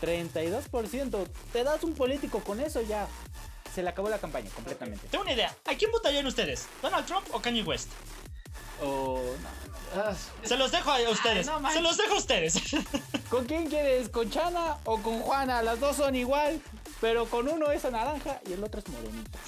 32%. 0.00 1.28
Te 1.52 1.64
das 1.64 1.84
un 1.84 1.94
político 1.94 2.40
con 2.40 2.58
eso 2.60 2.80
ya. 2.80 3.06
Se 3.74 3.82
le 3.82 3.88
acabó 3.90 4.08
la 4.08 4.18
campaña 4.18 4.48
completamente. 4.54 5.06
Tengo 5.08 5.24
una 5.24 5.32
idea. 5.34 5.54
¿A 5.66 5.74
quién 5.74 5.90
votarían 5.90 6.26
ustedes? 6.26 6.68
¿Donald 6.80 7.06
Trump 7.06 7.26
o 7.32 7.40
Kanye 7.40 7.62
West? 7.62 7.90
O 8.82 9.21
Se 10.42 10.56
los 10.56 10.70
dejo 10.70 10.90
a 10.90 11.10
ustedes. 11.10 11.46
no. 11.46 11.70
Se 11.70 11.80
los 11.80 11.96
dejo 11.96 12.14
a 12.14 12.18
ustedes. 12.18 12.60
¿Con 13.28 13.44
quién 13.44 13.68
quieres? 13.68 14.08
¿Con 14.08 14.30
Chana 14.30 14.78
o 14.84 14.98
con 15.00 15.20
Juana? 15.20 15.62
Las 15.62 15.80
dos 15.80 15.96
son 15.96 16.16
igual. 16.16 16.60
Pero 17.00 17.26
con 17.26 17.48
uno 17.48 17.72
es 17.72 17.82
naranja 17.90 18.40
y 18.48 18.52
el 18.52 18.62
otro 18.62 18.80
es 18.80 18.88
morenito. 18.88 19.38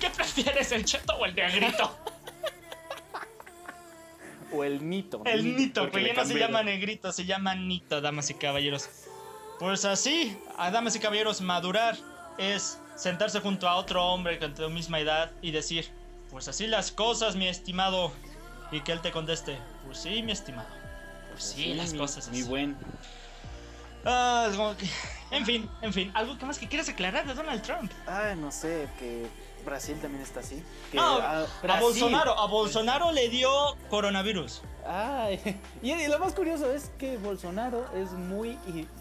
¿Qué 0.00 0.08
prefieres, 0.08 0.72
el 0.72 0.86
cheto 0.86 1.14
o 1.16 1.26
el 1.26 1.34
negrito? 1.34 1.98
O 4.52 4.64
el 4.64 4.88
nito. 4.88 5.22
El 5.26 5.56
nito, 5.56 5.82
porque 5.82 5.98
que 5.98 6.02
le 6.02 6.14
ya 6.14 6.22
no 6.22 6.26
se 6.26 6.38
llama 6.38 6.62
negrito, 6.62 7.12
se 7.12 7.24
llama 7.26 7.54
nito, 7.54 8.00
damas 8.00 8.30
y 8.30 8.34
caballeros. 8.34 8.88
Pues 9.58 9.84
así, 9.84 10.36
a 10.56 10.70
damas 10.70 10.96
y 10.96 10.98
caballeros, 10.98 11.42
madurar 11.42 11.96
es 12.38 12.78
sentarse 12.96 13.40
junto 13.40 13.68
a 13.68 13.76
otro 13.76 14.02
hombre 14.02 14.38
con 14.38 14.54
tu 14.54 14.68
misma 14.70 14.98
edad 14.98 15.30
y 15.42 15.50
decir, 15.50 15.90
pues 16.30 16.48
así 16.48 16.66
las 16.66 16.90
cosas, 16.90 17.36
mi 17.36 17.46
estimado. 17.48 18.12
Y 18.72 18.80
que 18.82 18.92
él 18.92 19.00
te 19.00 19.10
conteste, 19.10 19.58
pues 19.86 19.98
sí, 19.98 20.22
mi 20.22 20.32
estimado. 20.32 20.68
Pues 21.32 21.42
sí, 21.44 21.74
las 21.74 21.92
mi- 21.92 21.98
cosas 21.98 22.28
Mi 22.28 22.40
así. 22.40 22.48
buen. 22.48 22.76
Ah, 24.04 24.46
es 24.50 24.56
como 24.56 24.76
que- 24.76 24.88
En 25.30 25.44
fin, 25.44 25.68
en 25.82 25.92
fin, 25.92 26.10
algo 26.14 26.36
que 26.38 26.46
más 26.46 26.58
que 26.58 26.66
quieras 26.68 26.88
aclarar 26.88 27.26
de 27.26 27.34
Donald 27.34 27.62
Trump. 27.62 27.90
Ay, 28.06 28.36
no 28.36 28.50
sé, 28.50 28.88
que 28.98 29.26
Brasil 29.64 29.96
también 30.00 30.22
está 30.22 30.40
así. 30.40 30.62
Que, 30.90 30.96
No, 30.96 31.18
ah, 31.18 31.40
a 31.42 31.62
Brasil. 31.62 31.82
Bolsonaro, 31.82 32.38
a 32.38 32.46
Bolsonaro 32.46 33.12
le 33.12 33.28
dio 33.28 33.76
coronavirus. 33.90 34.62
Ay, 34.86 35.38
y, 35.82 35.92
y 35.92 36.06
lo 36.08 36.18
más 36.18 36.32
curioso 36.34 36.70
es 36.72 36.90
que 36.98 37.16
Bolsonaro 37.18 37.86
es 37.94 38.10
muy, 38.12 38.58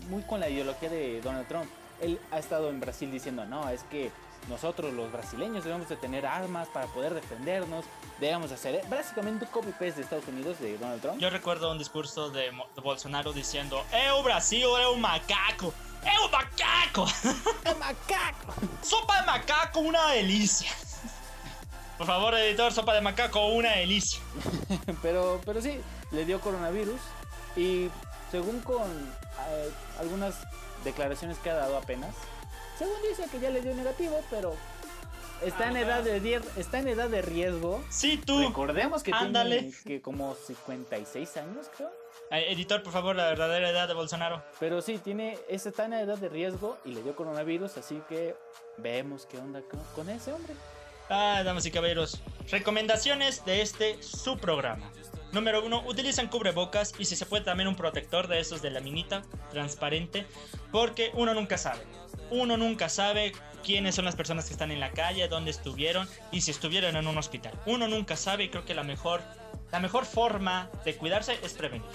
muy 0.09 0.21
con 0.23 0.39
la 0.39 0.49
ideología 0.49 0.89
de 0.89 1.21
Donald 1.21 1.47
Trump. 1.47 1.65
Él 2.01 2.19
ha 2.31 2.37
estado 2.39 2.69
en 2.69 2.79
Brasil 2.79 3.09
diciendo, 3.11 3.45
no, 3.45 3.69
es 3.69 3.83
que 3.83 4.11
nosotros 4.49 4.91
los 4.93 5.11
brasileños 5.11 5.63
debemos 5.63 5.87
de 5.87 5.95
tener 5.95 6.25
armas 6.25 6.67
para 6.69 6.87
poder 6.87 7.13
defendernos, 7.13 7.85
debemos 8.19 8.51
hacer 8.51 8.83
básicamente 8.89 9.45
un 9.45 9.51
copy-paste 9.51 9.93
de 9.93 10.01
Estados 10.01 10.27
Unidos 10.27 10.59
de 10.59 10.77
Donald 10.77 11.01
Trump. 11.01 11.19
Yo 11.19 11.29
recuerdo 11.29 11.71
un 11.71 11.77
discurso 11.77 12.29
de, 12.29 12.51
Bolsonaro 12.83 13.31
diciendo, 13.31 13.85
¡Eu 13.93 14.23
Brasil, 14.23 14.65
un 14.93 14.99
macaco! 14.99 15.73
¡É 16.03 16.19
un 16.25 16.31
macaco! 16.31 17.05
¡El 17.65 17.77
macaco! 17.77 18.53
¡Sopa 18.81 19.21
de 19.21 19.25
macaco, 19.27 19.79
una 19.79 20.11
delicia! 20.11 20.71
Por 21.97 22.07
favor, 22.07 22.33
editor, 22.35 22.71
sopa 22.71 22.93
de 22.93 23.01
macaco, 23.01 23.47
una 23.47 23.71
delicia. 23.75 24.21
pero, 25.01 25.41
pero 25.45 25.61
sí, 25.61 25.79
le 26.11 26.25
dio 26.25 26.39
coronavirus 26.39 26.99
y 27.57 27.89
según 28.31 28.61
con 28.61 28.89
eh, 29.49 29.69
algunas 29.99 30.35
declaraciones 30.85 31.37
que 31.39 31.49
ha 31.49 31.55
dado 31.55 31.77
apenas, 31.77 32.15
según 32.79 32.95
dice 33.07 33.25
que 33.29 33.39
ya 33.39 33.51
le 33.51 33.61
dio 33.61 33.75
negativo, 33.75 34.19
pero 34.31 34.55
está 35.43 35.65
en 35.67 35.77
Ajá. 35.77 35.85
edad 35.85 36.03
de 36.03 36.41
está 36.57 36.79
en 36.79 36.87
edad 36.87 37.09
de 37.09 37.21
riesgo. 37.21 37.83
Sí, 37.89 38.17
tú. 38.17 38.39
Recordemos 38.41 39.03
que 39.03 39.11
Ándale. 39.13 39.59
tiene 39.59 39.75
que 39.85 40.01
como 40.01 40.33
56 40.35 41.37
años, 41.37 41.67
creo. 41.77 41.91
Eh, 42.31 42.51
editor, 42.51 42.81
por 42.83 42.93
favor, 42.93 43.15
la 43.15 43.25
verdadera 43.27 43.69
edad 43.69 43.87
de 43.87 43.93
Bolsonaro. 43.93 44.43
Pero 44.59 44.81
sí, 44.81 44.97
tiene, 44.99 45.37
es- 45.49 45.65
está 45.65 45.85
en 45.85 45.93
edad 45.93 46.17
de 46.17 46.29
riesgo 46.29 46.77
y 46.85 46.93
le 46.93 47.03
dio 47.03 47.15
coronavirus, 47.15 47.77
así 47.77 48.01
que 48.09 48.35
vemos 48.77 49.25
qué 49.25 49.37
onda 49.37 49.61
con, 49.61 49.79
con 49.95 50.09
ese 50.09 50.31
hombre. 50.33 50.53
Ah, 51.09 51.41
damas 51.43 51.65
y 51.65 51.71
caballeros, 51.71 52.21
recomendaciones 52.51 53.43
de 53.45 53.61
este 53.63 54.01
su 54.03 54.37
programa. 54.37 54.91
Número 55.31 55.65
uno, 55.65 55.83
utilicen 55.87 56.27
cubrebocas 56.27 56.93
y 56.99 57.05
si 57.05 57.15
se 57.15 57.25
puede 57.25 57.43
también 57.43 57.67
un 57.67 57.75
protector 57.75 58.27
de 58.27 58.39
esos 58.39 58.61
de 58.61 58.69
laminita 58.71 59.23
transparente, 59.49 60.25
porque 60.71 61.11
uno 61.15 61.33
nunca 61.33 61.57
sabe. 61.57 61.81
Uno 62.31 62.57
nunca 62.57 62.89
sabe 62.89 63.31
quiénes 63.63 63.95
son 63.95 64.05
las 64.05 64.15
personas 64.15 64.45
que 64.45 64.53
están 64.53 64.71
en 64.71 64.79
la 64.79 64.91
calle, 64.91 65.27
dónde 65.27 65.51
estuvieron 65.51 66.07
y 66.31 66.41
si 66.41 66.51
estuvieron 66.51 66.95
en 66.95 67.07
un 67.07 67.17
hospital. 67.17 67.53
Uno 67.65 67.87
nunca 67.87 68.15
sabe 68.15 68.45
y 68.45 68.49
creo 68.49 68.65
que 68.65 68.73
la 68.73 68.83
mejor, 68.83 69.21
la 69.71 69.79
mejor 69.79 70.05
forma 70.05 70.69
de 70.85 70.95
cuidarse 70.95 71.37
es 71.43 71.53
prevenir. 71.53 71.87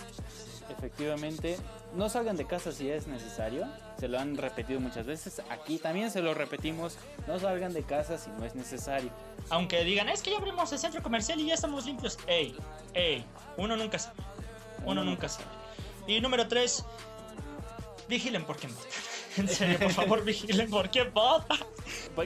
Efectivamente, 0.71 1.59
no 1.95 2.09
salgan 2.09 2.37
de 2.37 2.47
casa 2.47 2.73
si 2.73 2.91
es 2.91 3.07
necesario. 3.07 3.67
Se 3.99 4.09
lo 4.09 4.19
han 4.19 4.37
repetido 4.37 4.81
muchas 4.81 5.07
veces. 5.07 5.41
Aquí 5.51 5.79
también 5.79 6.11
se 6.11 6.21
lo 6.21 6.35
repetimos. 6.35 6.97
No 7.27 7.39
salgan 7.39 7.73
de 7.73 7.83
casa 7.83 8.19
si 8.19 8.31
no 8.31 8.45
es 8.45 8.55
necesario. 8.55 9.11
Aunque 9.51 9.85
digan, 9.85 10.09
es 10.09 10.23
que 10.23 10.31
ya 10.31 10.39
abrimos 10.39 10.73
el 10.73 10.79
centro 10.79 11.03
comercial 11.03 11.41
y 11.41 11.47
ya 11.47 11.55
estamos 11.55 11.87
limpios. 11.87 12.19
Ey, 12.27 12.57
ey, 12.95 13.25
uno 13.57 13.77
nunca 13.77 13.99
sabe. 13.99 14.17
Uno 14.85 15.05
nunca 15.05 15.29
sabe. 15.29 15.47
Y 16.07 16.21
número 16.21 16.49
tres, 16.49 16.85
vigilen 18.09 18.45
por 18.45 18.57
votan. 18.57 18.71
En 19.37 19.49
serio, 19.49 19.79
por 19.79 19.93
favor, 19.93 20.25
vigilen 20.25 20.71
por 20.71 20.91
qué 20.91 21.03
vota. 21.05 21.57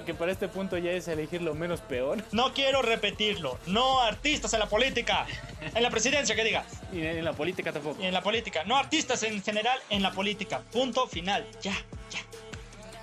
Que 0.04 0.14
para 0.14 0.32
este 0.32 0.48
punto 0.48 0.76
ya 0.76 0.92
es 0.92 1.08
elegir 1.08 1.42
lo 1.42 1.54
menos 1.54 1.80
peor. 1.80 2.22
No 2.32 2.52
quiero 2.52 2.82
repetirlo. 2.82 3.58
No 3.66 4.00
artistas 4.00 4.52
en 4.52 4.60
la 4.60 4.68
política. 4.68 5.26
En 5.74 5.82
la 5.82 5.90
presidencia, 5.90 6.34
que 6.36 6.44
diga. 6.44 6.64
Y 6.92 7.00
en 7.00 7.24
la 7.24 7.32
política 7.32 7.72
tampoco. 7.72 8.00
Y 8.00 8.06
en 8.06 8.14
la 8.14 8.22
política. 8.22 8.64
No 8.64 8.76
artistas 8.76 9.22
en 9.22 9.42
general 9.42 9.78
en 9.90 10.02
la 10.02 10.12
política. 10.12 10.62
Punto 10.72 11.06
final. 11.06 11.46
Ya, 11.62 11.72
ya. 12.10 12.20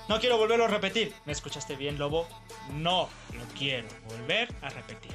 No 0.07 0.19
quiero 0.19 0.37
volverlo 0.37 0.65
a 0.65 0.67
repetir. 0.67 1.13
¿Me 1.25 1.33
escuchaste 1.33 1.75
bien, 1.75 1.97
Lobo? 1.97 2.27
No 2.73 3.09
lo 3.33 3.45
quiero 3.57 3.87
volver 4.07 4.53
a 4.61 4.69
repetir. 4.69 5.11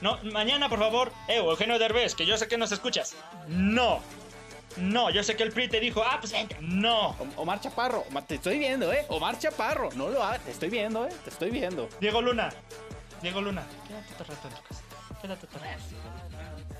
No, 0.00 0.18
mañana, 0.24 0.68
por 0.68 0.78
favor. 0.78 1.12
Eh, 1.28 1.36
Eugenio 1.36 1.78
Derbez, 1.78 2.14
que 2.14 2.26
yo 2.26 2.36
sé 2.36 2.48
que 2.48 2.58
nos 2.58 2.72
escuchas. 2.72 3.14
No. 3.48 4.00
No, 4.76 5.10
yo 5.10 5.22
sé 5.22 5.36
que 5.36 5.42
el 5.42 5.52
PRI 5.52 5.68
te 5.68 5.80
dijo, 5.80 6.02
ah, 6.04 6.18
pues 6.20 6.32
vente. 6.32 6.56
No. 6.60 7.16
Omar 7.36 7.60
Chaparro, 7.60 8.04
te 8.26 8.34
estoy 8.34 8.58
viendo, 8.58 8.92
¿eh? 8.92 9.06
Omar 9.08 9.38
Chaparro, 9.38 9.90
no 9.94 10.08
lo 10.08 10.22
hagas, 10.22 10.40
te 10.40 10.50
estoy 10.50 10.68
viendo, 10.68 11.06
¿eh? 11.06 11.12
Te 11.24 11.30
estoy 11.30 11.50
viendo. 11.50 11.88
Diego 12.00 12.20
Luna. 12.20 12.50
Diego 13.22 13.40
Luna. 13.40 13.64
Quédate 13.86 14.12
otro 14.14 14.34
rato 14.34 14.48
en 14.48 14.54
tu 14.54 14.62
casa. 14.68 14.82
Quédate 15.22 15.46
otro 15.46 15.60
rato. 15.60 15.82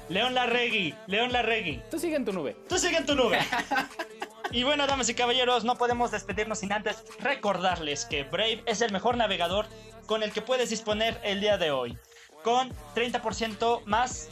León 0.08 0.34
Larregui. 0.34 0.94
León 1.06 1.32
Larregui. 1.32 1.82
Tú 1.90 1.98
sigue 1.98 2.16
en 2.16 2.24
tu 2.24 2.32
nube. 2.32 2.56
Tú 2.68 2.78
sigue 2.78 2.98
en 2.98 3.06
tu 3.06 3.14
nube. 3.14 3.38
Y 4.52 4.62
bueno, 4.62 4.86
damas 4.86 5.08
y 5.08 5.14
caballeros, 5.14 5.64
no 5.64 5.76
podemos 5.76 6.12
despedirnos 6.12 6.60
sin 6.60 6.72
antes 6.72 7.02
recordarles 7.18 8.04
que 8.04 8.22
Brave 8.22 8.62
es 8.66 8.80
el 8.80 8.92
mejor 8.92 9.16
navegador 9.16 9.66
con 10.06 10.22
el 10.22 10.30
que 10.30 10.40
puedes 10.40 10.70
disponer 10.70 11.20
el 11.24 11.40
día 11.40 11.58
de 11.58 11.72
hoy. 11.72 11.98
Con 12.44 12.70
30% 12.94 13.82
más 13.86 14.28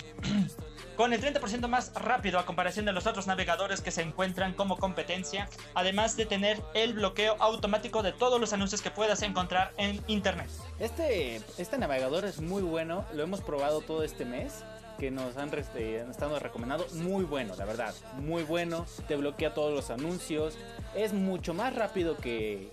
con 0.97 1.13
el 1.13 1.21
30% 1.21 1.69
más 1.69 1.93
rápido 1.95 2.39
a 2.39 2.47
comparación 2.47 2.85
de 2.85 2.93
los 2.93 3.07
otros 3.07 3.27
navegadores 3.27 3.81
que 3.81 3.91
se 3.91 4.03
encuentran 4.03 4.55
como 4.55 4.79
competencia, 4.79 5.49
además 5.75 6.17
de 6.17 6.27
tener 6.27 6.63
el 6.75 6.95
bloqueo 6.95 7.37
automático 7.41 8.03
de 8.03 8.13
todos 8.13 8.41
los 8.41 8.53
anuncios 8.53 8.83
que 8.83 8.91
puedas 8.91 9.23
encontrar 9.23 9.73
en 9.77 10.01
internet. 10.07 10.49
Este, 10.79 11.41
este 11.59 11.79
navegador 11.79 12.25
es 12.25 12.41
muy 12.41 12.63
bueno, 12.63 13.05
lo 13.13 13.23
hemos 13.23 13.41
probado 13.41 13.81
todo 13.81 14.03
este 14.03 14.25
mes 14.25 14.65
que 14.99 15.11
nos 15.11 15.37
han, 15.37 15.51
eh, 15.77 16.05
estado 16.09 16.39
recomendando. 16.39 16.87
Muy 16.95 17.25
bueno, 17.25 17.55
la 17.57 17.65
verdad. 17.65 17.95
Muy 18.21 18.45
bueno. 18.45 18.87
Te 19.09 19.17
bloquea 19.17 19.53
todos 19.53 19.73
los 19.75 19.91
anuncios. 19.91 20.57
Es 20.95 21.13
mucho 21.13 21.53
más 21.53 21.75
rápido 21.75 22.17
que, 22.17 22.71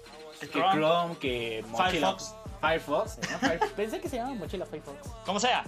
que 0.47 0.59
Chrome, 0.59 1.17
que 1.17 1.63
Firefox. 1.75 2.35
Firefox. 2.59 3.19
Pensé 3.75 3.99
que 3.99 4.09
se 4.09 4.17
llamaba 4.17 4.35
mochila 4.35 4.65
Firefox. 4.65 5.09
Como 5.25 5.39
sea. 5.39 5.63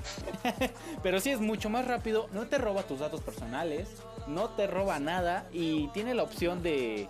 Pero 1.03 1.19
sí 1.19 1.31
es 1.31 1.39
mucho 1.39 1.69
más 1.69 1.85
rápido, 1.87 2.27
no 2.31 2.47
te 2.47 2.57
roba 2.57 2.83
tus 2.83 2.99
datos 2.99 3.21
personales, 3.21 3.89
no 4.27 4.49
te 4.49 4.67
roba 4.67 4.99
nada 4.99 5.47
y 5.51 5.87
tiene 5.89 6.13
la 6.13 6.23
opción 6.23 6.61
de 6.61 7.09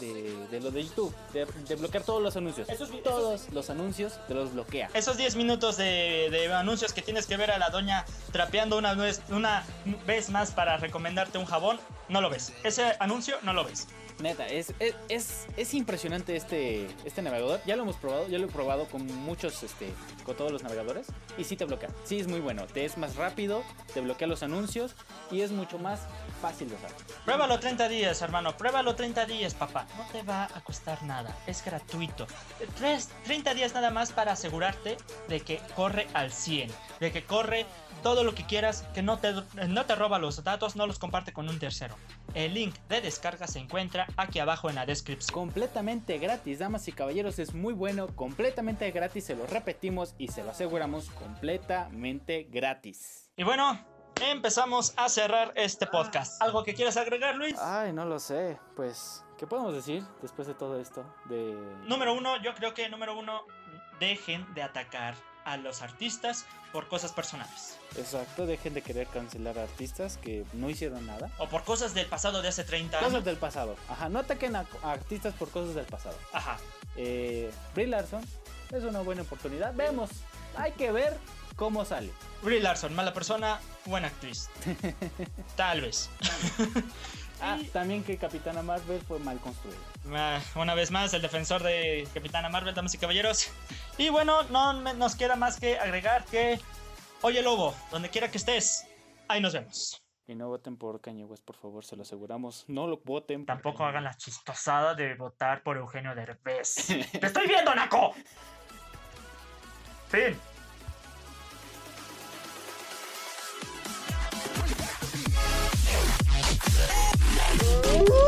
de, 0.00 0.60
lo 0.60 0.70
de 0.70 0.84
YouTube, 0.84 1.14
de, 1.32 1.74
bloquear 1.76 2.04
todos 2.04 2.22
los 2.22 2.36
anuncios. 2.36 2.66
todos 3.02 3.48
los 3.52 3.70
anuncios 3.70 4.18
te 4.26 4.34
los 4.34 4.52
bloquea. 4.52 4.90
Esos 4.94 5.16
10 5.16 5.36
minutos 5.36 5.76
de, 5.76 6.50
anuncios 6.54 6.92
que 6.92 7.02
tienes 7.02 7.26
que 7.26 7.36
ver 7.36 7.50
a 7.50 7.58
la 7.58 7.70
doña 7.70 8.04
trapeando 8.32 8.78
una 8.78 9.64
vez 10.06 10.30
más 10.30 10.50
para 10.50 10.76
recomendarte 10.78 11.38
un 11.38 11.46
jabón, 11.46 11.78
no 12.08 12.20
lo 12.20 12.30
ves. 12.30 12.52
Ese 12.64 12.96
anuncio 12.98 13.36
no 13.42 13.52
lo 13.52 13.64
ves. 13.64 13.86
Neta, 14.20 14.46
es, 14.46 14.72
es, 15.08 15.46
es, 15.56 15.74
impresionante 15.74 16.36
este, 16.36 16.86
este 17.04 17.20
navegador. 17.20 17.60
Ya 17.66 17.74
lo 17.74 17.82
hemos 17.82 17.96
probado, 17.96 18.28
ya 18.28 18.38
lo 18.38 18.46
he 18.46 18.48
probado 18.50 18.86
con 18.86 19.04
muchos, 19.06 19.62
este, 19.62 19.88
con 20.24 20.36
todos 20.36 20.52
los 20.52 20.62
navegadores. 20.62 21.08
Y 21.36 21.44
sí 21.44 21.56
te 21.56 21.64
bloquea. 21.64 21.90
Sí 22.04 22.20
es 22.20 22.28
muy 22.28 22.40
bueno. 22.40 22.66
Te 22.66 22.84
es 22.84 22.96
más 22.96 23.16
rápido, 23.16 23.64
te 23.92 24.00
bloquea 24.00 24.28
los 24.28 24.42
anuncios 24.42 24.94
y 25.32 25.40
es 25.40 25.50
mucho 25.50 25.78
más 25.78 26.00
fácil 26.34 26.68
de 26.68 26.76
usar. 26.76 26.90
Pruébalo 27.24 27.58
30 27.58 27.88
días, 27.88 28.20
hermano. 28.22 28.56
Pruébalo 28.56 28.94
30 28.94 29.26
días, 29.26 29.54
papá. 29.54 29.86
No 29.96 30.04
te 30.12 30.22
va 30.22 30.44
a 30.44 30.60
costar 30.60 31.02
nada. 31.02 31.36
Es 31.46 31.64
gratuito. 31.64 32.26
30 33.24 33.54
días 33.54 33.74
nada 33.74 33.90
más 33.90 34.12
para 34.12 34.32
asegurarte 34.32 34.96
de 35.28 35.40
que 35.40 35.60
corre 35.74 36.06
al 36.14 36.32
100. 36.32 36.70
De 37.00 37.12
que 37.12 37.24
corre 37.24 37.66
todo 38.02 38.22
lo 38.22 38.34
que 38.34 38.44
quieras, 38.44 38.84
que 38.94 39.02
no 39.02 39.18
te, 39.18 39.32
no 39.66 39.86
te 39.86 39.94
roba 39.94 40.18
los 40.18 40.44
datos, 40.44 40.76
no 40.76 40.86
los 40.86 40.98
comparte 40.98 41.32
con 41.32 41.48
un 41.48 41.58
tercero. 41.58 41.96
El 42.34 42.52
link 42.52 42.74
de 42.88 43.00
descarga 43.00 43.46
se 43.46 43.60
encuentra 43.60 44.06
aquí 44.16 44.40
abajo 44.40 44.68
en 44.68 44.74
la 44.74 44.84
descripción. 44.84 45.32
Completamente 45.32 46.18
gratis, 46.18 46.58
damas 46.58 46.86
y 46.86 46.92
caballeros, 46.92 47.38
es 47.38 47.54
muy 47.54 47.72
bueno, 47.72 48.08
completamente 48.08 48.90
gratis, 48.90 49.24
se 49.24 49.34
lo 49.34 49.46
repetimos 49.46 50.14
y 50.18 50.28
se 50.28 50.44
lo 50.44 50.50
aseguramos 50.50 51.08
completamente 51.10 52.46
gratis. 52.50 53.30
Y 53.36 53.44
bueno, 53.44 53.78
empezamos 54.20 54.94
a 54.96 55.08
cerrar 55.08 55.52
este 55.56 55.86
podcast. 55.86 56.40
¿Algo 56.42 56.64
que 56.64 56.74
quieras 56.74 56.96
agregar, 56.96 57.36
Luis? 57.36 57.56
Ay, 57.58 57.92
no 57.92 58.04
lo 58.04 58.18
sé. 58.18 58.58
Pues, 58.76 59.24
¿qué 59.38 59.46
podemos 59.46 59.74
decir 59.74 60.04
después 60.22 60.48
de 60.48 60.54
todo 60.54 60.78
esto? 60.78 61.04
De... 61.26 61.54
Número 61.84 62.14
uno, 62.14 62.40
yo 62.42 62.54
creo 62.54 62.74
que 62.74 62.88
número 62.88 63.18
uno, 63.18 63.42
dejen 63.98 64.52
de 64.54 64.62
atacar 64.62 65.14
a 65.44 65.56
los 65.56 65.82
artistas 65.82 66.46
por 66.72 66.88
cosas 66.88 67.12
personales. 67.12 67.78
Exacto, 67.96 68.46
dejen 68.46 68.74
de 68.74 68.82
querer 68.82 69.06
cancelar 69.08 69.58
a 69.58 69.62
artistas 69.62 70.16
que 70.16 70.44
no 70.54 70.70
hicieron 70.70 71.06
nada. 71.06 71.30
O 71.38 71.48
por 71.48 71.64
cosas 71.64 71.94
del 71.94 72.06
pasado 72.06 72.42
de 72.42 72.48
hace 72.48 72.64
30 72.64 72.98
años. 72.98 73.10
Cosas 73.10 73.24
del 73.24 73.36
pasado. 73.36 73.76
Ajá, 73.88 74.08
no 74.08 74.20
ataquen 74.20 74.56
a, 74.56 74.66
artistas 74.82 75.34
por 75.34 75.50
cosas 75.50 75.74
del 75.74 75.86
pasado. 75.86 76.16
Ajá. 76.32 76.58
Eh, 76.96 77.52
Brie 77.74 77.86
Larson 77.86 78.24
es 78.72 78.84
una 78.84 79.00
buena 79.00 79.22
oportunidad. 79.22 79.74
Vemos, 79.74 80.10
hay 80.56 80.72
que 80.72 80.90
ver 80.90 81.16
cómo 81.56 81.84
sale. 81.84 82.10
Brie 82.42 82.60
Larson, 82.60 82.94
mala 82.94 83.12
persona, 83.12 83.60
buena 83.86 84.08
actriz. 84.08 84.48
Tal 85.56 85.80
vez. 85.80 86.10
Ah, 87.40 87.58
también 87.72 88.02
que 88.02 88.16
Capitana 88.16 88.62
Marvel 88.62 89.02
fue 89.02 89.18
mal 89.18 89.38
construida. 89.38 89.76
Ah, 90.14 90.40
una 90.54 90.74
vez 90.74 90.90
más, 90.90 91.12
el 91.12 91.20
defensor 91.20 91.62
de 91.62 92.08
Capitana 92.14 92.48
Marvel, 92.48 92.74
damas 92.74 92.94
y 92.94 92.98
caballeros. 92.98 93.50
Y 93.98 94.08
bueno, 94.08 94.44
no 94.44 94.72
nos 94.72 95.14
queda 95.14 95.36
más 95.36 95.60
que 95.60 95.78
agregar 95.78 96.24
que, 96.24 96.58
oye 97.20 97.42
Lobo, 97.42 97.74
donde 97.90 98.08
quiera 98.08 98.30
que 98.30 98.38
estés, 98.38 98.86
ahí 99.28 99.42
nos 99.42 99.52
vemos. 99.52 100.00
Y 100.26 100.34
no 100.34 100.48
voten 100.48 100.78
por 100.78 101.02
Kanye 101.02 101.24
West, 101.24 101.44
por 101.44 101.56
favor, 101.56 101.84
se 101.84 101.96
lo 101.96 102.02
aseguramos. 102.02 102.64
No 102.66 102.86
lo 102.86 102.96
voten. 103.04 103.44
Tampoco 103.44 103.84
hagan 103.84 104.04
la 104.04 104.14
chistosada 104.14 104.94
de 104.94 105.14
votar 105.14 105.62
por 105.62 105.76
Eugenio 105.76 106.14
Derbez. 106.14 106.86
¡Te 107.20 107.26
estoy 107.26 107.46
viendo, 107.46 107.74
Naco! 107.74 108.14
Fin. 110.08 110.34
Bye. 117.64 118.23